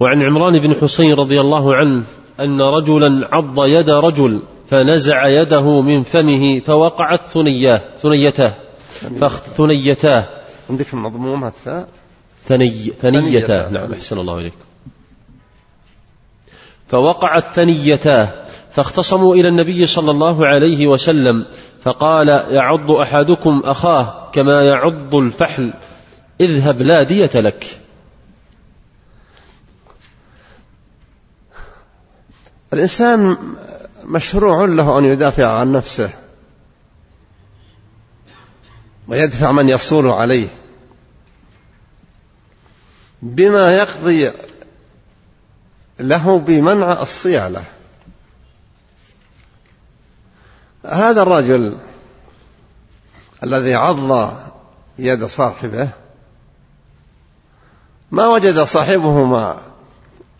وعن 0.00 0.22
عمران 0.22 0.58
بن 0.58 0.74
حسين 0.74 1.14
رضي 1.14 1.40
الله 1.40 1.74
عنه 1.76 2.04
أن 2.40 2.60
رجلا 2.60 3.28
عض 3.34 3.64
يد 3.64 3.90
رجل 3.90 4.42
فنزع 4.68 5.28
يده 5.28 5.82
من 5.82 6.02
فمه 6.02 6.60
فوقعت 6.60 7.20
ثنياه 7.20 7.96
ثنيتاه 7.96 8.54
ثنيتاه. 9.56 10.28
عندك 10.70 10.94
المضموم 10.94 11.44
الثاء 11.44 11.88
ثني 12.44 12.70
ثنيتاه. 12.70 13.70
نعم 13.70 13.92
أحسن 13.92 14.18
الله 14.18 14.38
إليكم. 14.38 14.69
فوقعت 16.90 17.44
ثنيتاه 17.54 18.44
فاختصموا 18.70 19.34
إلى 19.34 19.48
النبي 19.48 19.86
صلى 19.86 20.10
الله 20.10 20.46
عليه 20.46 20.86
وسلم 20.86 21.46
فقال 21.82 22.28
يعض 22.28 22.90
أحدكم 22.90 23.62
أخاه 23.64 24.30
كما 24.32 24.62
يعض 24.62 25.14
الفحل 25.14 25.74
اذهب 26.40 26.82
لا 26.82 27.02
دية 27.02 27.30
لك. 27.34 27.80
الإنسان 32.72 33.36
مشروع 34.04 34.64
له 34.64 34.98
أن 34.98 35.04
يدافع 35.04 35.46
عن 35.46 35.72
نفسه 35.72 36.10
ويدفع 39.08 39.52
من 39.52 39.68
يصول 39.68 40.06
عليه 40.06 40.48
بما 43.22 43.76
يقضي 43.76 44.30
له 46.00 46.38
بمنع 46.38 47.02
الصيانة. 47.02 47.64
هذا 50.86 51.22
الرجل 51.22 51.78
الذي 53.42 53.74
عض 53.74 54.32
يد 54.98 55.24
صاحبه 55.24 55.90
ما 58.10 58.28
وجد 58.28 58.60
صاحبهما 58.60 59.56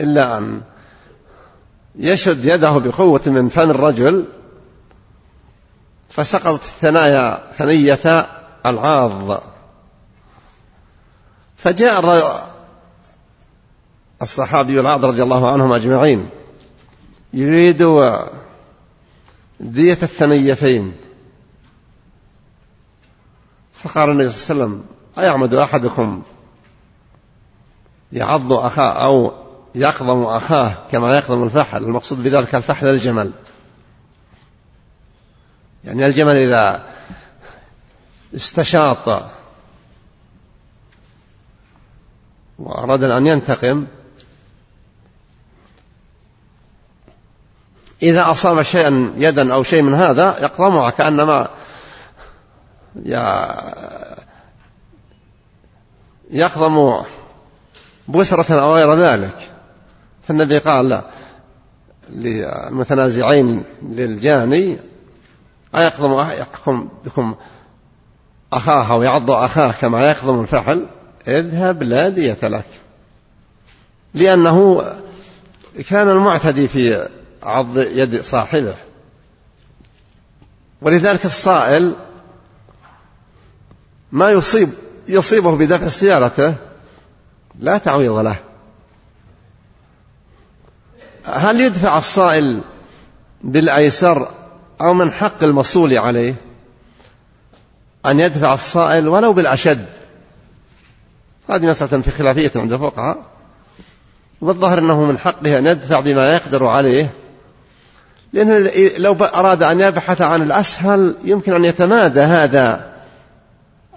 إلا 0.01 0.39
أن 0.39 0.61
يشد 1.95 2.45
يده 2.45 2.71
بقوة 2.71 3.23
من 3.27 3.49
فم 3.49 3.71
الرجل 3.71 4.27
فسقطت 6.11 6.65
ثنايا 6.65 7.51
ثنية 7.59 8.27
العاض. 8.67 9.43
فجاء 11.57 12.01
الصحابي 14.23 14.81
العاض 14.81 15.05
رضي 15.05 15.23
الله 15.23 15.51
عنهم 15.53 15.73
أجمعين 15.73 16.29
يريد 17.33 17.83
دية 19.61 19.99
الثنيتين. 20.03 20.95
فقال 23.73 24.11
النبي 24.11 24.29
صلى 24.29 24.55
الله 24.55 24.65
عليه 24.65 24.75
وسلم 24.75 24.85
أيعمد 25.19 25.55
أحدكم 25.55 26.23
يعض 28.13 28.53
أخاه 28.53 29.05
أو 29.05 29.33
يقضم 29.75 30.23
أخاه 30.23 30.75
كما 30.91 31.17
يقضم 31.17 31.43
الفحل؟ 31.43 31.83
المقصود 31.85 32.23
بذلك 32.23 32.55
الفحل 32.55 32.87
الجمل. 32.87 33.33
يعني 35.85 36.07
الجمل 36.07 36.37
إذا 36.37 36.87
استشاط 38.37 39.23
وأراد 42.59 43.03
أن 43.03 43.27
ينتقم 43.27 43.87
إذا 48.03 48.31
أصاب 48.31 48.63
شيئا 48.63 49.13
يدا 49.17 49.55
أو 49.55 49.63
شيء 49.63 49.83
من 49.83 49.95
هذا 49.95 50.37
يقضمها 50.41 50.91
كأنما 50.91 51.49
يقضم 56.31 57.03
بسرة 58.09 58.61
أو 58.61 58.75
غير 58.75 58.95
ذلك. 58.95 59.37
فالنبي 60.29 60.59
قال 60.59 60.89
لا 60.89 61.05
للمتنازعين 62.11 63.63
للجاني 63.83 64.79
أيقضم 65.75 66.15
أحدكم 66.15 67.35
أخاه 68.53 68.93
أو 68.93 69.03
يعض 69.03 69.31
أخاه 69.31 69.73
كما 69.73 70.11
يقضم 70.11 70.41
الفحل؟ 70.41 70.87
اذهب 71.29 71.83
لا 71.83 72.09
دية 72.09 72.39
لك. 72.43 72.65
لأنه 74.15 74.85
كان 75.89 76.09
المعتدي 76.09 76.69
في 76.69 77.09
عض 77.43 77.79
يد 77.79 78.21
صاحبه. 78.21 78.75
ولذلك 80.83 81.27
الصائل 81.27 81.95
ما 84.13 84.31
يصيب 84.31 84.69
يصيبه 85.09 85.57
بدفع 85.57 85.89
سيارته 85.89 86.55
لا 87.59 87.79
تعويض 87.79 88.13
له. 88.13 88.37
هل 91.25 91.61
يدفع 91.61 91.99
الصائل 91.99 92.65
بالأيسر 93.45 94.29
أو 94.81 94.95
من 94.95 95.13
حق 95.13 95.45
المصول 95.45 95.99
عليه 95.99 96.35
أن 98.07 98.21
يدفع 98.21 98.55
الصائل 98.55 99.09
ولو 99.09 99.33
بالأشد؟ 99.33 99.87
هذه 101.51 101.67
مسألة 101.67 102.03
في 102.03 102.11
خلافية 102.11 102.53
عند 102.57 102.73
الفقهاء. 102.73 103.23
والظاهر 104.41 104.79
أنه 104.79 105.05
من 105.05 105.19
حقه 105.19 105.59
أن 105.59 105.67
يدفع 105.67 106.01
بما 106.01 106.35
يقدر 106.35 106.67
عليه 106.67 107.11
لأنه 108.33 108.71
لو 108.99 109.15
أراد 109.15 109.63
أن 109.63 109.81
يبحث 109.81 110.21
عن 110.21 110.43
الأسهل 110.43 111.17
يمكن 111.25 111.55
أن 111.55 111.65
يتمادى 111.65 112.21
هذا 112.21 112.93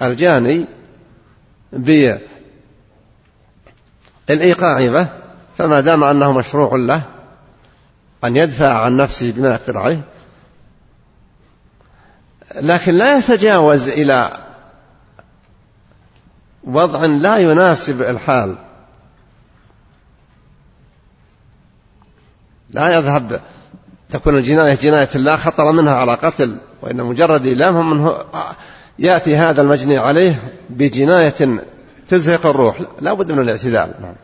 الجاني 0.02 0.66
بالإيقاع 4.28 4.88
به 4.88 5.08
فما 5.58 5.82
دام 5.82 6.04
أنه 6.04 6.32
مشروع 6.32 6.76
له 6.76 7.02
أن 8.24 8.38
يدفع 8.38 8.74
عن 8.82 8.98
نفسه 8.98 9.32
بما 9.32 9.50
يقدر 9.54 9.78
عليه 9.78 10.02
لكن 12.56 12.94
لا 12.94 13.18
يتجاوز 13.18 13.90
إلى 13.90 14.32
وضع 16.64 17.06
لا 17.06 17.38
يناسب 17.38 18.02
الحال. 18.02 18.56
لا 22.70 22.98
يذهب 22.98 23.42
تكون 24.14 24.38
الجناية 24.38 24.76
جناية 24.76 25.10
لا 25.16 25.36
خطر 25.36 25.72
منها 25.72 25.94
على 25.94 26.14
قتل 26.14 26.56
وإن 26.82 27.04
مجرد 27.04 27.46
إيلام 27.46 27.90
منه 27.90 28.16
يأتي 29.00 29.36
هذا 29.36 29.62
المجني 29.62 29.98
عليه 29.98 30.36
بجناية 30.70 31.64
تزهق 32.08 32.46
الروح 32.46 32.82
لا 33.02 33.14
بد 33.14 33.32
من 33.32 33.40
الاعتدال 33.40 33.94
نعم. 34.02 34.16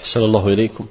أحسن 0.00 0.20
الله 0.20 0.48
إليكم. 0.48 0.86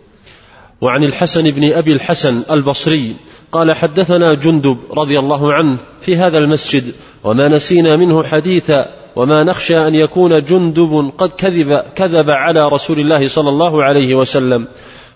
وعن 0.82 1.03
الحسن 1.03 1.51
بن 1.51 1.74
أبي 1.74 1.91
الحسن 1.91 2.43
البصري 2.51 3.16
قال 3.51 3.76
حدثنا 3.76 4.34
جندب 4.34 4.78
رضي 4.91 5.20
الله 5.20 5.53
عنه 5.53 5.78
في 6.01 6.16
هذا 6.16 6.38
المسجد 6.38 6.93
وما 7.24 7.47
نسينا 7.47 7.95
منه 7.95 8.24
حديثا 8.24 8.93
وما 9.16 9.43
نخشى 9.43 9.88
أن 9.88 9.95
يكون 9.95 10.43
جندب 10.43 11.12
قد 11.18 11.30
كذب 11.30 11.84
كذب 11.95 12.30
على 12.30 12.68
رسول 12.74 12.99
الله 12.99 13.28
صلى 13.28 13.49
الله 13.49 13.84
عليه 13.84 14.16
وسلم. 14.16 14.68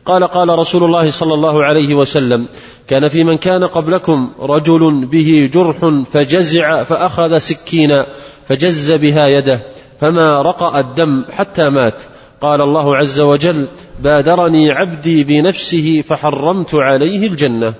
قال 0.10 0.28
قال 0.28 0.50
رسول 0.50 0.84
الله 0.84 1.12
صلى 1.12 1.34
الله 1.34 1.66
عليه 1.66 1.96
وسلم 1.96 2.48
كان 2.88 3.08
في 3.08 3.24
من 3.24 3.38
كان 3.38 3.64
قبلكم 3.64 4.34
رجل 4.40 5.06
به 5.06 5.50
جرح 5.54 6.04
فجزع 6.12 6.84
فأخذ 6.84 7.38
سكينا 7.38 8.08
فجز 8.48 8.92
بها 8.92 9.28
يده 9.28 9.62
فما 10.00 10.42
رقأ 10.42 10.80
الدم 10.80 11.26
حتى 11.32 11.70
مات. 11.70 12.04
قال 12.42 12.62
الله 12.62 12.98
عز 12.98 13.20
وجل 13.20 13.68
بادرني 14.00 14.72
عبدي 14.72 15.24
بنفسه 15.24 16.02
فحرمت 16.02 16.76
عليه 16.76 17.28
الجنة. 17.28 17.74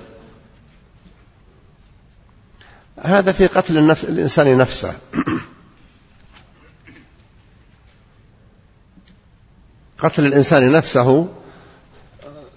هذا 2.98 3.32
في 3.32 3.46
قتل 3.46 3.78
النفس 3.78 4.04
الإنسان 4.04 4.58
نفسه. 4.58 4.94
قتل 9.98 10.26
الإنسان 10.26 10.72
نفسه 10.72 11.28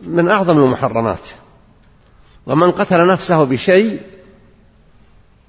من 0.07 0.29
أعظم 0.29 0.57
المحرمات. 0.63 1.29
ومن 2.45 2.71
قتل 2.71 3.07
نفسه 3.07 3.43
بشيء 3.43 4.01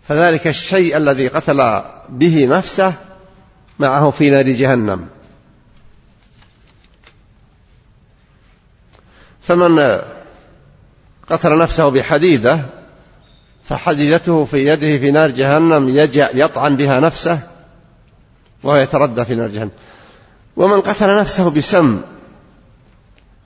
فذلك 0.08 0.46
الشيء 0.46 0.96
الذي 0.96 1.28
قتل 1.28 1.82
به 2.08 2.46
نفسه 2.46 2.94
معه 3.78 4.10
في 4.10 4.30
نار 4.30 4.48
جهنم. 4.48 5.08
فمن 9.42 10.00
قتل 11.28 11.58
نفسه 11.58 11.88
بحديدة 11.88 12.60
فحديدته 13.64 14.44
في 14.44 14.66
يده 14.66 14.98
في 14.98 15.10
نار 15.10 15.30
جهنم 15.30 15.88
يطعن 16.14 16.76
بها 16.76 17.00
نفسه 17.00 17.40
وهو 18.62 18.76
يتردى 18.76 19.24
في 19.24 19.34
نار 19.34 19.48
جهنم. 19.48 19.70
ومن 20.56 20.80
قتل 20.80 21.18
نفسه 21.18 21.50
بسم 21.50 22.02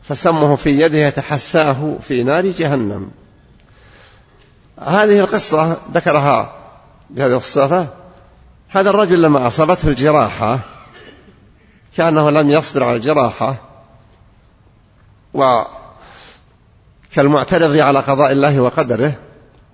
فسمه 0.08 0.56
في 0.56 0.80
يده 0.80 0.98
يتحساه 0.98 1.96
في 2.00 2.22
نار 2.22 2.46
جهنم. 2.46 3.10
هذه 4.78 5.20
القصة 5.20 5.76
ذكرها 5.94 6.52
بهذه 7.10 7.36
الصفة. 7.36 7.88
هذا 8.68 8.90
الرجل 8.90 9.22
لما 9.22 9.46
أصابته 9.46 9.88
الجراحة 9.88 10.58
كأنه 11.96 12.30
لم 12.30 12.50
يصبر 12.50 12.84
على 12.84 12.96
الجراحة 12.96 13.56
وكالمعترض 15.34 17.76
على 17.76 18.00
قضاء 18.00 18.32
الله 18.32 18.60
وقدره 18.60 19.14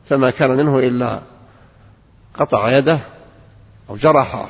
فما 0.08 0.30
كان 0.30 0.50
منه 0.50 0.78
إلا 0.78 1.20
قطع 2.34 2.78
يده 2.78 2.98
أو 3.90 3.96
جرحه 3.96 4.48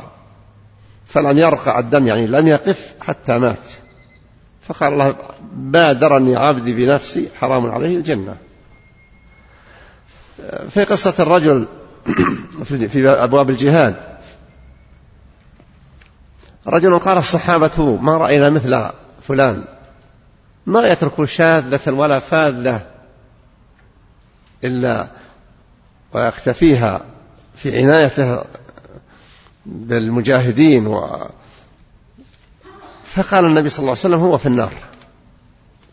فلم 1.07 1.39
يرقع 1.39 1.78
الدم 1.78 2.07
يعني 2.07 2.26
لم 2.26 2.49
يقف 2.49 2.95
حتى 3.01 3.39
مات. 3.39 3.84
فقال 4.68 4.92
الله 4.92 5.16
بادرني 5.52 6.36
عبدي 6.36 6.74
بنفسي 6.74 7.28
حرام 7.40 7.66
عليه 7.66 7.96
الجنة. 7.96 8.36
في 10.70 10.84
قصة 10.84 11.14
الرجل 11.18 11.66
في 12.64 13.08
أبواب 13.08 13.50
الجهاد. 13.50 13.96
رجل 16.66 16.98
قال 16.98 17.18
الصحابة 17.18 17.98
ما 18.02 18.16
رأينا 18.16 18.50
مثل 18.50 18.90
فلان 19.28 19.64
ما 20.66 20.88
يترك 20.88 21.24
شاذة 21.24 21.92
ولا 21.92 22.18
فاذة 22.18 22.86
إلا 24.64 25.08
ويختفيها 26.12 27.00
في 27.56 27.78
عنايته 27.78 28.44
بالمجاهدين 29.66 30.86
و 30.86 31.26
فقال 33.14 33.44
النبي 33.44 33.68
صلى 33.68 33.78
الله 33.78 33.90
عليه 33.90 34.00
وسلم 34.00 34.20
هو 34.20 34.38
في 34.38 34.46
النار 34.46 34.72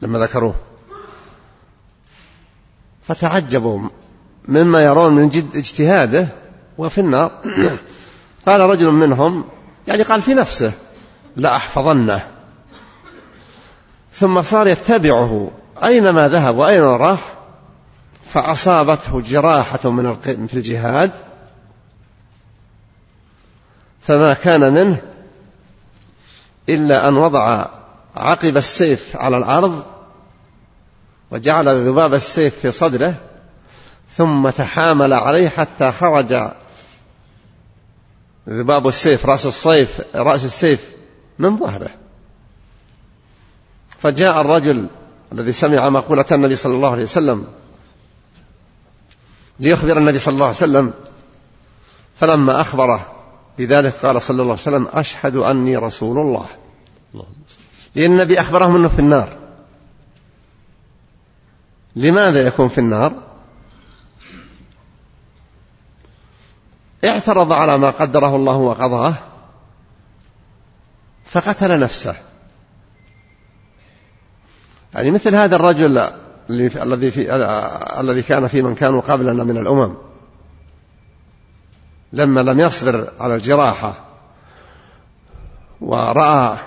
لما 0.01 0.19
ذكروه. 0.19 0.55
فتعجبوا 3.03 3.89
مما 4.47 4.83
يرون 4.83 5.13
من 5.13 5.29
جد 5.29 5.55
اجتهاده 5.55 6.27
وفي 6.77 7.01
النار. 7.01 7.31
قال 8.45 8.61
رجل 8.61 8.91
منهم 8.91 9.45
يعني 9.87 10.03
قال 10.03 10.21
في 10.21 10.33
نفسه 10.33 10.73
لا 11.35 11.55
أحفظنه. 11.55 12.27
ثم 14.13 14.41
صار 14.41 14.67
يتبعه 14.67 15.51
أينما 15.83 16.27
ذهب 16.27 16.57
وأين 16.57 16.81
راح 16.81 17.19
فأصابته 18.33 19.21
جراحة 19.21 19.89
من 19.89 20.15
في 20.47 20.53
الجهاد. 20.53 21.11
فما 24.01 24.33
كان 24.33 24.73
منه 24.73 25.01
إلا 26.69 27.07
أن 27.07 27.17
وضع 27.17 27.65
عقب 28.15 28.57
السيف 28.57 29.17
على 29.17 29.37
الأرض 29.37 29.83
وجعل 31.31 31.87
ذباب 31.87 32.13
السيف 32.13 32.59
في 32.59 32.71
صدره 32.71 33.15
ثم 34.17 34.49
تحامل 34.49 35.13
عليه 35.13 35.49
حتى 35.49 35.91
خرج 35.91 36.51
ذباب 38.49 38.87
السيف 38.87 39.25
رأس 39.25 39.45
الصيف 39.45 40.01
رأس 40.15 40.45
السيف 40.45 40.89
من 41.39 41.57
ظهره. 41.57 41.89
فجاء 43.99 44.41
الرجل 44.41 44.87
الذي 45.31 45.53
سمع 45.53 45.89
مقولة 45.89 46.25
النبي 46.31 46.55
صلى 46.55 46.75
الله 46.75 46.91
عليه 46.91 47.03
وسلم 47.03 47.47
ليخبر 49.59 49.97
النبي 49.97 50.19
صلى 50.19 50.33
الله 50.33 50.45
عليه 50.45 50.55
وسلم 50.55 50.93
فلما 52.19 52.61
أخبره 52.61 53.20
بذلك 53.57 53.93
قال 53.93 54.21
صلى 54.21 54.33
الله 54.33 54.43
عليه 54.43 54.53
وسلم 54.53 54.87
أشهد 54.93 55.35
أني 55.35 55.77
رسول 55.77 56.17
الله. 56.17 56.45
لأن 57.95 58.11
النبي 58.11 58.39
أخبرهم 58.39 58.75
أنه 58.75 58.87
في 58.87 58.99
النار. 58.99 59.29
لماذا 61.95 62.47
يكون 62.47 62.67
في 62.67 62.77
النار؟ 62.77 63.13
اعترض 67.05 67.53
على 67.53 67.77
ما 67.77 67.89
قدره 67.89 68.35
الله 68.35 68.55
وقضاه 68.55 69.15
فقتل 71.25 71.79
نفسه. 71.79 72.15
يعني 74.93 75.11
مثل 75.11 75.35
هذا 75.35 75.55
الرجل 75.55 75.97
الذي 76.49 77.11
في 77.11 77.35
الذي 77.99 78.21
كان 78.21 78.47
في 78.47 78.61
من 78.61 78.75
كانوا 78.75 79.01
قبلنا 79.01 79.43
من 79.43 79.57
الأمم. 79.57 80.10
لما 82.13 82.39
لم 82.39 82.59
يصبر 82.59 83.11
على 83.19 83.35
الجراحة 83.35 84.05
ورأى 85.81 86.57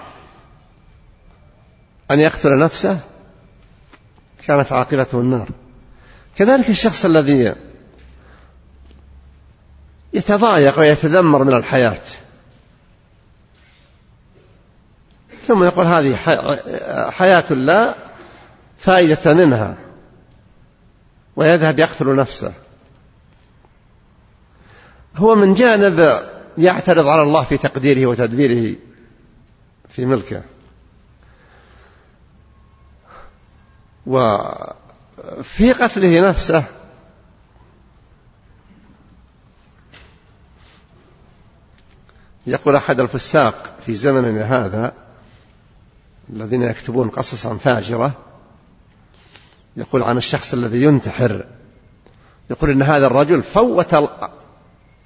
أن 2.10 2.20
يقتل 2.20 2.58
نفسه 2.58 3.00
كانت 4.46 4.72
عاقبته 4.72 5.20
النار. 5.20 5.48
كذلك 6.36 6.68
الشخص 6.68 7.04
الذي 7.04 7.54
يتضايق 10.12 10.78
ويتذمر 10.78 11.44
من 11.44 11.54
الحياة. 11.54 12.00
ثم 15.46 15.64
يقول 15.64 15.86
هذه 15.86 16.16
حياة 17.10 17.52
لا 17.52 17.94
فائدة 18.78 19.34
منها 19.34 19.76
ويذهب 21.36 21.78
يقتل 21.78 22.16
نفسه. 22.16 22.52
هو 25.16 25.34
من 25.34 25.54
جانب 25.54 26.22
يعترض 26.58 27.06
على 27.06 27.22
الله 27.22 27.44
في 27.44 27.56
تقديره 27.56 28.06
وتدبيره 28.06 28.76
في 29.88 30.06
ملكه. 30.06 30.42
وفي 34.06 35.72
قتله 35.72 36.28
نفسه 36.28 36.64
يقول 42.46 42.76
أحد 42.76 43.00
الفساق 43.00 43.76
في 43.86 43.94
زمننا 43.94 44.42
هذا 44.42 44.92
الذين 46.30 46.62
يكتبون 46.62 47.08
قصصا 47.08 47.56
فاجرة 47.56 48.12
يقول 49.76 50.02
عن 50.02 50.16
الشخص 50.16 50.54
الذي 50.54 50.82
ينتحر 50.82 51.44
يقول 52.50 52.70
إن 52.70 52.82
هذا 52.82 53.06
الرجل 53.06 53.42
فوت 53.42 53.94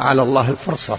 على 0.01 0.23
الله 0.23 0.51
الفرصة. 0.51 0.99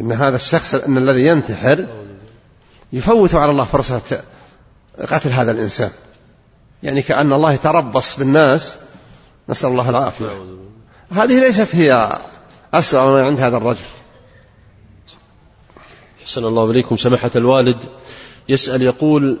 إن 0.00 0.12
هذا 0.12 0.36
الشخص 0.36 0.74
إن 0.74 0.98
الذي 0.98 1.26
ينتحر 1.26 1.86
يفوت 2.92 3.34
على 3.34 3.50
الله 3.50 3.64
فرصة 3.64 4.22
قتل 4.98 5.30
هذا 5.30 5.50
الإنسان. 5.50 5.90
يعني 6.82 7.02
كأن 7.02 7.32
الله 7.32 7.52
يتربص 7.52 8.18
بالناس. 8.18 8.78
نسأل 9.48 9.70
الله 9.70 9.90
العافية. 9.90 10.46
هذه 11.10 11.40
ليست 11.40 11.74
هي 11.74 12.18
اسوا 12.74 13.20
ما 13.20 13.26
عند 13.26 13.40
هذا 13.40 13.56
الرجل. 13.56 13.84
حسن 16.24 16.44
الله 16.44 16.70
إليكم. 16.70 16.96
سماحة 16.96 17.30
الوالد 17.36 17.84
يسأل 18.48 18.82
يقول 18.82 19.40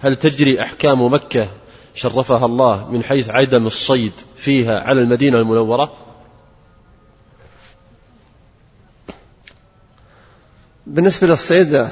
هل 0.00 0.16
تجري 0.16 0.62
أحكام 0.62 1.12
مكة 1.12 1.50
شرفها 1.98 2.46
الله 2.46 2.90
من 2.90 3.04
حيث 3.04 3.30
عدم 3.30 3.66
الصيد 3.66 4.12
فيها 4.36 4.74
على 4.74 5.00
المدينة 5.00 5.38
المنورة. 5.38 5.92
بالنسبة 10.86 11.26
للصيد 11.26 11.88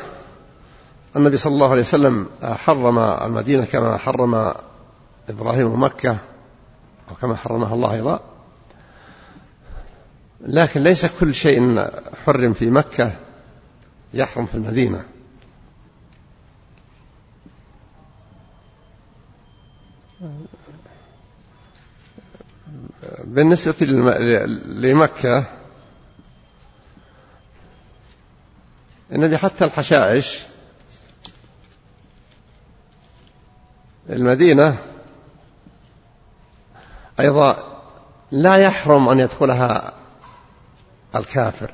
النبي 1.16 1.36
صلى 1.36 1.54
الله 1.54 1.70
عليه 1.70 1.80
وسلم 1.80 2.26
حرم 2.42 2.98
المدينة 2.98 3.64
كما 3.64 3.96
حرم 3.96 4.52
إبراهيم 5.28 5.82
مكة 5.82 6.18
أو 7.10 7.14
كما 7.14 7.36
حرمها 7.36 7.74
الله 7.74 7.94
أيضا. 7.94 8.20
لكن 10.40 10.82
ليس 10.82 11.06
كل 11.06 11.34
شيء 11.34 11.88
حرم 12.26 12.52
في 12.52 12.70
مكة 12.70 13.12
يحرم 14.14 14.46
في 14.46 14.54
المدينة. 14.54 15.04
بالنسبة 23.24 23.86
لمكة 24.66 25.44
النبي 29.12 29.38
حتى 29.38 29.64
الحشائش 29.64 30.42
المدينة 34.10 34.78
أيضا 37.20 37.82
لا 38.30 38.56
يحرم 38.56 39.08
أن 39.08 39.18
يدخلها 39.18 39.92
الكافر. 41.16 41.70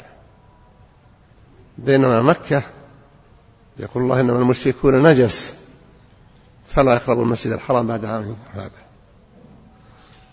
بينما 1.79 2.23
مكة 2.23 2.63
يقول 3.79 4.03
الله 4.03 4.21
إنما 4.21 4.39
المشركون 4.39 5.03
نجس. 5.03 5.62
فلا 6.73 6.95
يقرب 6.95 7.21
المسجد 7.21 7.53
الحرام 7.53 7.87
بعد 7.87 8.05
عام 8.05 8.37
هذا. 8.55 8.71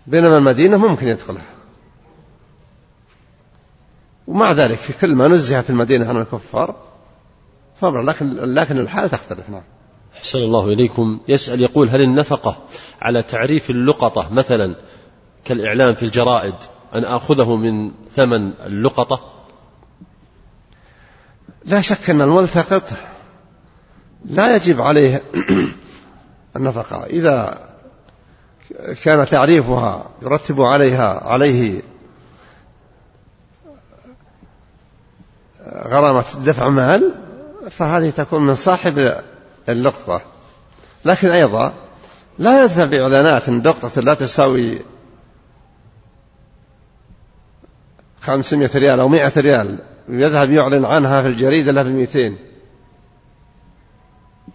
بينما 0.07 0.37
المدينة 0.37 0.77
ممكن 0.77 1.07
يدخلها. 1.07 1.49
ومع 4.27 4.51
ذلك 4.51 4.77
في 4.77 4.93
كل 4.93 5.15
ما 5.15 5.27
نزهت 5.27 5.69
المدينة 5.69 6.09
عن 6.09 6.17
الكفار 6.17 6.75
فأمر 7.81 8.01
لكن 8.01 8.33
لكن 8.33 8.77
الحال 8.77 9.09
تختلف 9.09 9.49
نعم. 9.49 9.63
أحسن 10.17 10.39
الله 10.39 10.65
إليكم. 10.65 11.19
يسأل 11.27 11.61
يقول 11.61 11.89
هل 11.89 12.01
النفقة 12.01 12.63
على 13.01 13.23
تعريف 13.23 13.69
اللقطة 13.69 14.33
مثلا 14.33 14.75
كالإعلام 15.45 15.93
في 15.93 16.03
الجرائد 16.03 16.55
أن 16.95 17.03
آخذه 17.03 17.55
من 17.55 17.91
ثمن 18.15 18.53
اللقطة؟ 18.53 19.33
لا 21.65 21.81
شك 21.81 22.09
أن 22.09 22.21
الملتقط 22.21 22.83
لا 24.25 24.55
يجب 24.55 24.81
عليه 24.81 25.21
النفقة. 26.55 27.05
إذا 27.05 27.69
كان 29.03 29.25
تعريفها 29.25 30.09
يرتب 30.21 30.61
عليها 30.61 31.23
عليه 31.23 31.81
غرامة 35.67 36.25
دفع 36.45 36.69
مال 36.69 37.15
فهذه 37.69 38.09
تكون 38.09 38.41
من 38.41 38.55
صاحب 38.55 39.23
اللقطة. 39.69 40.21
لكن 41.05 41.29
أيضا 41.29 41.73
لا 42.39 42.63
يدفع 42.63 42.85
بإعلانات 42.85 43.49
لقطة 43.49 44.01
لا 44.01 44.13
تساوي 44.13 44.79
خمسمائة 48.21 48.69
ريال 48.75 48.99
أو 48.99 49.07
مائة 49.07 49.31
ريال. 49.37 49.79
يذهب 50.09 50.51
يعلن 50.51 50.85
عنها 50.85 51.21
في 51.21 51.27
الجريدة 51.27 51.71
له 51.71 51.83
بمئتين. 51.83 52.37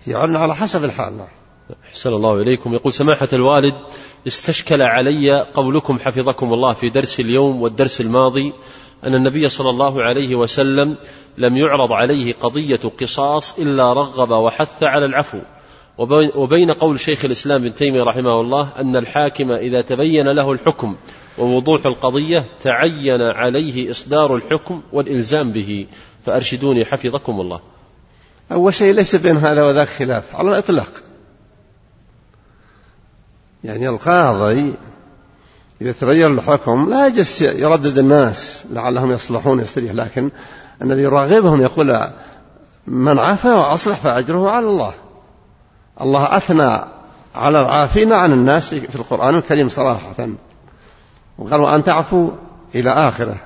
يعلن 0.06 0.36
على 0.36 0.54
حسب 0.54 0.84
الحال. 0.84 1.16
نعم. 1.18 1.43
أحسن 1.90 2.12
الله 2.12 2.42
إليكم. 2.42 2.74
يقول 2.74 2.92
سماحة 2.92 3.28
الوالد 3.32 3.74
استشكل 4.26 4.82
علي 4.82 5.46
قولكم 5.54 5.98
حفظكم 5.98 6.52
الله 6.52 6.72
في 6.72 6.88
درس 6.88 7.20
اليوم 7.20 7.62
والدرس 7.62 8.00
الماضي 8.00 8.52
أن 9.04 9.14
النبي 9.14 9.48
صلى 9.48 9.70
الله 9.70 10.02
عليه 10.02 10.34
وسلم 10.34 10.96
لم 11.38 11.56
يعرض 11.56 11.92
عليه 11.92 12.32
قضية 12.32 12.80
قصاص 13.00 13.58
إلا 13.58 13.92
رغب 13.92 14.30
وحث 14.30 14.82
على 14.82 15.06
العفو. 15.06 15.38
وبين 16.36 16.70
قول 16.70 17.00
شيخ 17.00 17.24
الإسلام 17.24 17.62
ابن 17.62 17.74
تيمية 17.74 18.02
رحمه 18.02 18.40
الله 18.40 18.72
أن 18.76 18.96
الحاكم 18.96 19.50
إذا 19.50 19.82
تبين 19.82 20.28
له 20.28 20.52
الحكم 20.52 20.96
ووضوح 21.38 21.86
القضية 21.86 22.44
تعين 22.60 23.20
عليه 23.20 23.90
إصدار 23.90 24.36
الحكم 24.36 24.82
والإلزام 24.92 25.52
به. 25.52 25.86
فأرشدوني 26.24 26.84
حفظكم 26.84 27.40
الله. 27.40 27.60
أول 28.52 28.74
شيء 28.74 28.94
ليس 28.94 29.16
بين 29.16 29.36
هذا 29.36 29.64
وذاك 29.64 29.88
خلاف 29.88 30.36
على 30.36 30.50
الإطلاق. 30.50 30.88
يعني 33.64 33.88
القاضي 33.88 34.74
إذا 35.80 35.92
تغير 35.92 36.30
الحكم 36.30 36.90
لا 36.90 37.06
يجلس 37.06 37.42
يردد 37.42 37.98
الناس 37.98 38.64
لعلهم 38.70 39.12
يصلحون 39.12 39.60
يستريح 39.60 39.92
لكن 39.92 40.30
النبي 40.82 41.02
يراغبهم 41.02 41.60
يقول 41.60 42.10
من 42.86 43.18
عفا 43.18 43.54
وأصلح 43.54 43.96
فأجره 43.96 44.50
على 44.50 44.66
الله. 44.66 44.94
الله 46.00 46.36
أثنى 46.36 46.80
على 47.34 47.60
العافين 47.60 48.12
عن 48.12 48.32
الناس 48.32 48.68
في 48.68 48.96
القرآن 48.96 49.34
الكريم 49.34 49.68
صراحة. 49.68 50.28
وقال 51.38 51.60
وأن 51.60 51.84
تعفوا 51.84 52.30
إلى 52.74 52.90
آخرة. 52.90 53.36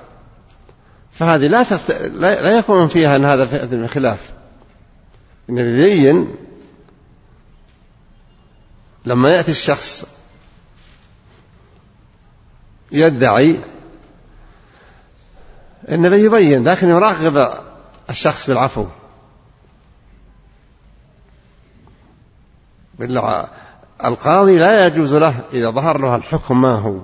فهذه 1.11 1.47
لا. 1.47 1.65
لا 2.41 2.57
يكون 2.57 2.87
فيها 2.87 3.15
أن 3.15 3.25
هذا 3.25 3.67
من 3.71 3.87
خلاف 3.87 4.19
النبي 5.49 6.25
لما 9.05 9.29
يأتي 9.29 9.51
الشخص 9.51 10.05
يدعي 12.91 13.59
النبي 15.89 16.23
يبين 16.23 16.63
لكن 16.63 16.89
يرغب 16.89 17.53
الشخص 18.09 18.47
بالعفو. 18.47 18.85
القاضي 24.05 24.57
لا 24.57 24.85
يجوز 24.85 25.13
له 25.13 25.41
إذا 25.53 25.69
ظهر 25.69 25.97
له 25.97 26.15
الحكم 26.15 26.61
ما 26.61 26.75
هو. 26.75 26.99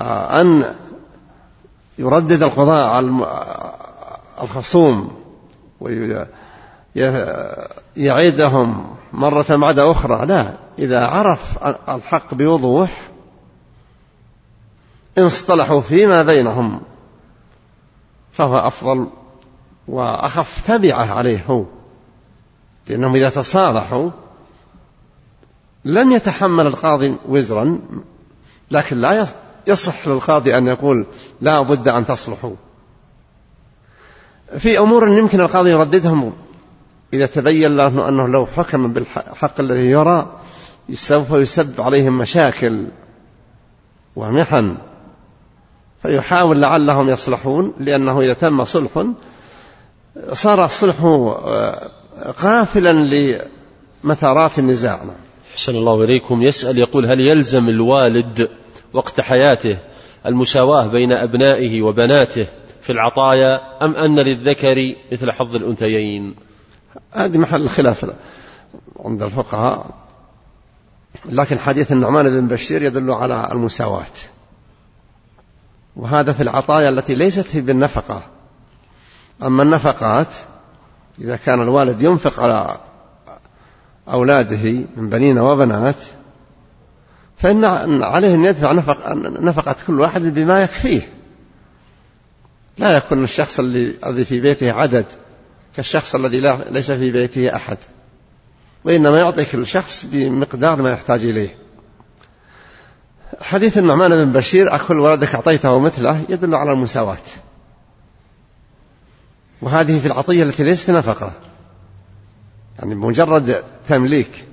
آه، 0.00 0.40
أن 0.40 0.74
يردد 1.98 2.42
القضاء 2.42 3.00
الخصوم 4.42 5.22
ويعيدهم 6.96 8.86
مرة 9.12 9.46
بعد 9.48 9.78
أخرى. 9.78 10.26
لا 10.26 10.52
إذا 10.78 11.06
عرف 11.06 11.58
الحق 11.88 12.34
بوضوح 12.34 13.08
إن 15.18 15.22
اصطلحوا 15.22 15.80
فيما 15.80 16.22
بينهم 16.22 16.80
فهو 18.32 18.58
أفضل 18.58 19.06
وأخف 19.88 20.60
تبعه 20.66 21.14
عليه 21.14 21.44
هو. 21.48 21.64
لأنهم 22.88 23.14
إذا 23.14 23.30
تصالحوا 23.30 24.10
لن 25.84 26.12
يتحمل 26.12 26.66
القاضي 26.66 27.16
وزرا 27.28 27.78
لكن 28.70 28.96
لا 28.96 29.26
يصح 29.66 30.08
للقاضي 30.08 30.58
أن 30.58 30.66
يقول 30.66 31.06
لا 31.40 31.60
بد 31.60 31.88
أن 31.88 32.06
تصلحوا. 32.06 32.54
في 34.58 34.78
أمور 34.78 35.08
يمكن 35.08 35.40
القاضي 35.40 35.70
يرددهم 35.70 36.32
إذا 37.12 37.26
تبين 37.26 37.76
له 37.76 38.08
أنه 38.08 38.28
لو 38.28 38.46
حكم 38.46 38.92
بالحق 38.92 39.60
الذي 39.60 39.90
يرى 39.90 40.40
سوف 40.92 41.30
يسب 41.30 41.80
عليهم 41.80 42.18
مشاكل 42.18 42.86
ومحن. 44.16 44.76
فيحاول 46.02 46.60
لعلهم 46.60 47.08
يصلحون 47.08 47.72
لأنه 47.80 48.20
إذا 48.20 48.32
تم 48.32 48.64
صلح 48.64 49.06
صار 50.32 50.64
الصلح 50.64 51.00
آه، 51.00 51.90
قافلا 52.42 52.92
لمثارات 54.04 54.58
النزاع. 54.58 55.00
أحسن 55.52 55.76
الله 55.76 56.04
إليكم. 56.04 56.42
يسأل 56.42 56.78
يقول 56.78 57.06
هل 57.06 57.20
يلزم 57.20 57.68
الوالد 57.68 58.48
وقت 58.92 59.20
حياته 59.20 59.78
المساواة 60.26 60.86
بين 60.86 61.12
أبنائه 61.12 61.82
وبناته 61.82 62.46
في 62.82 62.92
العطايا 62.92 63.84
أم 63.84 63.94
أن 63.94 64.18
للذكر 64.18 64.94
مثل 65.12 65.32
حظ 65.32 65.54
الأنثيين؟ 65.54 66.34
هذه 67.12 67.38
محل 67.38 67.62
الخلاف 67.62 68.06
عند 69.04 69.22
الفقهاء. 69.22 69.90
لكن 71.24 71.58
حديث 71.58 71.92
النعمان 71.92 72.40
بن 72.40 72.46
بشير 72.46 72.82
يدل 72.82 73.10
على 73.10 73.52
المساواة. 73.52 74.16
وهذا 75.96 76.32
في 76.32 76.42
العطايا 76.42 76.88
التي 76.88 77.14
ليست 77.14 77.56
بالنفقة. 77.56 78.22
أما 79.42 79.62
النفقات 79.62 80.28
إذا 81.18 81.36
كان 81.36 81.62
الوالد 81.62 82.02
ينفق 82.02 82.40
على 82.40 82.76
أولاده 84.08 84.72
من 84.96 85.08
بنين 85.08 85.38
وبنات 85.38 85.96
فإن 87.36 87.64
عليه 88.02 88.34
أن 88.34 88.44
يدفع 88.44 88.72
نفق 88.72 89.12
نفقة 89.40 89.76
كل 89.86 90.00
واحد 90.00 90.22
بما 90.22 90.62
يكفيه. 90.62 91.02
لا 92.78 92.96
يكون 92.96 93.24
الشخص 93.24 93.60
الذي 93.60 94.24
في 94.24 94.40
بيته 94.40 94.72
عدد 94.72 95.06
كالشخص 95.76 96.14
الذي 96.14 96.40
ليس 96.70 96.90
في 96.90 97.10
بيته 97.10 97.56
أحد. 97.56 97.78
وإنما 98.84 99.18
يعطي 99.18 99.44
كل 99.44 99.66
شخص 99.66 100.04
بمقدار 100.04 100.82
ما 100.82 100.90
يحتاج 100.90 101.24
إليه. 101.24 101.56
حديث 103.40 103.78
النعمان 103.78 104.24
بن 104.24 104.32
بشير 104.32 104.74
أكل 104.74 105.00
ولدك 105.00 105.34
أعطيته 105.34 105.78
مثله 105.78 106.24
يدل 106.28 106.54
على 106.54 106.72
المساواة. 106.72 107.18
وهذه 109.62 109.98
في 109.98 110.06
العطية 110.06 110.42
التي 110.42 110.64
ليست 110.64 110.90
نفقة. 110.90 111.32
يعني 112.78 112.94
بمجرد 112.94 113.64
تمليك. 113.88 114.44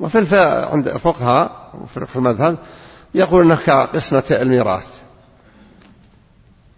وفي. 0.00 0.36
عند 0.72 0.88
الفقهاء 0.88 1.72
وفي 1.82 2.16
المذهب 2.16 2.56
يقول 3.14 3.44
انه 3.44 3.58
كقسمة 3.66 4.24
الميراث. 4.30 5.05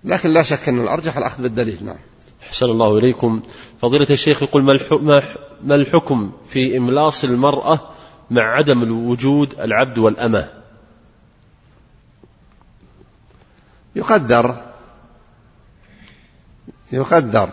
لكن 0.08 0.30
لا 0.30 0.42
شك 0.42 0.68
أن 0.68 0.80
الأرجح 0.80 1.16
الأخذ 1.16 1.42
بالدليل 1.42 1.84
نعم. 1.84 1.98
أحسن 2.42 2.66
الله 2.66 2.98
إليكم. 2.98 3.42
فضيلة 3.82 4.06
الشيخ 4.10 4.42
يقول 4.42 4.62
ما 5.62 5.74
الحكم 5.74 6.32
في 6.48 6.76
إملاص 6.76 7.24
المرأة 7.24 7.90
مع 8.30 8.42
عدم 8.42 8.82
الوجود 8.82 9.60
العبد 9.60 9.98
والأمة؟ 9.98 10.48
يقدر. 13.96 14.64
يقدر. 16.92 17.50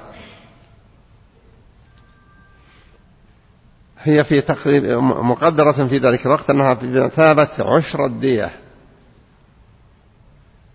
هي 4.00 4.24
في 4.24 4.42
تقريب 4.42 4.86
مقدرة 5.04 5.72
في 5.72 5.98
ذلك 5.98 6.26
الوقت 6.26 6.50
أنها 6.50 6.74
بمثابة 6.74 7.50
عشر 7.60 8.06
الدية. 8.06 8.52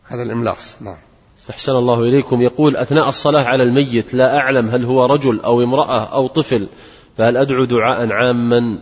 هذا 0.05 0.23
الإملاص 0.23 0.83
نعم. 0.83 1.10
أحسن 1.51 1.73
الله 1.73 2.01
إليكم. 2.01 2.43
يقول 2.43 2.77
أثناء 2.77 3.09
الصلاة 3.09 3.45
على 3.45 3.63
الميت 3.63 4.15
لا 4.15 4.37
أعلم 4.37 4.69
هل 4.69 4.85
هو 4.85 5.07
رجل 5.07 5.41
أو 5.41 5.63
امرأة 5.63 6.05
أو 6.15 6.27
طفل 6.27 6.69
فهل 7.17 7.37
أدعو 7.37 7.65
دعاء 7.65 8.13
عاما؟ 8.13 8.79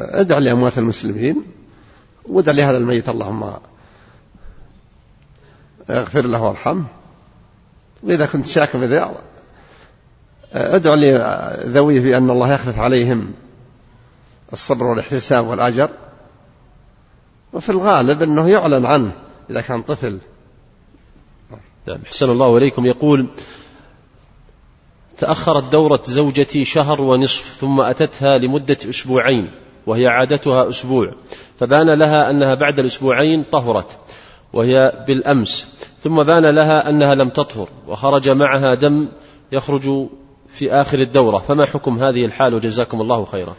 أدع 0.00 0.38
لأموات 0.38 0.78
المسلمين 0.78 1.42
وادع 2.24 2.52
لهذا 2.52 2.76
الميت. 2.76 3.08
اللهم 3.08 3.52
اغفر 5.90 6.26
له 6.26 6.42
وارحمه. 6.42 6.84
وإذا 8.02 8.26
كنت 8.26 8.46
شاك 8.46 8.76
بذي 8.76 9.10
ادعو 10.52 10.94
لذويه 10.94 12.00
بأن 12.00 12.30
الله 12.30 12.52
يخلف 12.52 12.78
عليهم 12.78 13.32
الصبر 14.52 14.84
والاحتساب 14.84 15.46
والأجر. 15.46 15.90
وفي 17.52 17.70
الغالب 17.70 18.22
أنه 18.22 18.48
يعلن 18.48 18.86
عنه 18.86 19.12
إذا 19.50 19.60
كان 19.60 19.82
طفل. 19.82 20.18
نعم 21.88 21.98
حسن 22.04 22.30
الله 22.30 22.56
إليكم. 22.56 22.86
يقول 22.86 23.26
تأخرت 25.18 25.72
دورة 25.72 26.02
زوجتي 26.04 26.64
شهر 26.64 27.00
ونصف 27.00 27.56
ثم 27.60 27.80
أتتها 27.80 28.38
لمدة 28.38 28.78
أسبوعين 28.88 29.50
وهي 29.86 30.06
عادتها 30.06 30.68
أسبوع. 30.68 31.12
فبان 31.58 31.98
لها 31.98 32.30
أنها 32.30 32.54
بعد 32.54 32.78
الأسبوعين 32.78 33.44
طهرت 33.52 33.98
وهي 34.52 35.04
بالأمس. 35.06 35.76
ثم 36.00 36.22
بان 36.22 36.54
لها 36.54 36.88
أنها 36.88 37.14
لم 37.14 37.28
تطهر 37.28 37.68
وخرج 37.88 38.30
معها 38.30 38.74
دم 38.74 39.08
يخرج 39.52 40.08
في 40.48 40.72
آخر 40.72 40.98
الدورة. 40.98 41.38
فما 41.38 41.66
حكم 41.66 41.98
هذه 41.98 42.24
الحال؟ 42.24 42.54
وجزاكم 42.54 43.00
الله 43.00 43.24
خيرا. 43.24 43.54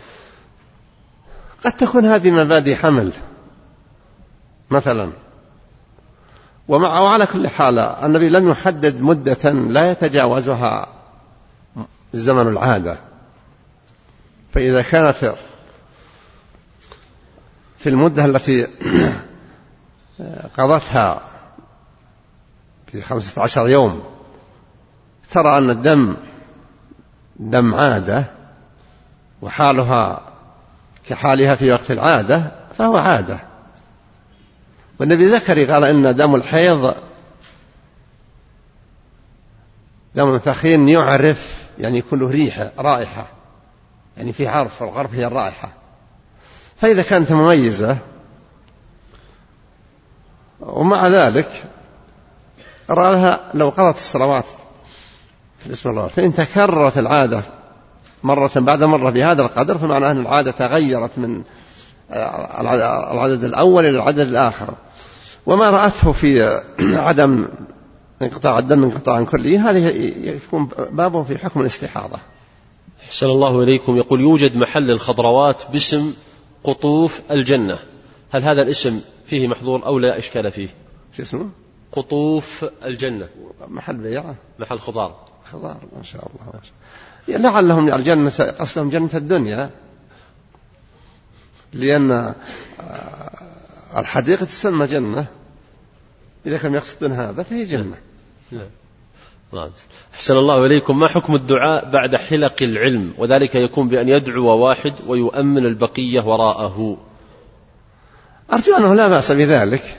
قد 1.65 1.71
تكون 1.71 2.05
هذه 2.05 2.31
مبادئ 2.31 2.75
حمل. 2.75 3.11
مثلا. 4.71 5.11
ومع 6.67 6.99
وعلى 6.99 7.25
كل 7.25 7.47
حال 7.47 7.79
النبي 7.79 8.29
لم 8.29 8.49
يحدد 8.49 9.01
مدة 9.01 9.51
لا 9.51 9.91
يتجاوزها 9.91 10.87
زمن 12.13 12.47
العادة. 12.47 12.97
فإذا 14.53 14.81
كانت 14.81 15.35
في 17.79 17.89
المدة 17.89 18.25
التي 18.25 18.67
قضتها 20.57 21.21
في 22.91 23.01
خمسة 23.01 23.41
عشر 23.41 23.67
يوم 23.67 24.03
ترى 25.31 25.57
أن 25.57 25.69
الدم 25.69 26.15
دم 27.35 27.75
عادة 27.75 28.25
وحالها 29.41 30.21
كحالها 31.05 31.55
في 31.55 31.71
وقت 31.71 31.91
العادة 31.91 32.51
فهو 32.77 32.97
عادة. 32.97 33.39
والنبي 34.99 35.27
ذكر 35.27 35.71
قال 35.71 35.83
إن 35.83 36.15
دم 36.15 36.35
الحيض 36.35 36.95
دم 40.15 40.37
ثخين 40.37 40.89
يعرف 40.89 41.67
يعني 41.79 41.97
يكون 41.97 42.19
له 42.19 42.29
ريحة 42.29 42.71
رائحة 42.77 43.27
يعني 44.17 44.33
في 44.33 44.47
عرف 44.47 44.83
الغرف 44.83 45.13
هي 45.13 45.25
الرائحة. 45.25 45.71
فإذا 46.81 47.01
كانت 47.01 47.31
مميزة 47.31 47.97
ومع 50.59 51.07
ذلك 51.07 51.63
رأى 52.89 53.39
لو 53.53 53.69
قضت 53.69 53.97
الصلوات 53.97 54.45
في 55.59 55.67
الاسم 55.67 55.89
الله. 55.89 56.07
فإن 56.07 56.33
تكررت 56.33 56.97
العادة 56.97 57.41
مرة 58.23 58.51
بعد 58.55 58.83
مرة 58.83 59.09
بهذا 59.09 59.41
القدر 59.41 59.77
فمعناه 59.77 60.11
أن 60.11 60.19
العادة 60.19 60.51
تغيرت 60.51 61.17
من 61.17 61.43
العدد 62.11 63.43
الأول 63.43 63.85
إلى 63.85 63.95
العدد 63.95 64.19
الآخر. 64.19 64.73
وما 65.45 65.69
رأته 65.69 66.11
في 66.11 66.61
عدم 67.07 67.47
انقطاع 68.21 68.59
الدم 68.59 68.83
انقطاعا 68.83 69.23
كليا 69.23 69.59
هذه 69.59 69.87
يكون 70.29 70.69
بابه 70.91 71.23
في 71.23 71.37
حكم 71.37 71.61
الاستحاضة. 71.61 72.19
أحسن 73.05 73.25
الله 73.27 73.63
إليكم. 73.63 73.97
يقول 73.97 74.21
يوجد 74.21 74.57
محل 74.57 74.91
الخضروات 74.91 75.63
باسم 75.71 76.13
قطوف 76.63 77.21
الجنة. 77.31 77.79
هل 78.35 78.43
هذا 78.43 78.61
الاسم 78.61 79.01
فيه 79.25 79.47
محظور 79.47 79.85
أو 79.85 79.99
لا 79.99 80.17
إشكال 80.17 80.51
فيه؟ 80.51 80.67
شو 81.17 81.23
اسمه؟ 81.23 81.49
قطوف 81.91 82.65
الجنة. 82.85 83.27
محل 83.67 83.97
بيعة 83.97 84.35
محل 84.59 84.79
خضار. 84.79 85.15
خضار 85.51 85.77
ما 85.97 86.03
شاء 86.03 86.27
الله 86.27 86.53
ما 86.53 86.59
شاء 86.63 87.37
الله. 87.37 87.49
لعلهم 87.49 87.93
الجنة 87.93 88.29
قصدهم 88.59 88.89
جنة 88.89 89.09
الدنيا. 89.13 89.69
لأن 91.73 92.11
آه، 92.11 92.33
الحديقة 93.97 94.45
تسمى 94.45 94.85
جنة. 94.85 95.27
إذا 96.45 96.57
كانوا 96.57 96.77
يقصدون 96.77 97.11
هذا 97.11 97.43
فهي 97.43 97.65
جنة. 97.65 97.97
نعم. 98.51 98.69
نعم. 99.53 99.69
أحسن 100.13 100.37
الله 100.37 100.65
إليكم. 100.65 100.99
ما 100.99 101.07
حكم 101.07 101.35
الدعاء 101.35 101.91
بعد 101.91 102.15
حلق 102.15 102.55
العلم؟ 102.61 103.13
وذلك 103.17 103.55
يكون 103.55 103.87
بأن 103.87 104.09
يدعو 104.09 104.57
واحد 104.57 104.93
ويؤمن 105.07 105.65
البقية 105.65 106.21
وراءه. 106.21 106.97
أرجو 108.53 108.77
أنه 108.77 108.93
لا 108.93 109.07
بأس 109.07 109.31
بذلك. 109.31 109.97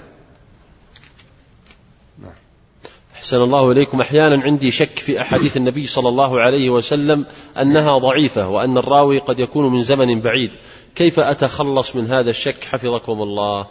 أحسن 3.19 3.37
الله 3.37 3.73
إليكم. 3.73 4.01
أحيانا 4.01 4.43
عندي 4.43 4.71
شك 4.71 4.99
في 4.99 5.21
أحاديث 5.21 5.57
النبي 5.57 5.87
صلى 5.87 6.09
الله 6.09 6.41
عليه 6.41 6.71
وسلم 6.71 7.27
أنها 7.59 7.99
ضعيفة 7.99 8.49
وأن 8.49 8.79
الراوي 8.79 9.19
قد 9.19 9.41
يكون 9.41 9.73
من 9.73 9.83
زمن 9.83 10.21
بعيد. 10.21 10.51
كيف 10.95 11.21
أتخلص 11.21 11.97
من 11.97 12.13
هذا 12.13 12.31
الشك؟ 12.31 12.65
حفظكم 12.65 13.23
الله. 13.23 13.67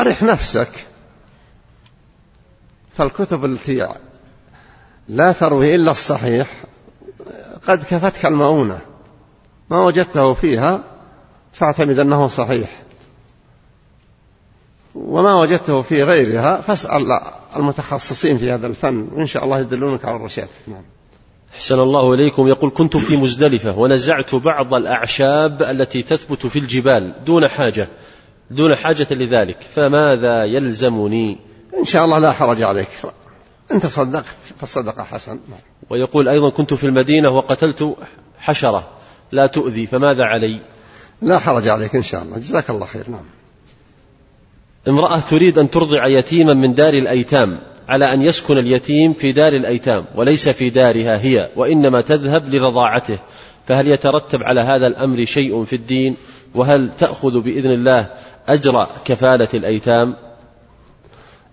أرح 0.00 0.22
نفسك. 0.22 0.86
فالكتب 2.92 3.44
التي 3.44 3.88
لا 5.08 5.32
تروي 5.32 5.74
إلا 5.74 5.90
الصحيح 5.90 6.46
قد 7.68 7.78
كفتك 7.78 8.26
المؤونة. 8.26 8.80
ما 9.70 9.84
وجدته 9.84 10.34
فيها 10.34 10.84
فاعتمد 11.52 11.98
أنه 11.98 12.28
صحيح. 12.28 12.68
وما 14.94 15.40
وجدته 15.40 15.82
في 15.82 16.02
غيرها 16.02 16.60
فاسأل 16.60 17.20
المتخصصين 17.56 18.38
في 18.38 18.52
هذا 18.52 18.66
الفن 18.66 19.08
وإن 19.12 19.26
شاء 19.26 19.44
الله 19.44 19.58
يدلونك 19.60 20.04
على 20.04 20.16
الرشاد. 20.16 20.48
نعم. 20.66 20.82
أحسن 21.54 21.80
الله 21.80 22.14
إليكم. 22.14 22.48
يقول 22.48 22.70
كنت 22.70 22.96
في 22.96 23.16
مزدلفة 23.16 23.78
ونزعت 23.78 24.34
بعض 24.34 24.74
الأعشاب 24.74 25.62
التي 25.62 26.02
تثبت 26.02 26.46
في 26.46 26.58
الجبال 26.58 27.24
دون 27.24 27.48
حاجة 27.48 27.88
دون 28.50 28.76
حاجة 28.76 29.06
لذلك 29.10 29.60
فماذا 29.60 30.44
يلزمني؟ 30.44 31.38
إن 31.78 31.84
شاء 31.84 32.04
الله 32.04 32.18
لا 32.18 32.32
حرج 32.32 32.62
عليك. 32.62 32.88
أنت 33.72 33.86
صدقت 33.86 34.24
فالصدقة 34.60 35.02
حسن. 35.02 35.32
نعم. 35.32 35.60
ويقول 35.90 36.28
أيضا 36.28 36.50
كنت 36.50 36.74
في 36.74 36.86
المدينة 36.86 37.30
وقتلت 37.30 37.96
حشرة 38.38 38.88
لا 39.32 39.46
تؤذي 39.46 39.86
فماذا 39.86 40.24
علي؟ 40.24 40.60
لا 41.22 41.38
حرج 41.38 41.68
عليك 41.68 41.96
إن 41.96 42.02
شاء 42.02 42.22
الله. 42.22 42.38
جزاك 42.38 42.70
الله 42.70 42.86
خير. 42.86 43.10
نعم. 43.10 43.37
امرأة 44.88 45.20
تريد 45.20 45.58
أن 45.58 45.70
ترضع 45.70 46.06
يتيما 46.06 46.54
من 46.54 46.74
دار 46.74 46.94
الأيتام 46.94 47.60
على 47.88 48.14
أن 48.14 48.22
يسكن 48.22 48.58
اليتيم 48.58 49.12
في 49.12 49.32
دار 49.32 49.52
الأيتام 49.52 50.04
وليس 50.14 50.48
في 50.48 50.70
دارها 50.70 51.18
هي 51.18 51.50
وإنما 51.56 52.00
تذهب 52.00 52.54
لرضاعته. 52.54 53.18
فهل 53.66 53.88
يترتب 53.88 54.42
على 54.42 54.60
هذا 54.60 54.86
الأمر 54.86 55.24
شيء 55.24 55.64
في 55.64 55.76
الدين؟ 55.76 56.16
وهل 56.54 56.90
تأخذ 56.98 57.40
بإذن 57.40 57.70
الله 57.70 58.10
أجر 58.48 58.86
كفالة 59.04 59.48
الأيتام؟ 59.54 60.16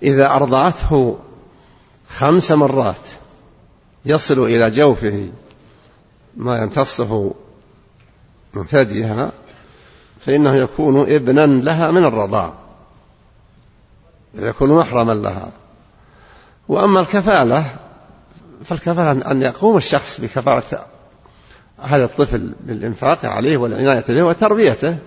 إذا 0.04 0.32
أرضعته 0.32 1.20
خمس 2.10 2.52
مرات 2.52 3.10
يصل 4.06 4.44
إلى 4.44 4.72
جوفه 4.72 5.30
ما 6.38 6.58
يمتصه 6.58 7.34
من 8.54 8.66
ثديها 8.66 9.32
فإنه 10.20 10.56
يكون 10.56 11.14
ابنا 11.16 11.46
لها 11.46 11.92
من 11.92 12.06
الرضاع. 12.06 12.65
يكون 14.38 14.70
محرما 14.74 15.14
لها. 15.14 15.52
وأما 16.68 17.00
الكفالة 17.00 17.66
فالكفالة 18.64 19.32
أن 19.32 19.42
يقوم 19.42 19.78
الشخص 19.78 20.22
بكفالة 20.22 20.86
هذا 21.82 22.06
الطفل 22.06 22.52
بالإنفاق 22.66 23.26
عليه 23.26 23.58
والعناية 23.58 24.04
به 24.08 24.24
وتربيته 24.24 24.98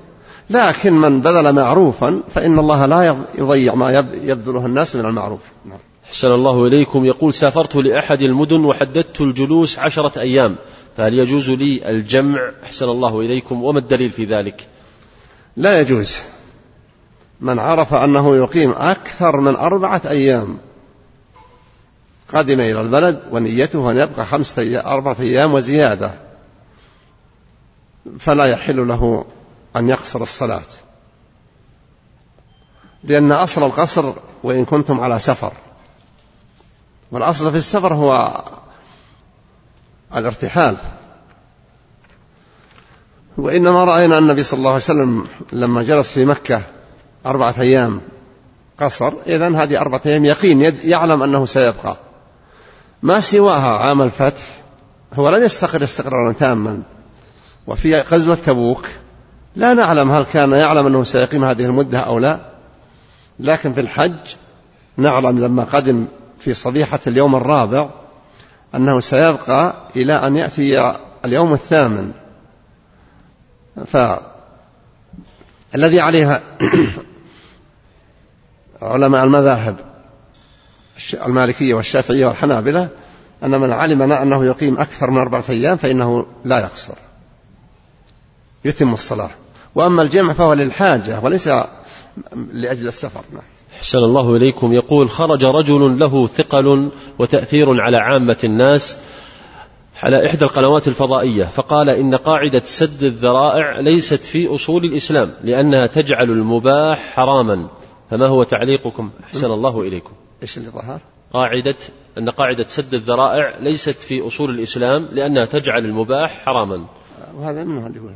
لكن 0.50 0.92
من 0.92 1.20
بذل 1.20 1.52
معروفا 1.52 2.22
فإن 2.30 2.59
الله 2.59 2.86
لا 2.86 3.24
يضيع 3.38 3.74
ما 3.74 4.05
يبذله 4.22 4.66
الناس 4.66 4.96
من 4.96 5.05
المعروف. 5.05 5.40
نعم. 5.64 5.78
أحسن 6.06 6.28
الله 6.28 6.66
إليكم. 6.66 7.05
يقول 7.05 7.34
سافرت 7.34 7.76
لأحد 7.76 8.22
المدن 8.22 8.64
وحددت 8.64 9.20
الجلوس 9.20 9.78
عشرة 9.78 10.20
أيام 10.20 10.56
فهل 10.96 11.14
يجوز 11.14 11.50
لي 11.50 11.90
الجمع؟ 11.90 12.52
أحسن 12.64 12.88
الله 12.88 13.20
إليكم. 13.20 13.64
وما 13.64 13.78
الدليل 13.78 14.10
في 14.10 14.24
ذلك؟ 14.24 14.66
لا 15.56 15.80
يجوز. 15.80 16.18
من 17.40 17.59
عرف 17.59 17.94
أنه 17.94 18.36
يقيم 18.36 18.70
أكثر 18.70 19.40
من 19.40 19.56
أربعة 19.56 20.02
أيام 20.06 20.59
قدم 22.35 22.60
إلى 22.60 22.81
البلد 22.81 23.23
ونيته 23.31 23.90
أن 23.90 23.98
يبقى 23.98 24.27
خمسة 24.27 24.81
أربعة 24.81 25.16
أيام 25.20 25.55
وزيادة 25.55 26.10
فلا 28.19 28.44
يحل 28.44 28.89
له 28.89 29.24
أن 29.77 29.89
يقصر 29.89 30.23
الصلاة. 30.23 30.62
لأن 33.05 33.32
أصل 33.32 33.62
القصر 33.62 34.12
وإن 34.43 34.65
كنتم 34.65 35.01
على 35.01 35.19
سفر 35.19 35.52
والأصل 37.10 37.51
في 37.51 37.56
السفر 37.56 37.94
هو 37.94 38.43
الارتحال. 40.16 40.77
وإنما 43.39 43.85
رأينا 43.85 44.19
النبي 44.19 44.43
صلى 44.44 44.59
الله 44.59 44.70
عليه 44.70 44.82
وسلم 44.82 45.27
لما 45.52 45.82
جلس 45.82 46.10
في 46.12 46.24
مكة 46.24 46.62
أربعة 47.26 47.54
أيام 47.58 48.00
قصر. 48.80 49.12
إذا 49.26 49.62
هذه 49.62 49.80
أربعة 49.80 50.00
أيام 50.06 50.24
يقين 50.24 50.60
يعلم 50.84 51.22
أنه 51.22 51.46
سيبقى. 51.46 51.96
ما 53.02 53.20
سواها 53.20 53.78
عام 53.78 54.02
الفتح 54.02 54.42
هو 55.14 55.30
لن 55.30 55.42
يستقر 55.42 55.82
استقرارا 55.82 56.32
تاما. 56.32 56.82
وفي 57.66 58.00
غزوة 58.00 58.34
تبوك 58.34 58.86
لا 59.56 59.74
نعلم 59.74 60.10
هل 60.10 60.24
كان 60.24 60.52
يعلم 60.52 60.86
أنه 60.86 61.04
سيقيم 61.04 61.44
هذه 61.44 61.64
المدة 61.64 61.98
أو 61.98 62.18
لا. 62.18 62.40
لكن 63.40 63.72
في 63.72 63.80
الحج 63.80 64.34
نعلم 64.96 65.38
لما 65.44 65.64
قدم 65.64 66.06
في 66.38 66.54
صبيحة 66.54 67.00
اليوم 67.06 67.36
الرابع 67.36 67.90
أنه 68.74 69.00
سيبقى 69.00 69.74
إلى 69.96 70.12
أن 70.12 70.36
يأتي 70.36 70.94
اليوم 71.24 71.52
الثامن. 71.52 72.12
فالذي 75.72 76.00
عليها 76.00 76.42
علماء 78.82 79.24
المذاهب 79.24 79.76
المالكية 81.26 81.74
والشافعية 81.74 82.26
والحنابلة 82.26 82.88
أن 83.42 83.60
من 83.60 83.72
علم 83.72 84.12
أنه 84.12 84.44
يقيم 84.44 84.80
أكثر 84.80 85.10
من 85.10 85.18
أربعة 85.18 85.44
أيام 85.48 85.76
فإنه 85.76 86.26
لا 86.44 86.58
يقصر. 86.58 86.94
يتم 88.64 88.94
الصلاة. 88.94 89.30
وأما 89.74 90.02
الجمع 90.02 90.32
فهو 90.32 90.52
للحاجة 90.52 91.20
وليس 91.20 91.48
لأجل 92.52 92.88
السفر. 92.88 93.22
نعم. 93.32 93.42
أحسن 93.78 93.98
الله 93.98 94.36
إليكم. 94.36 94.72
يقول 94.72 95.10
خرج 95.10 95.44
رجل 95.44 95.98
له 95.98 96.26
ثقل 96.26 96.90
وتأثير 97.18 97.80
على 97.80 97.96
عامة 97.96 98.38
الناس 98.44 98.98
على 100.02 100.26
إحدى 100.26 100.44
القنوات 100.44 100.88
الفضائية 100.88 101.44
فقال 101.44 101.90
إن 101.90 102.14
قاعدة 102.14 102.62
سد 102.64 103.02
الذرائع 103.02 103.80
ليست 103.80 104.20
في 104.20 104.54
أصول 104.54 104.84
الإسلام 104.84 105.32
لأنها 105.42 105.86
تجعل 105.86 106.30
المباح 106.30 107.14
حراما. 107.14 107.68
فما 108.10 108.26
هو 108.26 108.42
تعليقكم؟ 108.42 109.10
أحسن 109.24 109.50
الله 109.50 109.80
إليكم. 109.80 110.12
إيش 110.42 110.58
اللي 110.58 110.70
ظهر؟ 110.70 111.00
قاعدة 111.32 111.76
أن 112.18 112.30
قاعدة 112.30 112.64
سد 112.64 112.94
الذرائع 112.94 113.58
ليست 113.58 113.90
في 113.90 114.26
أصول 114.26 114.50
الإسلام 114.50 115.08
لأنها 115.12 115.44
تجعل 115.44 115.84
المباح 115.84 116.44
حراما. 116.44 116.86
وهذا 117.36 117.64
منه 117.64 117.86
اللي 117.86 117.98
يقول 117.98 118.14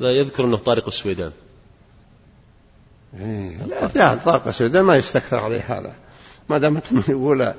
هذا؟ 0.00 0.10
يذكر 0.10 0.44
أنه 0.44 0.56
طارق 0.56 0.86
السويدان. 0.86 1.32
إيه 3.20 3.66
لا 3.94 4.14
طارق 4.14 4.46
السويدان 4.46 4.84
ما 4.84 4.96
يستكثر 4.96 5.36
عليه 5.36 5.78
هذا. 5.78 5.92
ما 6.48 6.58
دام 6.58 6.80
يقول 7.08 7.54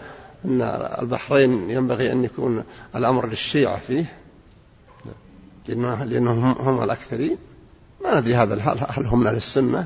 أن 0.46 0.62
البحرين 1.02 1.70
ينبغي 1.70 2.12
أن 2.12 2.24
يكون 2.24 2.64
الأمر 2.96 3.28
للشيعة 3.28 3.80
فيه. 3.80 4.14
لأنهم 5.68 6.52
هم 6.52 6.84
الأكثرين. 6.84 7.38
ما 8.04 8.20
ندري 8.20 8.36
هذا 8.36 8.56
هل 8.90 9.06
هم 9.06 9.20
من 9.20 9.28
أهل 9.28 9.36
السنة؟ 9.36 9.86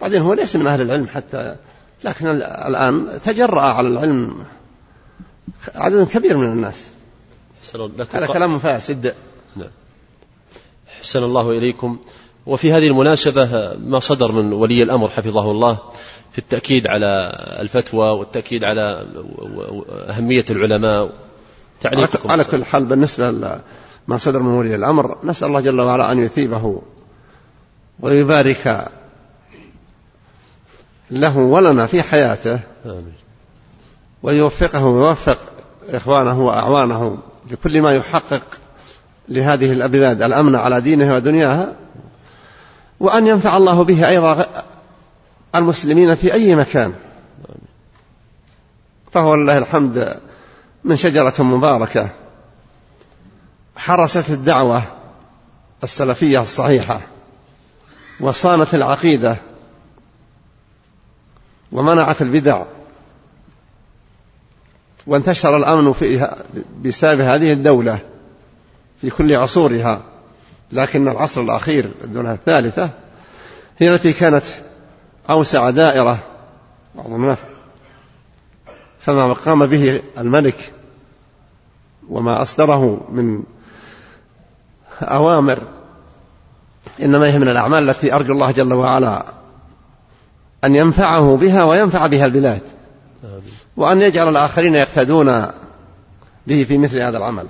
بعدين 0.00 0.22
هو 0.22 0.32
ليس 0.32 0.56
من 0.56 0.66
أهل 0.66 0.80
العلم 0.80 1.08
حتى 1.08 1.56
لكن 2.04 2.26
الآن 2.28 3.20
تجرأ 3.24 3.60
على 3.60 3.88
العلم. 3.88 4.44
عدد 5.74 6.08
كبير 6.08 6.36
من 6.36 6.46
الناس. 6.46 6.88
هذا 8.14 8.26
كلام 8.26 8.58
فاسد. 8.58 9.14
نعم. 9.56 9.70
أحسن 10.98 11.22
الله 11.22 11.50
إليكم. 11.50 11.98
وفي 12.46 12.72
هذه 12.72 12.86
المناسبة 12.86 13.74
ما 13.74 13.98
صدر 13.98 14.32
من 14.32 14.52
ولي 14.52 14.82
الأمر 14.82 15.08
حفظه 15.08 15.50
الله 15.50 15.78
في 16.32 16.38
التأكيد 16.38 16.86
على 16.86 17.30
الفتوى 17.60 18.10
والتأكيد 18.10 18.64
على 18.64 19.06
أهمية 20.08 20.44
العلماء 20.50 21.12
تعليقكم. 21.80 22.30
على 22.30 22.44
كل 22.44 22.64
حال 22.64 22.84
بالنسبة 22.84 23.30
لما 23.30 24.18
صدر 24.18 24.38
من 24.38 24.52
ولي 24.58 24.74
الأمر 24.74 25.18
نسأل 25.24 25.48
الله 25.48 25.60
جل 25.60 25.80
وعلا 25.80 26.12
أن 26.12 26.18
يثيبه 26.18 26.82
ويبارك 28.00 28.88
له 31.10 31.38
ولنا 31.38 31.86
في 31.86 32.02
حياته 32.02 32.60
آمين. 32.86 33.14
ويوفقه 34.22 34.84
ويوفق 34.84 35.38
إخوانه 35.90 36.40
وأعوانه 36.46 37.18
لكل 37.50 37.82
ما 37.82 37.96
يحقق 37.96 38.42
لهذه 39.28 39.72
البلاد 39.72 40.22
الأمن 40.22 40.56
على 40.56 40.80
دينها 40.80 41.14
ودنياها 41.14 41.72
وأن 43.00 43.26
ينفع 43.26 43.56
الله 43.56 43.84
به 43.84 44.08
أيضا 44.08 44.46
المسلمين 45.54 46.14
في 46.14 46.32
أي 46.32 46.54
مكان. 46.54 46.94
فهو 49.12 49.34
لله 49.34 49.58
الحمد 49.58 50.20
من 50.84 50.96
شجرة 50.96 51.42
مباركة 51.42 52.08
حرست 53.76 54.30
الدعوة 54.30 54.82
السلفية 55.84 56.42
الصحيحة 56.42 57.00
وصانت 58.20 58.74
العقيدة 58.74 59.36
ومنعت 61.72 62.22
البدع. 62.22 62.64
وانتشر 65.06 65.56
الأمن 65.56 65.92
فيها 65.92 66.36
بسبب 66.82 67.20
هذه 67.20 67.52
الدولة 67.52 67.98
في 69.00 69.10
كل 69.10 69.34
عصورها. 69.34 70.02
لكن 70.72 71.08
العصر 71.08 71.40
الأخير 71.40 71.90
الدولة 72.04 72.32
الثالثة 72.32 72.90
هي 73.78 73.94
التي 73.94 74.12
كانت 74.12 74.44
أوسع 75.30 75.70
دائرة. 75.70 76.18
فما 79.00 79.32
قام 79.32 79.66
به 79.66 80.02
الملك 80.18 80.72
وما 82.08 82.42
أصدره 82.42 83.00
من 83.10 83.42
أوامر 85.02 85.58
إنما 87.02 87.32
هي 87.32 87.38
من 87.38 87.48
الأعمال 87.48 87.90
التي 87.90 88.14
أرجو 88.14 88.32
الله 88.32 88.50
جل 88.50 88.72
وعلا 88.72 89.24
أن 90.64 90.74
ينفعه 90.74 91.36
بها 91.36 91.64
وينفع 91.64 92.06
بها 92.06 92.26
البلاد. 92.26 92.62
وأن 93.76 94.02
يجعل 94.02 94.28
الآخرين 94.28 94.74
يقتدون 94.74 95.46
به 96.46 96.64
في 96.64 96.78
مثل 96.78 97.00
هذا 97.00 97.18
العمل. 97.18 97.46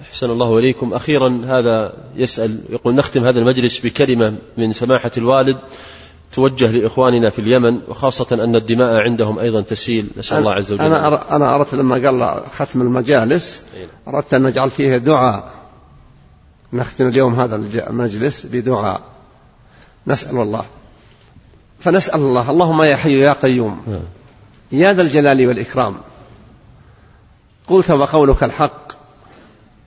أحسن 0.00 0.30
الله 0.30 0.58
إليكم. 0.58 0.94
أخيرا 0.94 1.40
هذا 1.44 1.92
يسأل 2.16 2.60
يقول 2.70 2.94
نختم 2.94 3.24
هذا 3.24 3.38
المجلس 3.38 3.80
بكلمة 3.80 4.38
من 4.56 4.72
سماحة 4.72 5.10
الوالد. 5.16 5.58
توجه 6.32 6.70
لإخواننا 6.70 7.30
في 7.30 7.38
اليمن 7.38 7.80
وخاصة 7.88 8.26
أن 8.44 8.56
الدماء 8.56 8.96
عندهم 8.96 9.38
أيضا 9.38 9.60
تسيل. 9.60 10.10
نسأل 10.16 10.38
الله 10.38 10.52
عز 10.52 10.72
وجل. 10.72 10.84
أنا 10.84 11.36
أنا 11.36 11.54
أردت 11.54 11.74
لما 11.74 11.94
قال 11.94 12.42
ختم 12.56 12.82
المجالس 12.82 13.62
أردت 14.08 14.34
أن 14.34 14.42
نجعل 14.42 14.70
فيه 14.70 14.96
دعاء. 14.96 15.50
نختم 16.72 17.08
اليوم 17.08 17.40
هذا 17.40 17.56
المجلس 17.88 18.46
بدعاء. 18.46 19.00
نسأل 20.06 20.36
الله. 20.36 20.64
فنسأل 21.80 22.20
الله. 22.20 22.50
اللهم 22.50 22.82
يا 22.82 22.96
حي 22.96 23.20
يا 23.20 23.32
قيوم. 23.32 23.82
نعم. 23.86 24.00
يا 24.72 24.92
ذا 24.92 25.02
الجلال 25.02 25.46
والإكرام. 25.46 25.96
قلت 27.66 27.90
وقولك 27.90 28.44
الحق. 28.44 28.92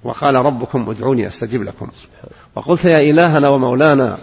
وقال 0.04 0.36
ربكم 0.36 0.90
ادعوني 0.90 1.28
أستجب 1.28 1.64
لكم. 1.64 1.88
وقلت 2.56 2.86
يا 2.86 3.12
إلهنا 3.12 3.50
ومولانا. 3.50 4.18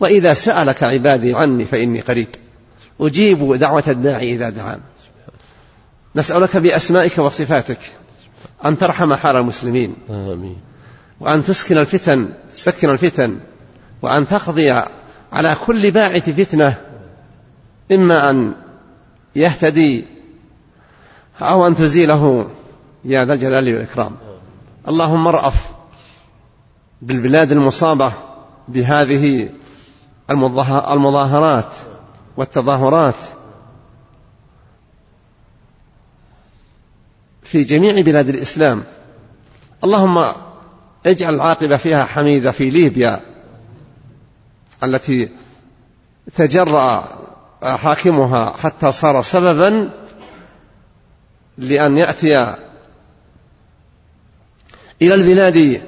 وإذا 0.00 0.34
سألك 0.34 0.82
عبادي 0.82 1.34
عني 1.34 1.64
فإني 1.64 2.00
قريب. 2.00 2.28
أجيب 3.00 3.54
دعوة 3.54 3.84
الداعي 3.88 4.34
إذا 4.34 4.50
دعان. 4.50 4.80
نسألك 6.16 6.56
بأسمائك 6.56 7.18
وصفاتك 7.18 7.78
أن 8.64 8.78
ترحم 8.78 9.14
حال 9.14 9.36
المسلمين. 9.36 9.94
آمين. 10.10 10.56
وأن 11.20 11.44
تسكن 11.44 11.78
الفتن 11.78 12.28
تسكن 12.54 12.90
الفتن. 12.90 13.38
وأن 14.02 14.28
تقضي 14.28 14.70
على 15.32 15.56
كل 15.66 15.90
باعث 15.90 16.30
فتنة. 16.30 16.74
إما 17.92 18.30
أن 18.30 18.52
يهتدي 19.36 20.04
أو 21.40 21.66
أن 21.66 21.74
تزيله. 21.74 22.50
يا 23.04 23.24
ذا 23.24 23.34
الجلال 23.34 23.74
والإكرام. 23.74 24.16
اللهم 24.88 25.26
ارأف 25.26 25.54
بالبلاد 27.02 27.52
المصابة 27.52 28.12
بهذه 28.68 29.48
المظاهرات 30.30 31.74
والتظاهرات 32.36 33.14
في 37.42 37.64
جميع 37.64 38.00
بلاد 38.00 38.28
الإسلام. 38.28 38.84
اللهم 39.84 40.32
اجعل 41.06 41.34
العاقبة 41.34 41.76
فيها 41.76 42.04
حميدة 42.04 42.50
في 42.50 42.70
ليبيا 42.70 43.20
التي 44.84 45.28
تجرأ 46.34 47.04
حاكمها 47.62 48.50
حتى 48.50 48.92
صار 48.92 49.22
سببا 49.22 49.90
لأن 51.58 51.98
يأتي 51.98 52.54
إلى 55.02 55.14
البلاد 55.14 55.82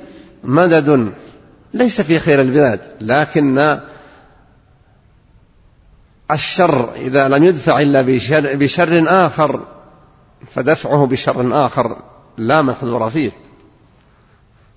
مدد. 0.45 1.13
ليس 1.75 2.01
في 2.01 2.19
خير 2.19 2.41
البلاد 2.41 2.81
لكن 3.01 3.79
الشر 6.31 6.93
إذا 6.95 7.29
لم 7.29 7.45
يدفع 7.45 7.81
إلا 7.81 8.03
بشر, 8.03 8.57
بشر 8.57 9.05
آخر 9.27 9.67
فدفعه 10.55 11.07
بشر 11.07 11.67
آخر 11.67 12.03
لا 12.37 12.63
محذور 12.63 13.11
فيه. 13.11 13.31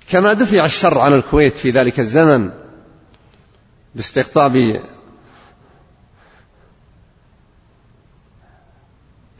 كما 0.09 0.33
دفع 0.33 0.65
الشر 0.65 0.99
عن 0.99 1.13
الكويت 1.13 1.57
في 1.57 1.71
ذلك 1.71 1.99
الزمن 1.99 2.49
باستقطاب 3.95 4.81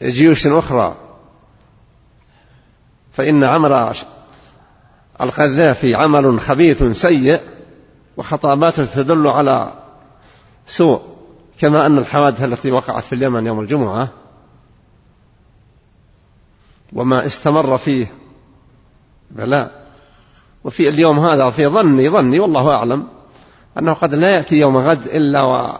جيوش 0.02 0.46
أخرى 0.46 0.96
فإن 3.12 3.44
عمل 3.44 3.94
القذافي 5.20 5.94
عمل 5.94 6.40
خبيث 6.40 6.82
سيء 6.82 7.40
وخطاباته 8.16 8.84
تدل 8.84 9.26
على 9.26 9.72
سوء. 10.66 11.11
كما 11.58 11.86
أن 11.86 11.98
الحوادث 11.98 12.44
التي 12.44 12.70
وقعت 12.70 13.04
في 13.04 13.14
اليمن 13.14 13.46
يوم 13.46 13.60
الجمعة 13.60 14.08
وما 16.92 17.26
استمر 17.26 17.78
فيه 17.78 18.12
بلاء 19.30 19.82
وفي 20.64 20.88
اليوم 20.88 21.26
هذا 21.26 21.50
في 21.50 21.66
ظني 21.66 22.10
ظني 22.10 22.40
والله 22.40 22.70
أعلم 22.74 23.08
أنه 23.78 23.92
قد 23.92 24.14
لا 24.14 24.28
يأتي 24.28 24.56
يوم 24.56 24.76
غد 24.76 25.06
إلا 25.06 25.42
و 25.42 25.78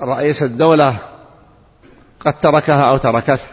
رئيس 0.00 0.42
الدولة 0.42 0.98
قد 2.20 2.38
تركها 2.38 2.90
أو 2.90 2.96
تركته. 2.96 3.48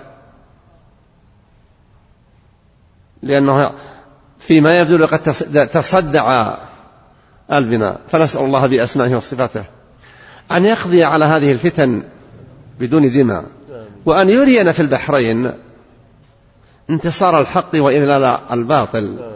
لأنه 3.21 3.71
فيما 4.39 4.79
يبدو 4.79 5.05
قد 5.05 5.19
تصدع 5.67 6.55
البناء. 7.53 8.01
فنسأل 8.07 8.41
الله 8.41 8.67
بأسمائه 8.67 9.15
وصفاته 9.15 9.63
أن 10.51 10.65
يقضي 10.65 11.03
على 11.03 11.25
هذه 11.25 11.51
الفتن 11.51 12.03
بدون 12.79 13.11
دماء 13.11 13.45
وأن 14.05 14.29
يرينا 14.29 14.71
في 14.71 14.81
البحرين 14.81 15.51
انتصار 16.89 17.39
الحق 17.39 17.69
وإذلال 17.75 18.39
الباطل 18.51 19.35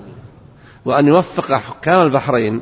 وأن 0.85 1.07
يوفق 1.07 1.53
حكام 1.53 2.01
البحرين 2.01 2.61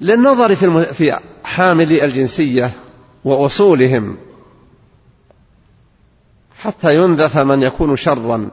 للنظر 0.00 0.54
في, 0.54 0.80
في 0.82 1.18
حاملي 1.44 2.04
الجنسية 2.04 2.70
وأصولهم 3.24 4.16
حتى 6.62 6.96
ينذف 6.96 7.38
من 7.38 7.62
يكون 7.62 7.96
شرا. 7.96 8.48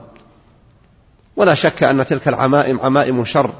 ولا 1.35 1.53
شك 1.53 1.83
أن 1.83 2.05
تلك 2.05 2.27
العمائم 2.27 2.79
عمائم 2.79 3.25
شر. 3.25 3.53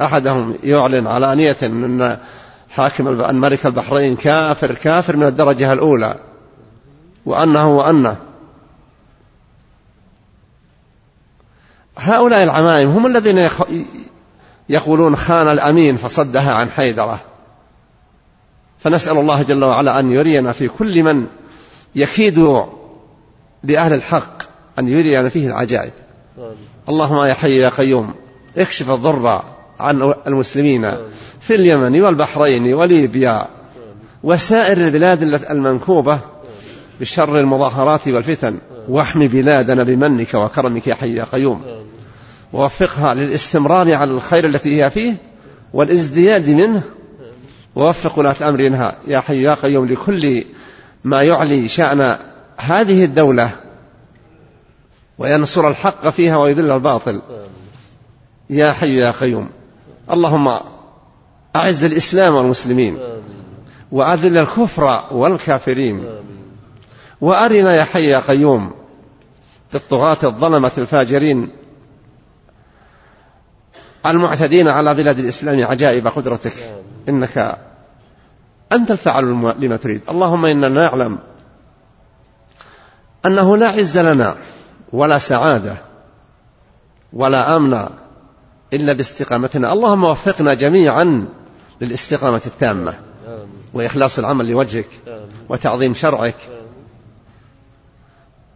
أحدهم 0.00 0.54
يعلن 0.64 1.06
علانية 1.06 1.56
أن 1.62 2.18
حاكم 2.70 3.08
الملك 3.08 3.66
البحرين 3.66 4.16
كافر 4.16 4.74
كافر 4.74 5.16
من 5.16 5.26
الدرجة 5.26 5.72
الأولى. 5.72 6.14
وأنه 7.26 7.76
وأنه. 7.76 8.16
هؤلاء 11.98 12.42
العمائم 12.42 12.90
هم 12.90 13.06
الذين 13.06 13.48
يقولون 14.68 15.16
خان 15.16 15.48
الأمين 15.48 15.96
فصدها 15.96 16.54
عن 16.54 16.70
حيدرة. 16.70 17.20
فنسأل 18.80 19.18
الله 19.18 19.42
جل 19.42 19.64
وعلا 19.64 20.00
أن 20.00 20.12
يرينا 20.12 20.52
في 20.52 20.68
كل 20.68 21.02
من 21.02 21.26
يكيد 21.94 22.38
لأهل 23.62 23.94
الحق 23.94 24.42
أن 24.78 24.88
يرينا 24.88 25.28
فيه 25.28 25.46
العجائب. 25.46 25.92
اللهم 26.88 27.24
يا 27.24 27.34
حي 27.34 27.56
يا 27.56 27.68
قيوم 27.68 28.14
اكشف 28.56 28.90
الضر 28.90 29.42
عن 29.80 30.14
المسلمين 30.26 30.96
في 31.40 31.54
اليمن 31.54 32.00
والبحرين 32.02 32.74
وليبيا 32.74 33.46
وسائر 34.22 34.76
البلاد 34.76 35.22
المنكوبة 35.50 36.20
بشر 37.00 37.40
المظاهرات 37.40 38.08
والفتن. 38.08 38.58
واحمي 38.88 39.28
بلادنا 39.28 39.82
بمنك 39.82 40.34
وكرمك 40.34 40.86
يا 40.86 40.94
حي 40.94 41.14
يا 41.14 41.24
قيوم. 41.24 41.62
ووفقها 42.52 43.14
للاستمرار 43.14 43.94
على 43.94 44.10
الخير 44.10 44.46
التي 44.46 44.82
هي 44.82 44.90
فيه 44.90 45.16
والازدياد 45.72 46.48
منه. 46.48 46.82
ووفق 47.76 48.18
ولاة 48.18 48.36
أمرها 48.48 48.96
يا 49.06 49.20
حي 49.20 49.42
يا 49.42 49.54
قيوم 49.54 49.86
لكل 49.86 50.44
ما 51.04 51.22
يعلي 51.22 51.68
شأن 51.68 52.18
هذه 52.56 53.04
الدولة 53.04 53.50
وينصر 55.18 55.68
الحق 55.68 56.08
فيها 56.08 56.36
ويذل 56.36 56.70
الباطل. 56.70 57.20
يا 58.50 58.72
حي 58.72 58.96
يا 58.96 59.10
قيوم. 59.10 59.48
اللهم 60.12 60.60
أعز 61.56 61.84
الإسلام 61.84 62.34
والمسلمين 62.34 62.98
وأذل 63.92 64.38
الكفر 64.38 65.04
والكافرين 65.10 66.04
وأرنا 67.20 67.74
يا 67.74 67.84
حي 67.84 68.08
يا 68.08 68.18
قيوم 68.18 68.70
بالطغاة 69.72 70.18
الظلمة 70.22 70.72
الفاجرين 70.78 71.48
المعتدين 74.06 74.68
على 74.68 74.94
بلاد 74.94 75.18
الإسلام 75.18 75.66
عجائب 75.66 76.06
قدرتك. 76.06 76.52
إنك 77.08 77.58
أنت 78.72 78.90
الفعل 78.90 79.24
لما 79.58 79.76
تريد. 79.76 80.00
اللهم 80.08 80.46
إننا 80.46 80.68
نعلم 80.68 81.18
أنه 83.26 83.56
لا 83.56 83.68
عز 83.68 83.98
لنا 83.98 84.36
ولا 84.92 85.18
سعادة 85.18 85.76
ولا 87.12 87.56
أمن 87.56 87.88
إلا 88.72 88.92
باستقامتنا. 88.92 89.72
اللهم 89.72 90.04
وفقنا 90.04 90.54
جميعا 90.54 91.28
للاستقامة 91.80 92.40
التامة 92.46 92.94
وإخلاص 93.74 94.18
العمل 94.18 94.50
لوجهك 94.50 94.88
وتعظيم 95.48 95.94
شرعك 95.94 96.36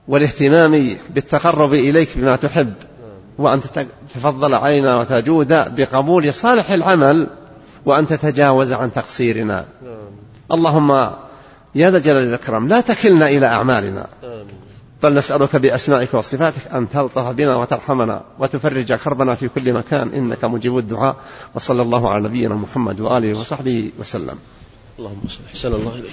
والاهتمام 0.09 0.97
بالتقرب 1.11 1.75
إليك 1.75 2.09
بما 2.17 2.37
تحب. 2.37 2.75
وأن 3.39 3.61
تتفضل 3.61 4.55
علينا 4.55 4.99
وتجود 4.99 5.49
بقبول 5.49 6.35
صالح 6.35 6.71
العمل 6.71 7.27
وأن 7.87 8.07
تتجاوز 8.07 8.73
عن 8.73 8.93
تقصيرنا. 8.93 9.65
اللهم 10.53 11.11
يا 11.75 11.91
ذا 11.91 11.97
الجلال 11.97 12.25
والإكرام 12.25 12.69
لا 12.69 12.81
تكلنا 12.81 13.29
إلى 13.29 13.47
أعمالنا. 13.47 14.07
بل 15.03 15.15
نسألك 15.15 15.57
بأسمائك 15.57 16.15
وصفاتك 16.15 16.67
أن 16.75 16.89
تلطف 16.89 17.29
بنا 17.29 17.57
وترحمنا 17.57 18.25
وتفرج 18.39 18.93
كربنا 18.93 19.35
في 19.35 19.49
كل 19.49 19.73
مكان. 19.73 20.13
إنك 20.13 20.45
مجيب 20.45 20.79
الدعاء. 20.79 21.17
وصلى 21.55 21.83
الله 21.83 22.11
على 22.11 22.25
نبينا 22.25 22.55
محمد 22.55 23.01
وآله 23.01 23.39
وصحبه 23.39 23.91
وسلم. 23.99 24.39
اللهم 24.99 25.21
صل 25.29 25.41
أحسن 25.51 25.73
الله 25.73 25.95
إليك 25.95 26.13